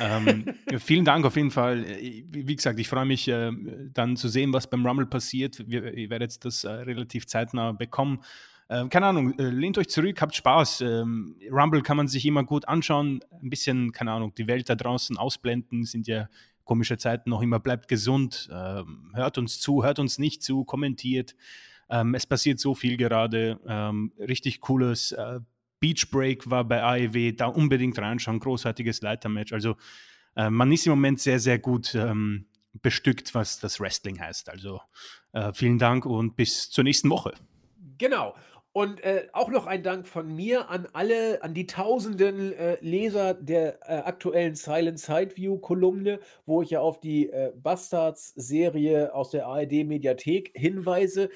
ähm, 0.00 0.44
vielen 0.78 1.04
Dank 1.04 1.26
auf 1.26 1.34
jeden 1.34 1.50
Fall. 1.50 1.84
Äh, 1.84 2.24
wie 2.30 2.54
gesagt, 2.54 2.78
ich 2.78 2.88
freue 2.88 3.04
mich 3.04 3.26
äh, 3.26 3.50
dann 3.92 4.16
zu 4.16 4.28
sehen, 4.28 4.52
was 4.52 4.70
beim 4.70 4.86
Rumble 4.86 5.06
passiert. 5.06 5.68
Wir, 5.68 5.92
ihr 5.92 6.08
werdet 6.08 6.44
das 6.44 6.62
äh, 6.62 6.70
relativ 6.70 7.26
zeitnah 7.26 7.72
bekommen. 7.72 8.20
Äh, 8.68 8.88
keine 8.88 9.06
Ahnung, 9.06 9.38
äh, 9.38 9.44
lehnt 9.44 9.78
euch 9.78 9.88
zurück, 9.88 10.20
habt 10.20 10.34
Spaß. 10.34 10.80
Ähm, 10.80 11.36
Rumble 11.50 11.82
kann 11.82 11.96
man 11.96 12.08
sich 12.08 12.26
immer 12.26 12.44
gut 12.44 12.66
anschauen. 12.66 13.20
Ein 13.42 13.50
bisschen, 13.50 13.92
keine 13.92 14.12
Ahnung, 14.12 14.34
die 14.34 14.46
Welt 14.46 14.68
da 14.68 14.74
draußen 14.74 15.16
ausblenden, 15.16 15.84
sind 15.84 16.06
ja 16.06 16.28
komische 16.64 16.98
Zeiten 16.98 17.30
noch 17.30 17.42
immer. 17.42 17.60
Bleibt 17.60 17.88
gesund, 17.88 18.48
ähm, 18.52 19.12
hört 19.14 19.38
uns 19.38 19.60
zu, 19.60 19.84
hört 19.84 19.98
uns 19.98 20.18
nicht 20.18 20.42
zu, 20.42 20.64
kommentiert. 20.64 21.34
Ähm, 21.88 22.14
es 22.14 22.26
passiert 22.26 22.58
so 22.58 22.74
viel 22.74 22.96
gerade. 22.96 23.60
Ähm, 23.66 24.12
richtig 24.18 24.60
cooles 24.60 25.12
äh, 25.12 25.40
Beach 25.80 26.10
Break 26.10 26.50
war 26.50 26.64
bei 26.64 26.82
AEW. 26.82 27.32
Da 27.32 27.46
unbedingt 27.46 27.98
reinschauen. 27.98 28.40
Großartiges 28.40 29.00
Leitermatch. 29.00 29.52
Also, 29.52 29.76
äh, 30.34 30.50
man 30.50 30.72
ist 30.72 30.86
im 30.86 30.90
Moment 30.90 31.20
sehr, 31.20 31.38
sehr 31.38 31.60
gut 31.60 31.94
ähm, 31.94 32.46
bestückt, 32.82 33.34
was 33.34 33.60
das 33.60 33.78
Wrestling 33.78 34.20
heißt. 34.20 34.50
Also, 34.50 34.80
äh, 35.32 35.52
vielen 35.52 35.78
Dank 35.78 36.04
und 36.04 36.34
bis 36.34 36.70
zur 36.70 36.82
nächsten 36.82 37.08
Woche. 37.10 37.34
Genau. 37.98 38.34
Und 38.76 39.02
äh, 39.04 39.26
auch 39.32 39.48
noch 39.48 39.66
ein 39.66 39.82
Dank 39.82 40.06
von 40.06 40.36
mir 40.36 40.68
an 40.68 40.86
alle, 40.92 41.42
an 41.42 41.54
die 41.54 41.66
tausenden 41.66 42.52
äh, 42.52 42.76
Leser 42.82 43.32
der 43.32 43.78
äh, 43.88 44.02
aktuellen 44.04 44.54
Silent 44.54 44.98
Sideview-Kolumne, 44.98 46.20
wo 46.44 46.60
ich 46.60 46.68
ja 46.68 46.80
auf 46.80 47.00
die 47.00 47.30
äh, 47.30 47.52
Bastards-Serie 47.56 49.14
aus 49.14 49.30
der 49.30 49.46
ARD-Mediathek 49.46 50.50
hinweise 50.54 51.30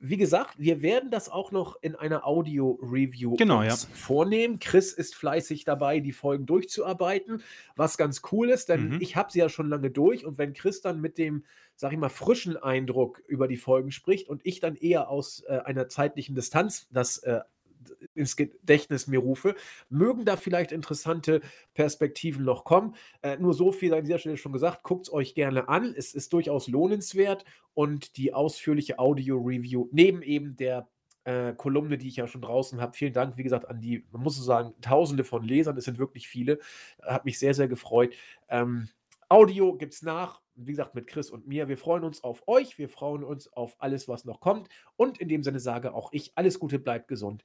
wie 0.00 0.16
gesagt, 0.16 0.54
wir 0.58 0.82
werden 0.82 1.10
das 1.10 1.28
auch 1.28 1.52
noch 1.52 1.76
in 1.82 1.94
einer 1.94 2.26
Audio-Review 2.26 3.36
genau, 3.36 3.62
ja. 3.62 3.74
vornehmen. 3.76 4.58
Chris 4.58 4.92
ist 4.92 5.14
fleißig 5.14 5.64
dabei, 5.64 6.00
die 6.00 6.12
Folgen 6.12 6.46
durchzuarbeiten, 6.46 7.42
was 7.74 7.96
ganz 7.96 8.22
cool 8.32 8.50
ist, 8.50 8.68
denn 8.68 8.90
mhm. 8.90 9.00
ich 9.00 9.16
habe 9.16 9.32
sie 9.32 9.38
ja 9.38 9.48
schon 9.48 9.68
lange 9.68 9.90
durch 9.90 10.24
und 10.24 10.38
wenn 10.38 10.52
Chris 10.52 10.80
dann 10.80 11.00
mit 11.00 11.18
dem, 11.18 11.44
sag 11.74 11.92
ich 11.92 11.98
mal, 11.98 12.08
frischen 12.08 12.56
Eindruck 12.56 13.22
über 13.26 13.48
die 13.48 13.56
Folgen 13.56 13.90
spricht 13.90 14.28
und 14.28 14.40
ich 14.44 14.60
dann 14.60 14.76
eher 14.76 15.08
aus 15.08 15.44
äh, 15.46 15.58
einer 15.64 15.88
zeitlichen 15.88 16.34
Distanz 16.34 16.88
das 16.90 17.18
äh, 17.18 17.40
ins 18.14 18.36
Gedächtnis 18.36 19.06
mir 19.06 19.20
rufe, 19.20 19.54
mögen 19.88 20.24
da 20.24 20.36
vielleicht 20.36 20.72
interessante 20.72 21.40
Perspektiven 21.74 22.44
noch 22.44 22.64
kommen. 22.64 22.94
Äh, 23.22 23.38
nur 23.38 23.54
so 23.54 23.72
viel 23.72 23.94
an 23.94 24.04
dieser 24.04 24.18
Stelle 24.18 24.36
schon 24.36 24.52
gesagt, 24.52 24.82
guckt 24.82 25.06
es 25.06 25.12
euch 25.12 25.34
gerne 25.34 25.68
an. 25.68 25.94
Es 25.96 26.14
ist 26.14 26.32
durchaus 26.32 26.68
lohnenswert 26.68 27.44
und 27.74 28.16
die 28.16 28.34
ausführliche 28.34 28.98
Audio-Review 28.98 29.88
neben 29.92 30.22
eben 30.22 30.56
der 30.56 30.88
äh, 31.24 31.54
Kolumne, 31.54 31.98
die 31.98 32.08
ich 32.08 32.16
ja 32.16 32.26
schon 32.28 32.40
draußen 32.40 32.80
habe. 32.80 32.96
Vielen 32.96 33.12
Dank, 33.12 33.36
wie 33.36 33.42
gesagt, 33.42 33.68
an 33.68 33.80
die, 33.80 34.04
man 34.12 34.22
muss 34.22 34.36
so 34.36 34.42
sagen, 34.42 34.74
tausende 34.80 35.24
von 35.24 35.44
Lesern, 35.44 35.76
es 35.76 35.84
sind 35.84 35.98
wirklich 35.98 36.28
viele. 36.28 36.58
Hat 37.02 37.24
mich 37.24 37.38
sehr, 37.38 37.52
sehr 37.52 37.68
gefreut. 37.68 38.14
Ähm, 38.48 38.88
Audio 39.28 39.76
es 39.80 40.02
nach, 40.02 40.40
wie 40.54 40.70
gesagt, 40.70 40.94
mit 40.94 41.08
Chris 41.08 41.30
und 41.30 41.48
mir. 41.48 41.68
Wir 41.68 41.76
freuen 41.76 42.04
uns 42.04 42.22
auf 42.22 42.46
euch, 42.46 42.78
wir 42.78 42.88
freuen 42.88 43.24
uns 43.24 43.52
auf 43.52 43.74
alles, 43.80 44.06
was 44.06 44.24
noch 44.24 44.40
kommt. 44.40 44.68
Und 44.96 45.18
in 45.18 45.28
dem 45.28 45.42
Sinne 45.42 45.58
sage 45.58 45.94
auch 45.94 46.12
ich, 46.12 46.32
alles 46.36 46.60
Gute, 46.60 46.78
bleibt 46.78 47.08
gesund. 47.08 47.44